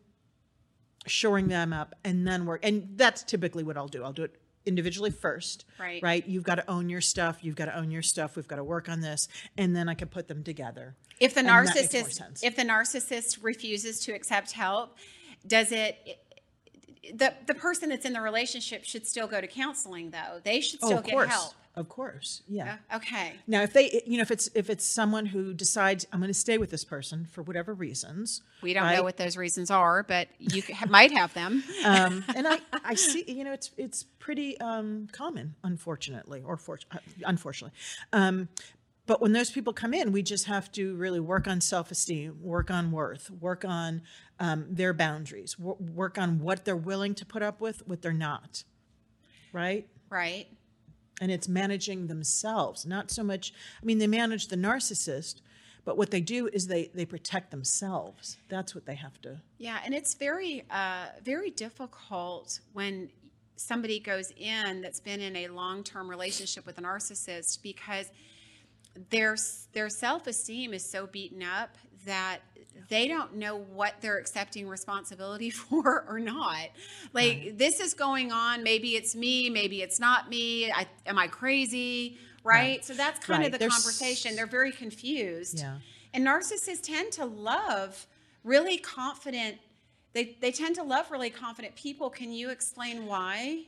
shoring 1.07 1.49
them 1.49 1.73
up, 1.73 1.95
and 2.05 2.27
then 2.27 2.47
work. 2.47 2.61
And 2.63 2.91
that's 2.97 3.23
typically 3.25 3.65
what 3.65 3.77
I'll 3.77 3.89
do. 3.89 4.05
I'll 4.05 4.13
do 4.13 4.23
it 4.25 4.35
individually 4.69 5.11
first. 5.11 5.65
Right. 5.81 6.03
Right. 6.03 6.27
You've 6.27 6.45
got 6.45 6.57
to 6.57 6.71
own 6.71 6.89
your 6.89 7.01
stuff. 7.01 7.39
You've 7.43 7.57
got 7.57 7.65
to 7.65 7.77
own 7.77 7.91
your 7.91 8.03
stuff. 8.03 8.37
We've 8.37 8.47
got 8.47 8.57
to 8.57 8.65
work 8.65 8.89
on 8.89 9.01
this, 9.01 9.29
and 9.57 9.75
then 9.75 9.89
I 9.89 9.95
can 9.95 10.09
put 10.09 10.29
them 10.29 10.45
together. 10.45 10.95
if 11.21 11.35
the 11.35 11.41
And 11.41 11.49
that 11.49 11.65
makes 11.75 11.93
more 11.95 12.03
narcissist 12.03 12.45
if 12.45 12.57
the 12.57 12.63
narcissist 12.63 13.39
refuses 13.43 14.01
to 14.01 14.13
accept 14.13 14.53
help 14.53 14.97
does 15.47 15.73
it 15.73 16.19
the 17.15 17.33
the 17.47 17.55
person 17.55 17.89
that's 17.89 18.05
in 18.05 18.13
the 18.13 18.21
relationship 18.21 18.85
should 18.85 19.07
still 19.07 19.27
go 19.27 19.41
to 19.41 19.47
counseling 19.47 20.11
though 20.11 20.41
they 20.45 20.61
should 20.61 20.79
oh, 20.83 20.87
still 20.87 20.99
oh, 20.99 21.03
get 21.03 21.13
course. 21.13 21.29
help 21.29 21.55
Of 21.79 21.89
course. 21.89 22.43
Yeah. 22.49 22.79
Uh, 22.91 22.97
okay 22.97 23.35
Now, 23.47 23.63
if 23.63 23.73
they, 23.73 24.03
you 24.05 24.17
know, 24.17 24.23
if 24.23 24.33
it's 24.33 24.51
if 24.55 24.69
it's 24.69 24.85
someone 24.85 25.27
who 25.27 25.55
decides 25.55 26.07
I'm 26.13 26.19
going 26.19 26.29
to 26.29 26.35
stay 26.35 26.59
with 26.59 26.71
this 26.71 26.85
person 26.85 27.27
for 27.31 27.43
whatever 27.43 27.73
reasons, 27.73 28.43
we 28.63 28.75
don't 28.75 28.83
right? 28.83 28.97
know 28.97 29.05
what 29.05 29.17
those 29.17 29.37
reasons 29.37 29.71
are 29.71 30.03
but 30.03 30.29
you 30.39 30.63
might 30.89 31.13
have 31.13 31.33
them 31.35 31.63
um, 31.85 32.25
and 32.35 32.49
I, 32.49 32.59
I 32.85 32.95
see, 32.95 33.25
you 33.29 33.45
know, 33.45 33.53
it's 33.53 33.71
it's 33.77 34.03
pretty 34.19 34.59
um, 34.61 35.07
common, 35.13 35.55
unfortunately, 35.63 36.43
or 36.45 36.57
for, 36.57 36.81
uh, 36.91 36.99
unfortunately. 37.25 37.77
Um, 38.13 38.49
but 39.07 39.23
when 39.23 39.33
those 39.33 39.51
people 39.51 39.73
come 39.73 39.95
in, 39.95 40.13
we 40.13 40.23
just 40.23 40.45
have 40.47 40.71
to 40.73 40.95
really 40.97 41.21
work 41.21 41.49
on 41.49 41.61
self 41.63 41.91
esteem, 41.91 42.41
work 42.43 42.71
on 42.71 42.91
worth, 42.91 43.31
work 43.31 43.65
on 43.65 44.03
um, 44.39 44.67
their 44.69 44.93
boundaries, 44.93 45.55
w- 45.55 45.79
work 45.95 46.19
on 46.19 46.41
what 46.41 46.65
they're 46.67 46.77
willing 46.77 47.15
to 47.15 47.25
put 47.25 47.43
up 47.43 47.61
with, 47.61 47.87
what 47.89 48.03
they're 48.03 48.13
not. 48.13 48.65
Right? 49.53 49.89
Right. 50.11 50.49
And 51.21 51.33
it's 51.33 51.49
managing 51.49 52.07
themselves, 52.07 52.87
not 52.87 53.11
so 53.11 53.25
much. 53.25 53.53
I 53.83 53.85
mean, 53.85 53.99
they 53.99 54.07
manage 54.07 54.49
the 54.49 54.57
narcissist, 54.57 55.41
but 55.85 55.97
what 55.97 56.11
they 56.11 56.21
do 56.21 56.49
is 56.53 56.67
they 56.67 56.91
they 56.95 57.05
protect 57.05 57.51
themselves. 57.51 58.37
That's 58.49 58.75
what 58.75 58.87
they 58.87 58.95
have 58.95 59.21
to. 59.23 59.41
Yeah, 59.59 59.79
and 59.85 59.95
it's 59.95 60.15
very 60.15 60.65
uh, 60.71 61.07
very 61.25 61.51
difficult 61.51 62.61
when 62.73 63.11
somebody 63.57 63.99
goes 63.99 64.33
in 64.37 64.81
that's 64.81 65.01
been 65.01 65.21
in 65.21 65.35
a 65.35 65.49
long 65.49 65.83
term 65.83 66.09
relationship 66.09 66.67
with 66.67 66.79
a 66.79 66.83
narcissist 66.83 67.63
because 67.63 68.11
their 69.11 69.37
their 69.73 69.89
self 69.89 70.27
esteem 70.27 70.73
is 70.73 70.89
so 70.89 71.07
beaten 71.07 71.43
up 71.43 71.77
that 72.05 72.41
they 72.89 73.09
don't 73.09 73.37
know 73.37 73.57
what 73.57 73.95
they're 74.01 74.19
accepting 74.19 74.69
responsibility 74.69 75.51
for 75.51 76.05
or 76.09 76.19
not. 76.19 76.69
Like 77.13 77.39
right. 77.39 77.59
this 77.59 77.81
is 77.81 77.95
going 77.95 78.33
on. 78.33 78.63
Maybe 78.63 78.97
it's 78.97 79.15
me. 79.15 79.51
Maybe 79.51 79.83
it's 79.83 80.01
not 80.01 80.29
me. 80.29 80.71
I, 80.71 80.87
am 81.07 81.19
I 81.19 81.27
crazy? 81.27 82.19
Right? 82.45 82.55
right. 82.55 82.85
So 82.85 82.95
that's 82.95 83.19
kind 83.25 83.41
right. 83.41 83.47
of 83.47 83.53
the 83.53 83.59
There's, 83.59 83.73
conversation. 83.73 84.37
They're 84.37 84.47
very 84.47 84.73
confused. 84.73 85.59
Yeah. 85.59 85.79
And 86.15 86.27
narcissists 86.27 86.83
tend 86.83 87.13
to 87.13 87.25
love 87.25 88.07
really 88.45 88.79
confident. 88.79 89.59
They 90.15 90.37
they 90.41 90.53
tend 90.53 90.77
to 90.77 90.83
love 90.83 91.11
really 91.11 91.31
confident 91.31 91.77
people. 91.77 92.09
Can 92.09 92.33
you 92.33 92.49
explain 92.51 93.07
why? 93.07 93.67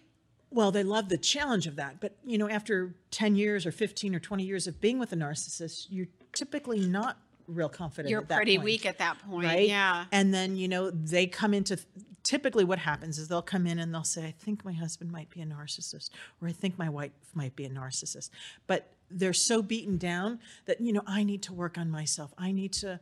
Well, 0.52 0.72
they 0.72 0.82
love 0.82 1.08
the 1.08 1.18
challenge 1.18 1.66
of 1.66 1.76
that. 1.76 2.00
But, 2.00 2.16
you 2.24 2.36
know, 2.36 2.48
after 2.48 2.94
10 3.12 3.36
years 3.36 3.66
or 3.66 3.72
15 3.72 4.14
or 4.14 4.18
20 4.18 4.42
years 4.42 4.66
of 4.66 4.80
being 4.80 4.98
with 4.98 5.12
a 5.12 5.16
narcissist, 5.16 5.86
you're 5.90 6.08
typically 6.32 6.80
not 6.80 7.18
real 7.50 7.68
confident. 7.68 8.10
You're 8.10 8.22
pretty 8.22 8.56
point, 8.56 8.64
weak 8.64 8.86
at 8.86 8.98
that 8.98 9.18
point. 9.18 9.46
Right. 9.46 9.68
Yeah. 9.68 10.06
And 10.12 10.32
then, 10.32 10.56
you 10.56 10.68
know, 10.68 10.90
they 10.90 11.26
come 11.26 11.54
into 11.54 11.78
typically 12.22 12.64
what 12.64 12.78
happens 12.78 13.18
is 13.18 13.28
they'll 13.28 13.42
come 13.42 13.66
in 13.66 13.78
and 13.78 13.94
they'll 13.94 14.04
say, 14.04 14.24
I 14.26 14.34
think 14.38 14.64
my 14.64 14.72
husband 14.72 15.10
might 15.10 15.30
be 15.30 15.40
a 15.40 15.46
narcissist, 15.46 16.10
or 16.40 16.48
I 16.48 16.52
think 16.52 16.78
my 16.78 16.88
wife 16.88 17.12
might 17.34 17.56
be 17.56 17.64
a 17.64 17.70
narcissist. 17.70 18.30
But 18.66 18.92
they're 19.10 19.32
so 19.32 19.62
beaten 19.62 19.96
down 19.96 20.38
that, 20.66 20.80
you 20.80 20.92
know, 20.92 21.02
I 21.06 21.24
need 21.24 21.42
to 21.42 21.52
work 21.52 21.78
on 21.78 21.90
myself. 21.90 22.32
I 22.38 22.52
need 22.52 22.72
to, 22.74 23.00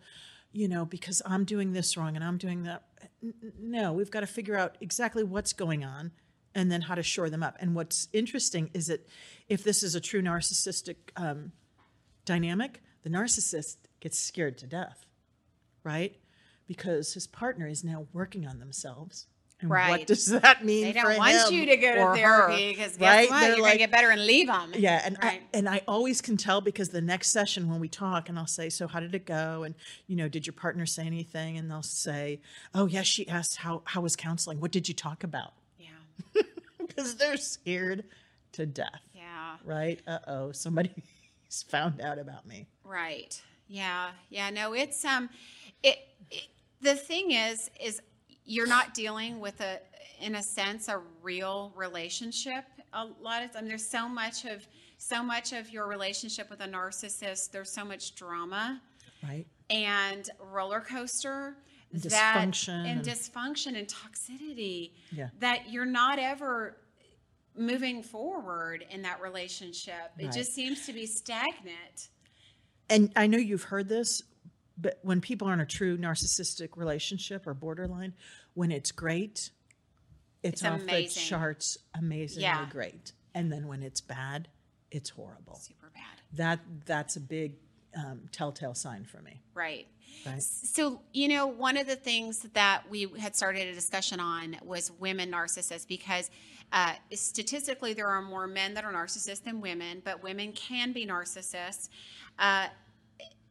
you 0.53 0.69
know, 0.69 0.85
because 0.85 1.21
I'm 1.27 1.45
doing 1.45 1.73
this 1.73 1.97
wrong 1.97 2.17
and 2.17 2.25
I'm 2.25 2.39
doing 2.39 2.63
that. 2.63 2.85
No, 3.61 3.93
we've 3.93 4.11
got 4.11 4.21
to 4.21 4.27
figure 4.27 4.57
out 4.57 4.79
exactly 4.81 5.23
what's 5.23 5.53
going 5.53 5.85
on 5.85 6.13
and 6.55 6.73
then 6.73 6.83
how 6.83 6.95
to 6.95 7.03
shore 7.03 7.29
them 7.29 7.43
up. 7.43 7.57
And 7.61 7.75
what's 7.75 8.09
interesting 8.13 8.71
is 8.73 8.87
that 8.87 9.07
if 9.49 9.63
this 9.63 9.83
is 9.83 9.95
a 9.95 10.01
true 10.01 10.23
narcissistic 10.23 10.97
um, 11.17 11.53
dynamic, 12.25 12.83
the 13.03 13.11
narcissist 13.11 13.77
gets 14.01 14.19
scared 14.19 14.59
to 14.59 14.67
death, 14.67 15.07
right? 15.85 16.17
Because 16.67 17.15
his 17.15 17.27
partner 17.27 17.67
is 17.67 17.85
now 17.85 18.07
working 18.13 18.47
on 18.47 18.59
themselves. 18.59 19.27
And 19.61 19.71
right. 19.71 19.91
what 19.91 20.07
does 20.07 20.27
that 20.27 20.65
mean? 20.65 20.85
They 20.85 20.93
don't 20.93 21.17
want 21.17 21.51
you 21.51 21.67
to 21.67 21.77
go 21.77 21.93
to 21.93 22.15
therapy 22.15 22.71
because 22.71 22.97
guess 22.97 23.01
right? 23.01 23.29
what? 23.31 23.41
They're 23.41 23.49
You're 23.51 23.63
like, 23.63 23.73
gonna 23.73 23.79
get 23.79 23.91
better 23.91 24.11
and 24.11 24.25
leave 24.25 24.47
them. 24.47 24.71
Yeah, 24.75 25.03
and 25.05 25.19
right. 25.21 25.43
I, 25.53 25.57
and 25.57 25.69
I 25.69 25.83
always 25.89 26.21
can 26.21 26.37
tell 26.37 26.61
because 26.61 26.91
the 26.91 27.01
next 27.01 27.31
session 27.31 27.69
when 27.69 27.81
we 27.81 27.89
talk, 27.89 28.29
and 28.29 28.39
I'll 28.39 28.47
say, 28.47 28.69
"So 28.69 28.87
how 28.87 29.01
did 29.01 29.17
it 29.17 29.27
go?" 29.27 29.65
And 29.65 29.75
you 30.07 30.15
know, 30.15 30.29
did 30.29 30.47
your 30.47 30.53
partner 30.53 30.87
say 30.87 31.07
anything? 31.07 31.59
And 31.59 31.69
they'll 31.69 31.83
say, 31.83 32.41
"Oh 32.73 32.87
yes, 32.87 33.07
she 33.07 33.29
asked 33.29 33.57
how 33.57 33.83
how 33.85 34.01
was 34.01 34.15
counseling. 34.15 34.61
What 34.61 34.71
did 34.71 34.87
you 34.87 34.95
talk 34.95 35.25
about?" 35.25 35.55
Yeah, 35.77 36.43
because 36.87 37.17
they're 37.17 37.37
scared 37.37 38.05
to 38.53 38.65
death. 38.65 39.01
Yeah. 39.13 39.57
Right? 39.65 40.01
Uh 40.07 40.19
oh, 40.29 40.53
somebody's 40.53 40.93
found 41.69 42.01
out 42.01 42.21
about 42.21 42.47
me. 42.47 42.69
Right. 42.85 43.43
Yeah. 43.69 44.11
Yeah. 44.31 44.51
No, 44.51 44.73
it's 44.73 45.05
um, 45.05 45.29
it, 45.83 45.99
it 46.31 46.45
the 46.81 46.95
thing 46.95 47.33
is, 47.33 47.71
is 47.83 48.01
you're 48.45 48.67
not 48.67 48.95
dealing 48.95 49.41
with 49.41 49.61
a, 49.61 49.81
in 50.21 50.37
a 50.37 50.43
sense, 50.43 50.89
a 50.89 51.01
real 51.23 51.73
relationship. 51.77 52.65
A 52.95 53.07
lot 53.21 53.43
of 53.43 53.53
time, 53.53 53.69
there's 53.69 53.87
so 53.87 54.09
much 54.09 54.45
of 54.45 54.67
so 54.97 55.23
much 55.23 55.53
of 55.53 55.71
your 55.71 55.87
relationship 55.87 56.51
with 56.51 56.61
a 56.61 56.67
narcissist. 56.67 57.51
There's 57.53 57.71
so 57.71 57.85
much 57.85 58.15
drama. 58.15 58.81
Right. 59.23 59.47
And 59.71 60.29
roller 60.53 60.81
coaster 60.81 61.57
and 61.93 62.03
that 62.03 62.37
dysfunction 62.37 62.69
and, 62.69 62.87
and 62.87 63.03
dysfunction 63.03 63.79
and 63.79 63.87
toxicity 63.87 64.93
Yeah. 65.13 65.29
that 65.41 65.71
you're 65.71 65.85
not 65.85 66.19
ever 66.19 66.77
moving 67.57 68.03
forward 68.03 68.85
in 68.91 69.03
that 69.03 69.21
relationship. 69.21 70.13
It 70.19 70.33
just 70.33 70.55
seems 70.55 70.87
to 70.87 70.93
be 70.93 71.07
stagnant. 71.07 72.09
And 72.91 73.13
I 73.17 73.27
know 73.27 73.39
you've 73.39 73.65
heard 73.65 73.89
this, 73.89 74.23
but 74.77 74.99
when 75.03 75.21
people 75.21 75.49
are 75.49 75.53
in 75.53 75.61
a 75.61 75.67
true 75.67 75.97
narcissistic 75.99 76.77
relationship 76.77 77.47
or 77.47 77.55
borderline, 77.55 78.15
when 78.55 78.71
it's 78.71 78.93
great, 78.93 79.51
it's, 80.43 80.63
It's 80.63 80.65
off 80.65 80.79
the 80.81 80.85
amazing. 80.85 81.23
charts, 81.25 81.79
amazingly 81.95 82.43
Yeah. 82.45 82.69
great. 82.71 83.13
And 83.35 83.53
then 83.53 83.67
when 83.67 83.83
it's 83.83 84.01
bad, 84.01 84.49
it's 84.91 85.11
horrible. 85.11 85.57
Super 85.57 85.91
bad. 85.95 86.23
That 86.33 86.61
that's 86.87 87.17
a 87.17 87.21
big 87.21 87.55
um, 87.97 88.23
telltale 88.33 88.75
sign 88.75 89.05
for 89.05 89.21
me. 89.23 89.41
Right. 89.55 89.87
Right. 90.27 90.43
So, 90.43 91.01
you 91.13 91.29
know, 91.29 91.47
one 91.47 91.77
of 91.77 91.87
the 91.87 91.97
things 91.97 92.47
that 92.55 92.83
we 92.91 93.07
had 93.19 93.37
started 93.37 93.69
a 93.69 93.75
discussion 93.75 94.21
on 94.21 94.57
was 94.65 94.91
women 94.99 95.31
narcissists 95.31 95.87
because 95.87 96.31
uh, 96.73 96.95
statistically 97.13 97.95
there 97.95 98.09
are 98.09 98.23
more 98.23 98.47
men 98.47 98.75
that 98.75 98.85
are 98.85 98.93
narcissists 98.93 99.43
than 99.43 99.61
women, 99.61 100.03
but 100.05 100.23
women 100.23 100.53
can 100.53 100.93
be 100.93 101.07
narcissists. 101.07 101.89
Uh, 102.39 102.67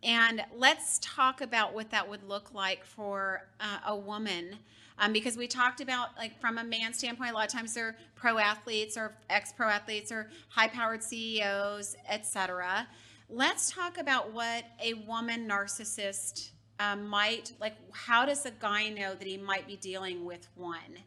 and 0.03 0.43
let's 0.55 0.99
talk 1.01 1.41
about 1.41 1.73
what 1.73 1.89
that 1.91 2.07
would 2.07 2.23
look 2.23 2.53
like 2.53 2.83
for 2.85 3.47
uh, 3.59 3.79
a 3.87 3.95
woman. 3.95 4.57
Um, 4.99 5.13
because 5.13 5.37
we 5.37 5.47
talked 5.47 5.79
about, 5.79 6.09
like, 6.17 6.39
from 6.39 6.57
a 6.57 6.63
man 6.63 6.93
standpoint, 6.93 7.31
a 7.31 7.33
lot 7.33 7.45
of 7.45 7.51
times 7.51 7.73
they're 7.73 7.95
pro 8.15 8.39
athletes 8.39 8.97
or 8.97 9.15
ex 9.29 9.53
pro 9.53 9.67
athletes 9.67 10.11
or 10.11 10.29
high 10.49 10.67
powered 10.67 11.03
CEOs, 11.03 11.95
etc. 12.09 12.87
Let's 13.29 13.71
talk 13.71 13.97
about 13.97 14.33
what 14.33 14.63
a 14.81 14.93
woman 14.93 15.47
narcissist 15.47 16.51
um, 16.79 17.07
might 17.07 17.51
like. 17.59 17.75
How 17.91 18.25
does 18.25 18.45
a 18.45 18.51
guy 18.51 18.89
know 18.89 19.15
that 19.15 19.27
he 19.27 19.37
might 19.37 19.67
be 19.67 19.75
dealing 19.75 20.23
with 20.25 20.47
one? 20.55 20.99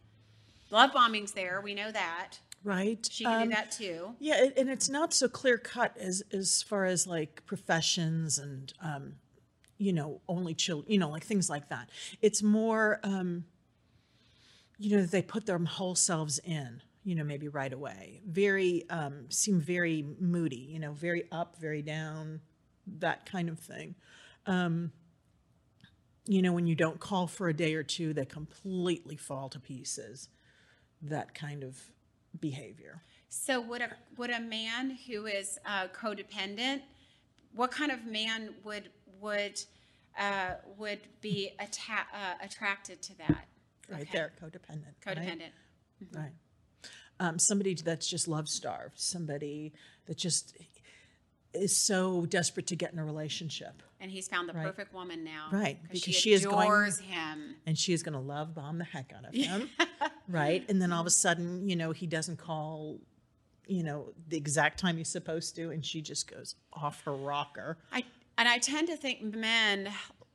Love 0.71 0.93
bombing's 0.93 1.33
there. 1.33 1.61
We 1.63 1.75
know 1.75 1.91
that. 1.91 2.35
Right. 2.63 3.09
She 3.11 3.25
can 3.25 3.43
Um, 3.43 3.49
do 3.49 3.55
that 3.55 3.71
too. 3.71 4.15
Yeah, 4.19 4.49
and 4.57 4.69
it's 4.69 4.89
not 4.91 5.15
so 5.15 5.29
clear 5.29 5.57
cut 5.57 5.97
as 5.97 6.23
as 6.31 6.63
far 6.63 6.85
as 6.85 7.07
like 7.07 7.43
professions 7.47 8.39
and 8.39 8.73
um, 8.83 9.15
you 9.79 9.95
know 9.95 10.21
only 10.29 10.55
children, 10.55 10.93
you 10.93 10.99
know, 10.99 11.09
like 11.09 11.25
things 11.25 11.49
like 11.49 11.71
that. 11.71 11.89
It's 12.21 12.43
more, 12.43 13.01
um, 13.03 13.45
you 14.79 14.95
know, 14.97 15.05
they 15.07 15.23
put 15.23 15.47
their 15.47 15.59
whole 15.59 15.95
selves 15.95 16.39
in, 16.41 16.83
you 17.05 17.15
know, 17.15 17.25
maybe 17.25 17.49
right 17.49 17.73
away. 17.73 18.21
Very 18.27 18.89
um, 18.91 19.31
seem 19.31 19.61
very 19.61 20.05
moody, 20.19 20.57
you 20.57 20.79
know, 20.79 20.93
very 20.93 21.25
up, 21.33 21.57
very 21.59 21.83
down, 21.83 22.41
that 22.99 23.27
kind 23.27 23.49
of 23.49 23.59
thing. 23.59 23.95
Um, 24.47 24.93
you 26.27 26.43
know, 26.43 26.53
when 26.53 26.67
you 26.67 26.75
don't 26.75 27.01
call 27.01 27.27
for 27.27 27.49
a 27.49 27.55
day 27.55 27.75
or 27.75 27.83
two, 27.83 28.13
they 28.13 28.25
completely 28.25 29.17
fall 29.17 29.49
to 29.49 29.59
pieces. 29.59 30.29
That 31.03 31.35
kind 31.35 31.65
of 31.65 31.81
behavior. 32.39 33.03
So 33.31 33.61
would 33.61 33.81
a 33.81 33.91
would 34.19 34.31
a 34.31 34.41
man 34.41 34.99
who 35.07 35.27
is 35.27 35.59
uh, 35.65 35.87
codependent, 35.89 36.83
what 37.55 37.71
kind 37.71 37.91
of 37.91 38.05
man 38.05 38.55
would 38.65 38.91
would 39.19 39.59
uh, 40.19 40.55
would 40.77 41.01
be 41.21 41.53
atta- 41.59 42.07
uh, 42.13 42.35
attracted 42.45 43.01
to 43.03 43.17
that? 43.19 43.47
Right 43.89 44.03
Okay. 44.03 44.11
there, 44.13 44.33
codependent. 44.41 44.95
right? 45.07 45.17
Codependent. 45.17 45.53
Right. 46.13 46.33
Um, 47.21 47.39
somebody 47.39 47.75
that's 47.75 48.09
just 48.09 48.27
love 48.27 48.49
starved, 48.49 48.99
somebody 48.99 49.73
that 50.07 50.17
just 50.17 50.57
is 51.53 51.77
so 51.77 52.25
desperate 52.27 52.67
to 52.69 52.77
get 52.77 52.93
in 52.93 52.99
a 52.99 53.05
relationship. 53.05 53.83
And 54.01 54.11
he's 54.11 54.27
found 54.29 54.49
the 54.49 54.53
Right. 54.55 54.65
perfect 54.67 54.95
woman 54.95 55.23
now. 55.25 55.49
Right, 55.53 55.83
Because 55.83 56.01
she, 56.01 56.13
she 56.13 56.33
is 56.33 56.45
going- 56.47 56.63
adores 56.67 56.99
him. 57.01 57.57
And 57.67 57.79
she 57.79 57.93
is 57.93 58.03
going 58.03 58.15
to 58.15 58.19
love 58.21 58.55
bomb 58.55 58.79
the 58.79 58.85
heck 58.85 59.13
out 59.13 59.27
of 59.27 59.35
him. 59.35 59.69
right. 60.29 60.65
And 60.71 60.81
then 60.81 60.93
all 60.93 61.01
of 61.01 61.07
a 61.07 61.11
sudden, 61.11 61.69
you 61.69 61.77
know, 61.77 61.93
he 61.93 62.07
doesn't 62.07 62.39
call, 62.39 63.01
you 63.67 63.83
know, 63.83 64.15
the 64.29 64.37
exact 64.37 64.79
time 64.79 64.97
he's 64.97 65.09
supposed 65.11 65.55
to. 65.57 65.71
And 65.71 65.85
she 65.85 66.01
just 66.01 66.31
goes 66.31 66.55
off 66.73 67.03
her 67.05 67.13
rocker. 67.15 67.77
I 67.93 68.05
and 68.39 68.49
I 68.49 68.57
tend 68.59 68.89
to 68.89 68.97
think 68.97 69.23
men 69.23 69.93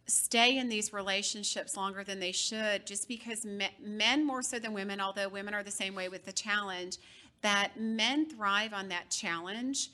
stay 0.07 0.57
in 0.57 0.69
these 0.69 0.93
relationships 0.93 1.75
longer 1.75 2.03
than 2.03 2.19
they 2.19 2.31
should, 2.31 2.85
just 2.85 3.07
because 3.07 3.45
men 3.45 4.25
more 4.25 4.43
so 4.43 4.59
than 4.59 4.73
women, 4.73 5.01
although 5.01 5.27
women 5.27 5.53
are 5.53 5.63
the 5.63 5.71
same 5.71 5.95
way 5.95 6.09
with 6.09 6.25
the 6.25 6.31
challenge, 6.31 6.97
that 7.41 7.79
men 7.79 8.29
thrive 8.29 8.73
on 8.73 8.87
that 8.89 9.09
challenge, 9.09 9.89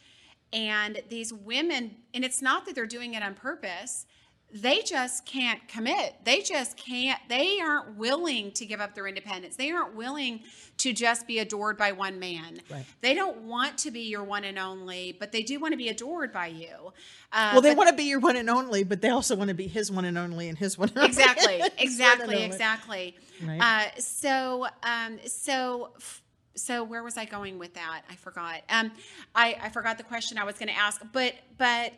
and 0.53 1.01
these 1.09 1.34
women, 1.34 1.95
and 2.14 2.26
it's 2.26 2.41
not 2.41 2.66
that 2.66 2.76
they're 2.76 2.86
doing 2.86 3.14
it 3.14 3.24
on 3.24 3.34
purpose. 3.34 4.05
They 4.54 4.82
just 4.82 5.26
can't 5.26 5.66
commit. 5.68 6.16
They 6.24 6.41
just 6.41 6.76
can't, 6.78 7.20
they 7.30 7.60
aren't 7.62 7.95
willing 7.97 8.52
to 8.54 8.66
give 8.66 8.82
up 8.82 8.95
their 8.95 9.08
independence. 9.08 9.56
They 9.56 9.72
aren't 9.72 9.95
willing 9.95 10.41
to 10.78 10.93
just 10.93 11.28
be 11.28 11.39
adored 11.39 11.78
by 11.78 11.91
one 11.93 12.20
man. 12.20 12.60
Right. 12.70 12.86
They 13.02 13.14
don't 13.14 13.43
want 13.43 13.78
to 13.80 13.91
be 13.91 14.02
your 14.02 14.24
one 14.24 14.43
and 14.43 14.58
only, 14.60 15.16
but 15.20 15.32
they 15.32 15.41
do 15.43 15.60
want 15.60 15.72
to 15.74 15.78
be 15.78 15.89
adored 15.89 16.34
by 16.34 16.47
you. 16.47 16.91
Uh, 17.32 17.52
Well, 17.54 17.62
they 17.62 17.74
want 17.76 17.89
to 17.89 17.95
be 17.95 18.04
your 18.04 18.20
one 18.20 18.36
and 18.36 18.49
only, 18.49 18.84
but 18.84 19.02
they 19.02 19.10
also 19.10 19.36
want 19.36 19.47
to 19.49 19.54
be 19.54 19.68
his 19.68 19.89
one 19.91 20.06
and 20.06 20.18
only 20.18 20.49
and 20.49 20.58
his 20.58 20.78
one 20.78 20.89
and 20.89 20.97
only. 20.97 21.08
exactly 21.10 21.62
exactly 21.78 22.43
exactly 22.43 23.16
Right. 23.45 23.60
uh, 23.95 23.99
so 23.99 24.68
um 24.84 25.20
so 25.28 25.93
f- 25.97 26.22
so 26.56 26.84
where 26.84 27.02
was 27.04 27.16
i 27.18 27.24
going 27.26 27.58
with 27.58 27.74
that 27.76 28.02
i 28.10 28.16
forgot 28.16 28.62
um 28.70 28.91
i 29.34 29.56
i 29.64 29.70
forgot 29.70 29.97
the 29.97 30.04
question 30.04 30.38
i 30.38 30.43
was 30.43 30.56
going 30.58 30.68
to 30.68 30.76
ask 30.78 31.02
but 31.14 31.34
but 31.58 31.93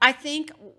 i 0.00 0.12
think 0.12 0.48
w- 0.52 0.72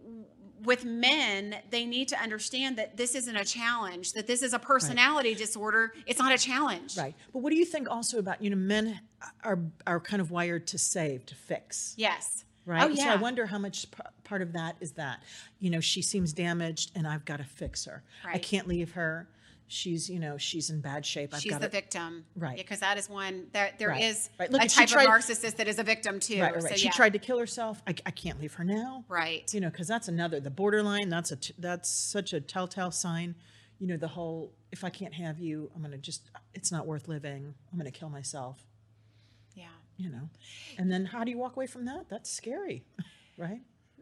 with 0.63 0.85
men 0.85 1.55
they 1.69 1.85
need 1.85 2.07
to 2.07 2.19
understand 2.21 2.77
that 2.77 2.97
this 2.97 3.13
isn't 3.15 3.35
a 3.35 3.45
challenge 3.45 4.13
that 4.13 4.27
this 4.27 4.41
is 4.41 4.53
a 4.53 4.59
personality 4.59 5.35
disorder 5.35 5.93
it's 6.05 6.19
not 6.19 6.33
a 6.33 6.37
challenge 6.37 6.97
Right. 6.97 7.13
But 7.33 7.39
what 7.39 7.51
do 7.51 7.57
you 7.57 7.65
think 7.65 7.89
also 7.89 8.17
about, 8.19 8.41
you 8.41 8.49
know, 8.49 8.55
men 8.55 8.99
are 9.43 9.59
are 9.85 9.99
kind 9.99 10.21
of 10.21 10.31
wired 10.31 10.67
to 10.67 10.77
save, 10.77 11.25
to 11.27 11.35
fix. 11.35 11.93
yes 11.97 12.43
Right. 12.65 12.83
oh 12.83 12.87
yeah 12.89 13.03
So 13.05 13.09
I 13.11 13.15
wonder 13.15 13.45
how 13.45 13.57
much 13.59 13.89
p- 13.91 13.97
part 14.25 14.41
of 14.41 14.51
that 14.53 14.75
is 14.81 14.91
that, 14.93 15.23
you 15.59 15.69
know, 15.69 15.79
she 15.79 16.01
seems 16.01 16.33
damaged 16.33 16.91
and 16.95 17.07
I've 17.07 17.23
got 17.23 17.37
to 17.37 17.45
fix 17.45 17.85
her. 17.85 18.03
I 18.25 18.37
can't 18.39 18.67
leave 18.67 18.91
her. 18.91 19.27
She's, 19.69 20.09
you 20.09 20.19
know, 20.19 20.37
she's 20.37 20.69
in 20.69 20.79
bad 20.79 21.05
shape. 21.05 21.33
I've 21.33 21.41
She's 21.41 21.51
got 21.51 21.59
the 21.59 21.67
to, 21.67 21.71
victim, 21.71 22.25
Right. 22.35 22.55
Because 22.57 22.79
that 22.79 22.97
is 22.97 23.09
one 23.09 23.47
that 23.51 23.77
there 23.79 23.89
Right. 23.89 24.03
is 24.03 24.29
Right. 24.39 24.49
Look, 24.49 24.63
a 24.63 24.67
type 24.69 24.87
tried- 24.87 25.03
of 25.03 25.09
narcissist 25.09 25.57
that 25.57 25.67
is 25.67 25.77
a 25.77 25.83
victim 25.83 26.19
too. 26.21 26.41
Right, 26.41 26.53
right, 26.53 26.63
right. 26.63 26.71
So, 26.71 26.77
she 26.77 26.85
yeah. 26.85 26.91
tried 26.91 27.13
to 27.13 27.19
kill 27.19 27.37
herself. 27.37 27.81
I, 27.85 27.93
I 28.05 28.11
can't 28.11 28.39
leave 28.39 28.53
her 28.53 28.63
now. 28.63 29.03
Right. 29.09 29.53
You 29.53 29.59
know, 29.59 29.69
because 29.69 29.87
that's 29.87 30.07
another 30.07 30.39
the 30.39 30.49
borderline. 30.49 31.09
That's 31.09 31.31
a 31.31 31.35
t- 31.35 31.53
that's 31.59 31.89
such 31.89 32.31
a 32.31 32.39
telltale 32.39 32.91
sign. 32.91 33.35
You 33.79 33.87
know, 33.87 33.97
the 33.97 34.07
whole 34.07 34.53
if 34.71 34.83
I 34.85 34.89
can't 34.89 35.13
have 35.13 35.37
you, 35.39 35.69
I'm 35.75 35.81
gonna 35.81 35.97
just 35.97 36.29
it's 36.53 36.71
not 36.71 36.87
worth 36.87 37.07
living. 37.09 37.53
I'm 37.71 37.77
gonna 37.77 37.91
kill 37.91 38.09
myself. 38.09 38.65
Yeah. 39.53 39.65
You 39.97 40.09
know, 40.11 40.29
and 40.77 40.89
then 40.91 41.05
how 41.05 41.23
do 41.25 41.31
you 41.31 41.37
walk 41.37 41.55
away 41.57 41.67
from 41.67 41.85
that? 41.85 42.05
That's 42.09 42.29
scary, 42.31 42.85
right? 43.37 43.61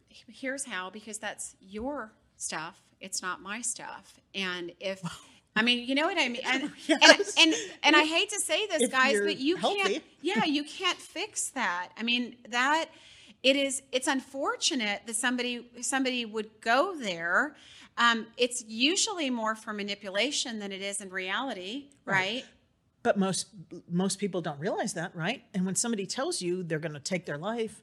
here's 0.09 0.63
how 0.63 0.89
because 0.89 1.18
that's 1.18 1.55
your 1.59 2.13
stuff 2.38 2.80
it's 3.01 3.22
not 3.22 3.41
my 3.41 3.61
stuff 3.61 4.22
and 4.34 4.72
if 4.80 5.01
i 5.56 5.62
mean 5.62 5.88
you 5.88 5.95
know 5.95 6.06
what 6.08 6.18
i 6.18 6.28
mean 6.30 6.41
and 6.45 6.72
Yes. 6.88 7.36
and, 7.39 7.53
and 7.53 7.56
and 7.84 7.95
i 7.95 8.03
hate 8.03 8.30
to 8.30 8.39
say 8.39 8.68
this 8.68 8.84
If 8.84 8.91
guys 8.91 9.20
but 9.22 9.38
you 9.38 9.56
healthy. 9.58 9.80
can't 9.80 10.03
yeah 10.22 10.43
you 10.45 10.64
can't 10.64 10.97
fix 10.97 11.49
that 11.49 11.89
i 11.97 12.03
mean 12.03 12.36
that 12.49 12.86
it 13.43 13.56
is 13.56 13.82
it's 13.91 14.08
unfortunate 14.08 15.01
that 15.06 15.16
somebody 15.16 15.68
somebody 15.82 16.26
would 16.26 16.49
go 16.62 16.95
there 16.99 17.56
um, 17.97 18.28
it's 18.36 18.62
usually 18.68 19.30
more 19.30 19.56
for 19.56 19.72
manipulation 19.72 20.60
than 20.60 20.74
it 20.74 20.82
is 20.82 20.99
in 20.99 21.10
reality 21.10 21.86
right, 22.06 22.43
But 23.03 23.18
most 23.18 23.47
most 23.89 24.20
people 24.20 24.41
don't 24.41 24.60
realize 24.60 24.93
that, 24.95 25.16
right? 25.16 25.43
And 25.53 25.66
when 25.66 25.76
somebody 25.76 26.06
tells 26.06 26.41
you 26.41 26.64
they're 26.64 26.80
going 26.88 26.95
to 26.95 26.99
take 27.14 27.26
their 27.26 27.38
life, 27.38 27.82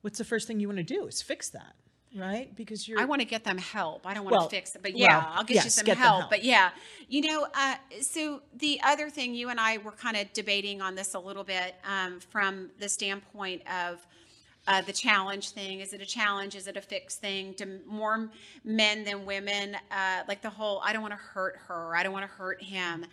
what's 0.00 0.18
the 0.18 0.24
first 0.24 0.48
thing 0.48 0.58
you 0.60 0.66
want 0.66 0.78
to 0.78 0.82
do? 0.96 1.06
Is 1.06 1.22
fix 1.22 1.48
that, 1.50 1.74
right? 2.16 2.54
Because 2.56 2.88
you're 2.88 2.98
I 2.98 3.04
want 3.04 3.20
to 3.20 3.26
get 3.26 3.44
them 3.44 3.58
help. 3.58 4.06
I 4.06 4.14
don't 4.14 4.24
want 4.24 4.36
Well, 4.36 4.48
to 4.48 4.50
fix 4.50 4.74
it, 4.74 4.82
but 4.82 4.96
yeah, 4.96 5.18
well, 5.18 5.32
I'll 5.34 5.44
get 5.44 5.64
you 5.64 5.70
some 5.70 5.84
get 5.84 5.96
help. 5.96 6.18
help. 6.20 6.30
But 6.30 6.44
yeah, 6.44 6.70
you 7.08 7.22
know, 7.22 7.46
uh, 7.54 7.76
so 8.00 8.42
the 8.58 8.80
other 8.84 9.10
thing 9.10 9.34
you 9.34 9.48
and 9.48 9.60
I 9.60 9.78
were 9.78 9.92
kind 9.92 10.16
of 10.16 10.32
debating 10.32 10.80
on 10.80 10.94
this 10.94 11.14
a 11.14 11.18
little 11.18 11.44
bit 11.44 11.74
um, 11.84 12.20
from 12.20 12.70
the 12.78 12.88
standpoint 12.88 13.62
of 13.70 14.06
uh, 14.66 14.82
the 14.82 14.92
challenge 14.92 15.50
thing. 15.50 15.80
Is 15.80 15.92
it 15.92 16.00
a 16.00 16.06
challenge? 16.06 16.54
Is 16.56 16.66
it 16.66 16.76
a 16.76 16.80
fixed 16.80 17.20
thing? 17.20 17.54
Do 17.56 17.78
more 17.86 18.30
men 18.64 19.04
than 19.04 19.24
women 19.24 19.76
uh, 19.90 20.22
like 20.26 20.42
the 20.42 20.50
whole? 20.50 20.80
I 20.84 20.92
don't 20.92 21.02
want 21.02 21.14
to 21.14 21.20
hurt 21.20 21.56
her. 21.68 21.96
I 21.96 22.02
don't 22.02 22.12
want 22.12 22.24
to 22.24 22.32
hurt 22.32 22.62
him. 22.62 23.06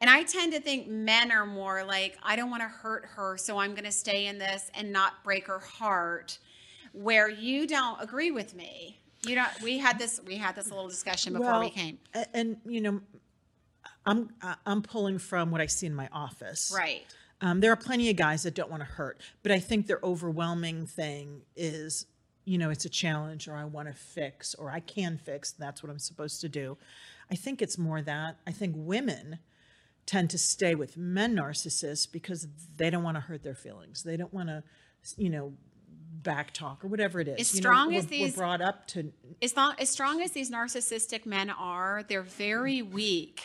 And 0.00 0.08
I 0.08 0.22
tend 0.22 0.52
to 0.52 0.60
think 0.60 0.86
men 0.86 1.32
are 1.32 1.46
more 1.46 1.82
like, 1.82 2.16
I 2.22 2.36
don't 2.36 2.50
want 2.50 2.62
to 2.62 2.68
hurt 2.68 3.04
her, 3.16 3.36
so 3.36 3.58
I'm 3.58 3.72
going 3.72 3.84
to 3.84 3.90
stay 3.92 4.26
in 4.26 4.38
this 4.38 4.70
and 4.74 4.92
not 4.92 5.24
break 5.24 5.48
her 5.48 5.58
heart. 5.58 6.38
Where 6.92 7.28
you 7.28 7.66
don't 7.66 8.00
agree 8.02 8.30
with 8.30 8.54
me, 8.54 8.98
you 9.26 9.36
know, 9.36 9.46
we 9.62 9.78
had 9.78 9.98
this 9.98 10.20
we 10.26 10.36
had 10.36 10.54
this 10.56 10.70
little 10.70 10.88
discussion 10.88 11.32
before 11.32 11.60
we 11.60 11.70
came. 11.70 11.98
And, 12.32 12.58
you 12.64 12.80
know, 12.80 13.00
I'm 14.06 14.30
I'm 14.64 14.82
pulling 14.82 15.18
from 15.18 15.50
what 15.50 15.60
I 15.60 15.66
see 15.66 15.86
in 15.86 15.94
my 15.94 16.08
office. 16.12 16.72
Right. 16.74 17.04
Um, 17.40 17.60
there 17.60 17.70
are 17.70 17.76
plenty 17.76 18.10
of 18.10 18.16
guys 18.16 18.42
that 18.42 18.54
don't 18.54 18.70
want 18.70 18.82
to 18.82 18.88
hurt, 18.88 19.20
but 19.42 19.52
I 19.52 19.60
think 19.60 19.86
their 19.86 20.00
overwhelming 20.02 20.86
thing 20.86 21.42
is, 21.54 22.06
you 22.44 22.58
know, 22.58 22.70
it's 22.70 22.84
a 22.84 22.88
challenge, 22.88 23.46
or 23.46 23.54
I 23.54 23.64
want 23.64 23.86
to 23.86 23.94
fix, 23.94 24.56
or 24.56 24.70
I 24.70 24.80
can 24.80 25.18
fix. 25.18 25.52
That's 25.52 25.82
what 25.82 25.90
I'm 25.90 26.00
supposed 26.00 26.40
to 26.40 26.48
do. 26.48 26.78
I 27.30 27.36
think 27.36 27.62
it's 27.62 27.78
more 27.78 28.02
that. 28.02 28.38
I 28.46 28.50
think 28.50 28.74
women 28.76 29.38
tend 30.04 30.30
to 30.30 30.38
stay 30.38 30.74
with 30.74 30.96
men 30.96 31.36
narcissists 31.36 32.10
because 32.10 32.48
they 32.76 32.90
don't 32.90 33.04
want 33.04 33.16
to 33.16 33.20
hurt 33.20 33.42
their 33.42 33.54
feelings. 33.54 34.02
They 34.02 34.16
don't 34.16 34.32
want 34.32 34.48
to, 34.48 34.64
you 35.16 35.28
know, 35.28 35.52
back 36.22 36.52
talk 36.52 36.84
or 36.84 36.88
whatever 36.88 37.20
it 37.20 37.28
is. 37.28 37.40
As 37.40 37.54
You 37.54 37.60
know, 37.60 37.62
strong 37.62 37.86
we're- 37.88 37.98
as 37.98 38.04
we're 38.04 38.10
these- 38.10 38.34
brought 38.36 38.60
up 38.60 38.86
to 38.88 39.12
As 39.40 39.56
long 39.56 39.74
as 39.78 39.88
strong 39.88 40.20
as 40.22 40.32
these 40.32 40.50
narcissistic 40.50 41.24
men 41.26 41.48
are, 41.50 42.02
they're 42.08 42.22
very 42.22 42.82
weak 42.82 43.42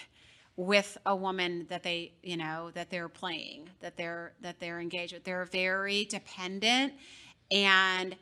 with 0.56 0.98
a 1.06 1.16
woman 1.16 1.66
that 1.70 1.84
they, 1.84 2.14
you 2.24 2.38
know, 2.38 2.72
that 2.72 2.90
they're 2.90 3.10
playing, 3.10 3.70
that 3.82 3.98
they're 3.98 4.34
that 4.42 4.60
they're 4.60 4.80
engaged 4.80 5.14
with. 5.14 5.24
They're 5.24 5.46
very 5.46 6.06
dependent 6.06 6.94
and 7.52 8.16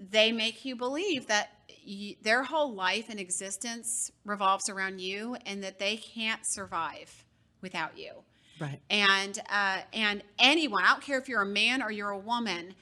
they 0.00 0.32
make 0.32 0.64
you 0.64 0.74
believe 0.76 1.26
that 1.28 1.50
y 1.86 2.16
their 2.22 2.42
whole 2.44 2.72
life 2.74 3.06
and 3.08 3.20
existence 3.20 4.10
revolves 4.24 4.68
around 4.68 5.00
you 5.00 5.36
and 5.46 5.62
that 5.62 5.78
they 5.78 5.96
can't 5.96 6.40
survive 6.44 7.24
without 7.60 7.96
you. 7.98 8.12
right. 8.58 8.80
and 8.90 9.38
uh, 9.50 9.80
and 9.92 10.22
anyone 10.38 10.82
i 10.84 10.88
don't 10.88 11.02
care 11.02 11.18
if 11.18 11.28
you're 11.28 11.42
a 11.42 11.46
man 11.46 11.82
or 11.82 11.90
you're 11.90 12.10
a 12.10 12.18
woman 12.18 12.74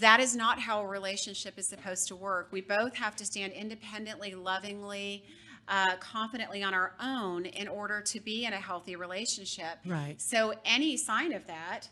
that 0.00 0.20
is 0.20 0.34
not 0.34 0.58
how 0.58 0.80
a 0.80 0.86
relationship 0.86 1.58
is 1.58 1.68
supposed 1.68 2.08
to 2.08 2.16
work 2.16 2.48
we 2.50 2.60
both 2.60 2.94
have 2.96 3.14
to 3.16 3.24
stand 3.24 3.52
independently 3.52 4.34
lovingly 4.34 5.24
uh, 5.68 5.94
confidently 6.00 6.62
on 6.62 6.74
our 6.74 6.94
own 7.00 7.46
in 7.46 7.68
order 7.68 8.00
to 8.00 8.18
be 8.20 8.44
in 8.44 8.52
a 8.52 8.56
healthy 8.60 8.96
relationship 8.96 9.78
Right. 9.86 10.20
so 10.20 10.54
any 10.64 10.96
sign 10.96 11.32
of 11.32 11.46
that 11.46 11.88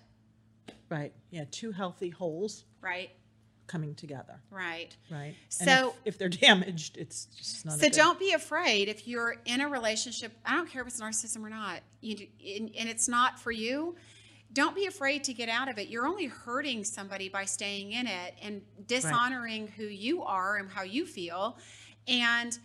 Right. 0.89 1.13
Yeah. 1.31 1.45
Two 1.53 1.71
healthy 1.71 2.09
wholes 2.09 2.65
right 2.81 3.11
coming 3.69 3.95
together. 3.95 4.41
right 4.51 4.97
Right. 5.09 5.37
So- 5.49 5.95
if, 6.05 6.15
if 6.15 6.19
they're 6.19 6.29
damaged, 6.29 6.97
it's 6.97 7.27
just 7.27 7.65
not. 7.65 7.77
a 7.77 7.79
So 7.79 7.83
good- 7.89 7.93
don't 7.93 8.19
be 8.19 8.33
afraid 8.33 8.89
if 8.89 9.07
you're 9.07 9.37
in 9.45 9.61
a 9.61 9.69
relationship. 9.69 10.33
I 10.45 10.57
don't 10.57 10.69
care 10.69 10.83
if 10.83 10.89
it's 10.89 11.01
narcissism 11.01 11.45
or 11.45 11.51
not, 11.51 11.81
you, 12.01 12.17
do- 12.17 12.27
and, 12.57 12.71
and 12.77 12.89
it's 12.89 13.07
not 13.07 13.39
for 13.39 13.53
you. 13.53 13.95
Don't 14.53 14.75
be 14.75 14.87
afraid 14.87 15.25
to 15.25 15.35
get 15.35 15.49
out 15.49 15.69
of 15.69 15.79
it. 15.79 15.89
You're 15.89 16.07
only 16.07 16.27
hurting 16.27 16.85
somebody 16.85 17.29
by 17.29 17.45
staying 17.45 17.93
in 17.93 18.07
it 18.07 18.35
and 18.43 18.63
dishonoring 18.87 19.69
who 19.69 19.85
you 19.85 20.23
are 20.25 20.57
and 20.57 20.69
how 20.69 20.83
you 20.83 21.07
feel, 21.07 21.57
and 22.09 22.59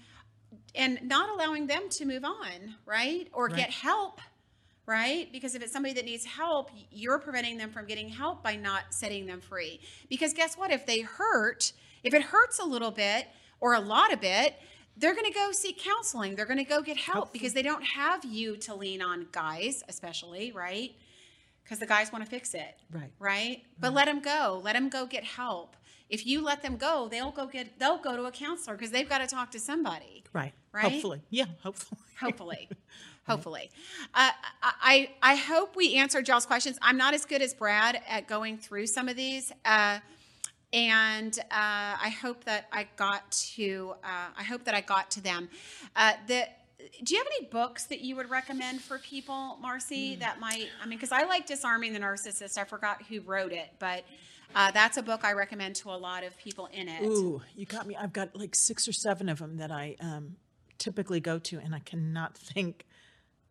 and 0.73 0.99
not 1.03 1.29
allowing 1.29 1.67
them 1.67 1.89
to 1.89 2.05
move 2.05 2.23
on, 2.25 2.75
right? 2.85 3.27
Or 3.33 3.45
Right. 3.47 3.55
get 3.55 3.69
help, 3.71 4.19
right? 4.85 5.31
Because 5.31 5.55
if 5.55 5.61
it's 5.61 5.71
somebody 5.71 5.93
that 5.93 6.05
needs 6.05 6.25
help, 6.25 6.69
you're 6.91 7.19
preventing 7.19 7.57
them 7.57 7.71
from 7.71 7.85
getting 7.85 8.09
help 8.09 8.43
by 8.43 8.55
not 8.55 8.83
setting 8.89 9.25
them 9.25 9.41
free. 9.41 9.79
Because 10.09 10.33
guess 10.33 10.57
what? 10.57 10.71
If 10.71 10.85
they 10.85 11.01
hurt, 11.01 11.71
if 12.03 12.13
it 12.13 12.21
hurts 12.23 12.59
a 12.59 12.63
little 12.65 12.91
bit 12.91 13.27
or 13.59 13.73
a 13.73 13.79
lot 13.79 14.11
of 14.13 14.23
it, 14.23 14.55
they're 14.97 15.13
going 15.13 15.25
to 15.25 15.33
go 15.33 15.51
seek 15.51 15.77
counseling. 15.77 16.35
They're 16.35 16.45
going 16.45 16.57
to 16.57 16.63
go 16.63 16.81
get 16.81 16.97
help 16.97 17.33
because 17.33 17.53
they 17.53 17.61
don't 17.61 17.83
have 17.83 18.23
you 18.23 18.55
to 18.57 18.75
lean 18.75 19.01
on, 19.01 19.27
guys, 19.31 19.83
especially, 19.89 20.51
right? 20.51 20.95
Because 21.65 21.79
the 21.79 21.85
guys 21.87 22.11
want 22.13 22.23
to 22.23 22.29
fix 22.29 22.53
it 22.53 22.77
Right. 22.93 23.11
right? 23.19 23.63
But 23.79 23.93
let 23.93 24.05
them 24.05 24.21
go. 24.21 24.61
Let 24.63 24.73
them 24.73 24.87
go 24.87 25.05
get 25.05 25.23
help. 25.23 25.75
If 26.09 26.25
you 26.27 26.41
let 26.41 26.61
them 26.61 26.77
go, 26.77 27.07
they'll 27.09 27.31
go 27.31 27.47
get 27.47 27.79
they'll 27.79 27.97
go 27.97 28.15
to 28.15 28.25
a 28.25 28.31
counselor 28.31 28.77
because 28.77 28.91
they've 28.91 29.09
got 29.09 29.17
to 29.19 29.27
talk 29.27 29.49
to 29.51 29.59
somebody. 29.59 30.23
Right. 30.31 30.53
Right? 30.71 30.83
Hopefully. 30.91 31.21
Yeah. 31.31 31.45
Hopefully. 31.63 31.99
Hopefully, 32.21 32.69
hopefully. 33.27 33.69
Uh, 34.13 34.29
I 34.63 35.09
I 35.21 35.35
hope 35.35 35.75
we 35.75 35.95
answered 35.95 36.27
y'all's 36.29 36.45
questions. 36.45 36.77
I'm 36.81 36.95
not 36.95 37.13
as 37.13 37.25
good 37.25 37.41
as 37.41 37.53
Brad 37.53 38.01
at 38.07 38.25
going 38.25 38.57
through 38.57 38.87
some 38.87 39.09
of 39.09 39.17
these, 39.17 39.51
uh, 39.65 39.99
and 40.71 41.37
uh, 41.51 41.51
I 41.51 42.15
hope 42.21 42.45
that 42.45 42.67
I 42.71 42.87
got 42.95 43.29
to 43.55 43.95
uh, 44.01 44.27
I 44.37 44.43
hope 44.43 44.63
that 44.63 44.75
I 44.75 44.79
got 44.81 45.11
to 45.11 45.21
them. 45.21 45.49
Uh, 45.93 46.13
the 46.27 46.47
do 47.03 47.13
you 47.13 47.19
have 47.19 47.27
any 47.37 47.47
books 47.47 47.85
that 47.85 48.01
you 48.01 48.15
would 48.15 48.29
recommend 48.29 48.81
for 48.81 48.99
people, 48.99 49.57
Marci, 49.63 50.19
that 50.19 50.39
might? 50.39 50.67
I 50.81 50.85
mean, 50.85 50.97
because 50.97 51.11
I 51.11 51.23
like 51.23 51.47
Disarming 51.47 51.93
the 51.93 51.99
Narcissist. 51.99 52.57
I 52.57 52.63
forgot 52.63 53.01
who 53.03 53.21
wrote 53.21 53.51
it, 53.51 53.69
but 53.79 54.03
uh, 54.55 54.71
that's 54.71 54.97
a 54.97 55.03
book 55.03 55.21
I 55.23 55.33
recommend 55.33 55.75
to 55.77 55.89
a 55.89 55.97
lot 55.97 56.23
of 56.23 56.37
people 56.37 56.69
in 56.71 56.87
it. 56.87 57.03
Ooh, 57.03 57.41
you 57.55 57.65
got 57.65 57.87
me. 57.87 57.95
I've 57.95 58.13
got 58.13 58.35
like 58.35 58.55
six 58.55 58.87
or 58.87 58.93
seven 58.93 59.29
of 59.29 59.39
them 59.39 59.57
that 59.57 59.71
I 59.71 59.95
um, 59.99 60.35
typically 60.77 61.19
go 61.19 61.39
to, 61.39 61.59
and 61.59 61.73
I 61.75 61.79
cannot 61.79 62.37
think 62.37 62.85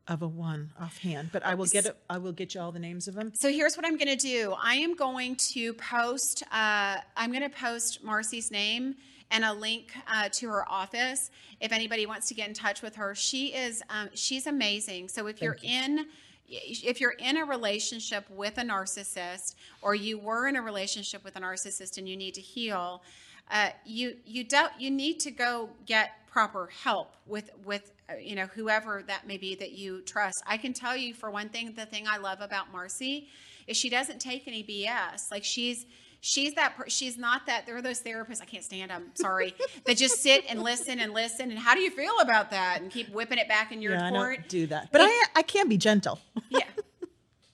of 0.07 0.23
a 0.23 0.29
one 0.29 0.73
offhand. 0.81 1.31
But 1.33 1.45
I 1.45 1.55
will 1.55 1.67
get 1.67 1.87
it. 1.87 1.97
I 2.09 2.19
will 2.19 2.33
get 2.33 2.55
you 2.55 2.61
all 2.61 2.73
the 2.73 2.79
names 2.79 3.09
of 3.09 3.15
them. 3.15 3.33
So 3.35 3.51
here's 3.51 3.77
what 3.77 3.87
I'm 3.87 3.97
going 3.97 4.17
to 4.17 4.17
do. 4.17 4.55
I 4.63 4.77
am 4.77 4.95
going 4.95 5.37
to 5.37 5.75
post. 5.75 6.43
Uh, 6.53 6.99
I'm 7.17 7.31
going 7.31 7.43
to 7.43 7.57
post 7.57 8.05
Marci's 8.05 8.51
name 8.51 8.97
and 9.35 9.45
a 9.45 9.53
link 9.53 9.93
uh, 10.07 10.29
to 10.31 10.49
her 10.49 10.67
office 10.71 11.31
if 11.61 11.73
anybody 11.73 12.07
wants 12.07 12.29
to 12.29 12.35
get 12.35 12.47
in 12.47 12.55
touch 12.55 12.83
with 12.83 12.95
her. 12.95 13.15
She 13.15 13.49
is 13.49 13.83
um, 13.91 14.09
she's 14.15 14.47
amazing. 14.47 15.09
So 15.09 15.27
if 15.27 15.43
you're 15.43 15.59
in 15.63 16.07
if 16.47 17.01
you're 17.01 17.17
in 17.19 17.39
a 17.39 17.45
relationship 17.45 18.29
with 18.31 18.59
a 18.59 18.63
narcissist 18.63 19.57
or 19.83 19.95
you 19.95 20.19
were 20.19 20.47
in 20.47 20.57
a 20.57 20.63
relationship 20.63 21.25
with 21.25 21.37
a 21.37 21.41
narcissist 21.41 21.99
and 21.99 22.09
you 22.09 22.17
need 22.17 22.35
to 22.35 22.41
heal 22.41 23.03
uh, 23.51 23.71
you 23.85 24.17
you 24.25 24.45
don't 24.45 24.73
you 24.79 24.91
need 24.91 25.19
to 25.21 25.31
go 25.31 25.71
get 25.87 26.11
proper 26.31 26.69
help 26.83 27.15
with 27.27 27.51
with 27.65 27.93
uh, 28.11 28.15
you 28.17 28.35
know 28.35 28.47
whoever 28.55 29.03
that 29.07 29.27
may 29.27 29.39
be 29.39 29.55
that 29.55 29.73
you 29.73 30.03
trust 30.03 30.43
i 30.47 30.57
can 30.57 30.73
tell 30.73 30.97
you 30.97 31.15
for 31.15 31.31
one 31.31 31.49
thing 31.49 31.73
the 31.77 31.87
thing 31.87 32.07
i 32.07 32.19
love 32.19 32.41
about 32.41 32.73
marci 32.73 33.27
is 33.67 33.77
she 33.77 33.89
doesn't 33.89 34.21
take 34.21 34.47
any 34.47 34.63
bs 34.63 35.31
like 35.31 35.45
she's 35.45 35.87
she's 36.25 36.55
that 36.55 36.75
she's 36.89 37.19
not 37.19 37.45
that 37.45 37.67
there 37.67 37.77
are 37.77 37.83
those 37.83 38.01
therapists 38.01 38.41
i 38.41 38.47
can't 38.47 38.65
stand 38.65 38.91
them 38.91 39.11
sorry 39.15 39.55
that 39.85 39.97
just 39.97 40.23
sit 40.23 40.43
and 40.49 40.63
listen 40.63 40.99
and 40.99 41.13
listen 41.13 41.51
and 41.51 41.59
how 41.59 41.75
do 41.75 41.81
you 41.81 41.91
feel 41.91 42.19
about 42.21 42.51
that 42.51 42.81
and 42.81 42.91
keep 42.91 43.11
whipping 43.11 43.37
it 43.37 43.47
back 43.47 43.73
in 43.73 43.83
your 43.83 43.93
yeah, 43.93 44.11
court 44.11 44.31
I 44.31 44.37
don't 44.37 44.49
do 44.49 44.67
that 44.69 44.89
but 44.91 45.03
it, 45.03 45.09
I, 45.09 45.27
I 45.37 45.43
can 45.43 45.69
be 45.69 45.77
gentle 45.77 46.19
yeah 46.49 46.63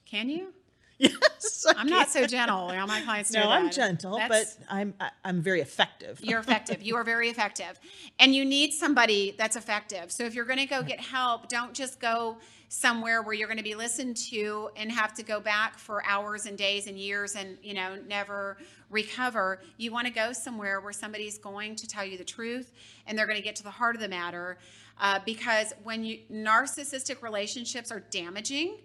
can 0.05 0.29
you 0.29 0.53
Yes, 1.01 1.65
I'm 1.75 1.87
not 1.87 2.09
so 2.09 2.27
gentle. 2.27 2.69
All 2.69 2.85
my 2.85 3.01
clients 3.01 3.31
no, 3.31 3.49
I'm 3.49 3.71
gentle, 3.71 4.17
That's- 4.17 4.55
but 4.55 4.65
I'm 4.71 4.93
I, 4.99 5.09
I'm 5.25 5.41
very 5.41 5.59
effective. 5.59 6.19
You're 6.21 6.37
effective. 6.37 6.83
You 6.83 6.95
are 6.95 7.03
very 7.03 7.29
effective. 7.29 7.79
And 8.19 8.35
you 8.35 8.45
need 8.45 8.71
somebody 8.71 9.33
that's 9.35 9.55
effective. 9.55 10.11
So 10.11 10.25
if 10.25 10.35
you're 10.35 10.45
going 10.45 10.59
to 10.59 10.67
go 10.67 10.83
get 10.83 10.99
help, 10.99 11.49
don't 11.49 11.73
just 11.73 11.99
go 11.99 12.37
somewhere 12.73 13.21
where 13.21 13.33
you're 13.33 13.49
going 13.49 13.57
to 13.57 13.63
be 13.63 13.75
listened 13.75 14.15
to 14.15 14.69
and 14.77 14.89
have 14.89 15.13
to 15.13 15.23
go 15.23 15.41
back 15.41 15.77
for 15.77 16.01
hours 16.05 16.45
and 16.45 16.57
days 16.57 16.87
and 16.87 16.97
years 16.97 17.35
and, 17.35 17.57
you 17.61 17.73
know, 17.73 17.97
never 18.07 18.55
recover. 18.89 19.59
You 19.75 19.91
want 19.91 20.07
to 20.07 20.13
go 20.13 20.31
somewhere 20.31 20.79
where 20.79 20.93
somebody's 20.93 21.37
going 21.37 21.75
to 21.75 21.85
tell 21.85 22.05
you 22.05 22.17
the 22.17 22.23
truth 22.23 22.71
and 23.05 23.19
they're 23.19 23.25
going 23.27 23.37
to 23.37 23.43
get 23.43 23.57
to 23.57 23.63
the 23.63 23.69
heart 23.69 23.95
of 23.95 24.01
the 24.01 24.07
matter. 24.07 24.57
Uh, 25.01 25.19
because 25.25 25.73
when 25.83 26.05
you 26.05 26.19
narcissistic 26.31 27.21
relationships 27.21 27.91
are 27.91 27.99
damaging, 28.09 28.77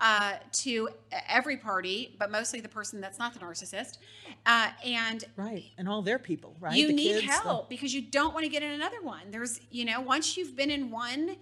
uh, 0.00 0.32
to 0.50 0.88
every 1.28 1.56
party, 1.56 2.16
but 2.18 2.32
mostly 2.32 2.60
the 2.60 2.68
person 2.68 3.00
that's 3.00 3.20
not 3.20 3.32
the 3.32 3.38
narcissist. 3.38 3.98
Uh, 4.44 4.70
and 4.84 5.26
right, 5.36 5.66
and 5.78 5.88
all 5.88 6.02
their 6.02 6.18
people, 6.18 6.56
right? 6.58 6.76
you 6.76 6.88
The 6.88 6.92
need 6.94 7.20
kids, 7.20 7.26
the- 7.26 7.32
help 7.44 7.68
because 7.68 7.94
you 7.94 8.02
don't 8.02 8.34
want 8.34 8.42
to 8.42 8.50
get 8.50 8.64
in 8.64 8.72
another 8.72 9.00
one. 9.00 9.30
There's, 9.30 9.60
you 9.70 9.84
know, 9.84 10.00
once 10.00 10.36
you've 10.36 10.56
been 10.56 10.72
in 10.72 10.90
one, 10.90 11.36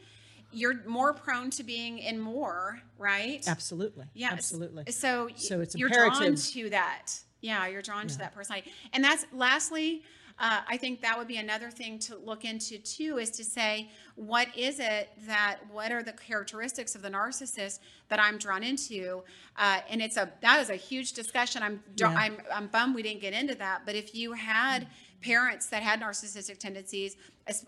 you're 0.56 0.82
more 0.86 1.12
prone 1.12 1.50
to 1.50 1.62
being 1.62 1.98
in 1.98 2.18
more, 2.18 2.80
right? 2.98 3.46
absolutely, 3.46 4.06
Yes. 4.14 4.32
absolutely. 4.32 4.84
So, 4.90 5.28
So 5.36 5.60
it's 5.60 5.76
you're 5.76 5.90
drawn 5.90 6.34
to 6.34 6.70
that. 6.70 7.08
Yeah, 7.42 7.66
you're 7.66 7.82
drawn 7.82 8.06
to 8.08 8.18
that 8.18 8.34
personality. 8.34 8.72
And 8.94 9.04
that's 9.04 9.26
lastly, 9.32 10.02
uh, 10.38 10.60
I 10.66 10.76
think 10.78 11.02
that 11.02 11.16
would 11.18 11.28
be 11.28 11.36
another 11.36 11.70
thing 11.70 11.98
to 12.00 12.16
look 12.16 12.44
into 12.44 12.78
too 12.78 13.18
is 13.18 13.30
to 13.32 13.44
say, 13.44 13.90
what 14.16 14.48
is 14.56 14.80
it 14.80 15.10
that, 15.26 15.58
what 15.70 15.92
are 15.92 16.02
the 16.02 16.12
characteristics 16.12 16.94
of 16.94 17.02
the 17.02 17.10
narcissist 17.10 17.80
that 18.08 18.18
I'm 18.18 18.38
drawn 18.38 18.62
into? 18.62 19.22
Uh, 19.56 19.80
and 19.90 20.00
it's 20.00 20.16
a, 20.16 20.30
that 20.40 20.60
is 20.60 20.70
a 20.70 20.76
huge 20.76 21.12
discussion. 21.12 21.62
I'm, 21.62 21.82
Yeah. 21.96 22.08
I'm, 22.16 22.38
I'm 22.52 22.66
bummed 22.68 22.94
we 22.94 23.02
didn't 23.02 23.20
get 23.20 23.34
into 23.34 23.54
that. 23.56 23.82
But 23.84 23.94
if 23.94 24.14
you 24.14 24.32
had 24.32 24.88
parents 25.20 25.66
that 25.66 25.82
had 25.82 26.00
narcissistic 26.00 26.58
tendencies, 26.58 27.16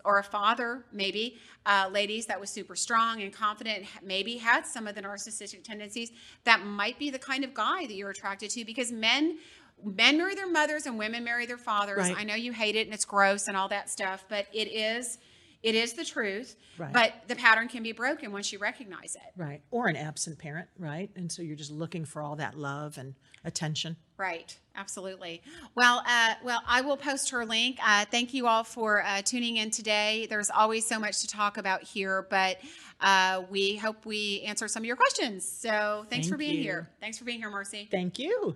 or 0.03 0.19
a 0.19 0.23
father, 0.23 0.85
maybe, 0.91 1.37
uh, 1.65 1.89
ladies 1.91 2.25
that 2.25 2.39
was 2.39 2.49
super 2.49 2.75
strong 2.75 3.21
and 3.21 3.33
confident, 3.33 3.85
maybe 4.03 4.37
had 4.37 4.65
some 4.65 4.87
of 4.87 4.95
the 4.95 5.01
narcissistic 5.01 5.63
tendencies, 5.63 6.11
that 6.43 6.65
might 6.65 6.99
be 6.99 7.09
the 7.09 7.19
kind 7.19 7.43
of 7.43 7.53
guy 7.53 7.85
that 7.85 7.93
you're 7.93 8.09
attracted 8.09 8.49
to 8.51 8.65
because 8.65 8.91
men 8.91 9.37
men 9.83 10.17
marry 10.17 10.35
their 10.35 10.49
mothers 10.49 10.85
and 10.85 10.97
women 10.99 11.23
marry 11.23 11.45
their 11.45 11.57
fathers. 11.57 12.09
Right. 12.09 12.15
I 12.17 12.23
know 12.25 12.35
you 12.35 12.51
hate 12.51 12.75
it 12.75 12.87
and 12.87 12.93
it's 12.93 13.05
gross 13.05 13.47
and 13.47 13.55
all 13.55 13.69
that 13.69 13.89
stuff, 13.89 14.25
but 14.27 14.45
it 14.51 14.67
is 14.67 15.19
it 15.61 15.75
is 15.75 15.93
the 15.93 16.05
truth. 16.05 16.55
Right. 16.77 16.93
But 16.93 17.13
the 17.27 17.35
pattern 17.35 17.67
can 17.67 17.83
be 17.83 17.91
broken 17.91 18.31
once 18.31 18.51
you 18.53 18.59
recognize 18.59 19.15
it. 19.15 19.33
Right, 19.35 19.61
or 19.71 19.87
an 19.87 19.95
absent 19.95 20.39
parent, 20.39 20.69
right? 20.77 21.09
And 21.15 21.31
so 21.31 21.41
you're 21.41 21.55
just 21.55 21.71
looking 21.71 22.05
for 22.05 22.21
all 22.21 22.37
that 22.37 22.57
love 22.57 22.97
and 22.97 23.15
attention. 23.43 23.97
Right, 24.17 24.57
absolutely. 24.75 25.41
Well, 25.75 26.03
uh, 26.05 26.35
well, 26.43 26.61
I 26.67 26.81
will 26.81 26.97
post 26.97 27.29
her 27.31 27.45
link. 27.45 27.77
Uh, 27.85 28.05
thank 28.09 28.33
you 28.33 28.47
all 28.47 28.63
for 28.63 29.03
uh, 29.03 29.21
tuning 29.21 29.57
in 29.57 29.71
today. 29.71 30.27
There's 30.29 30.49
always 30.49 30.85
so 30.85 30.99
much 30.99 31.19
to 31.19 31.27
talk 31.27 31.57
about 31.57 31.83
here, 31.83 32.27
but 32.29 32.57
uh, 33.01 33.43
we 33.49 33.77
hope 33.77 34.05
we 34.05 34.41
answer 34.45 34.67
some 34.67 34.83
of 34.83 34.87
your 34.87 34.97
questions. 34.97 35.47
So 35.47 36.05
thanks 36.09 36.27
for 36.27 36.37
being 36.37 36.57
you. 36.57 36.63
here. 36.63 36.89
Thanks 36.99 37.17
for 37.17 37.25
being 37.25 37.39
here, 37.39 37.51
Marci. 37.51 37.89
Thank 37.89 38.19
you. 38.19 38.55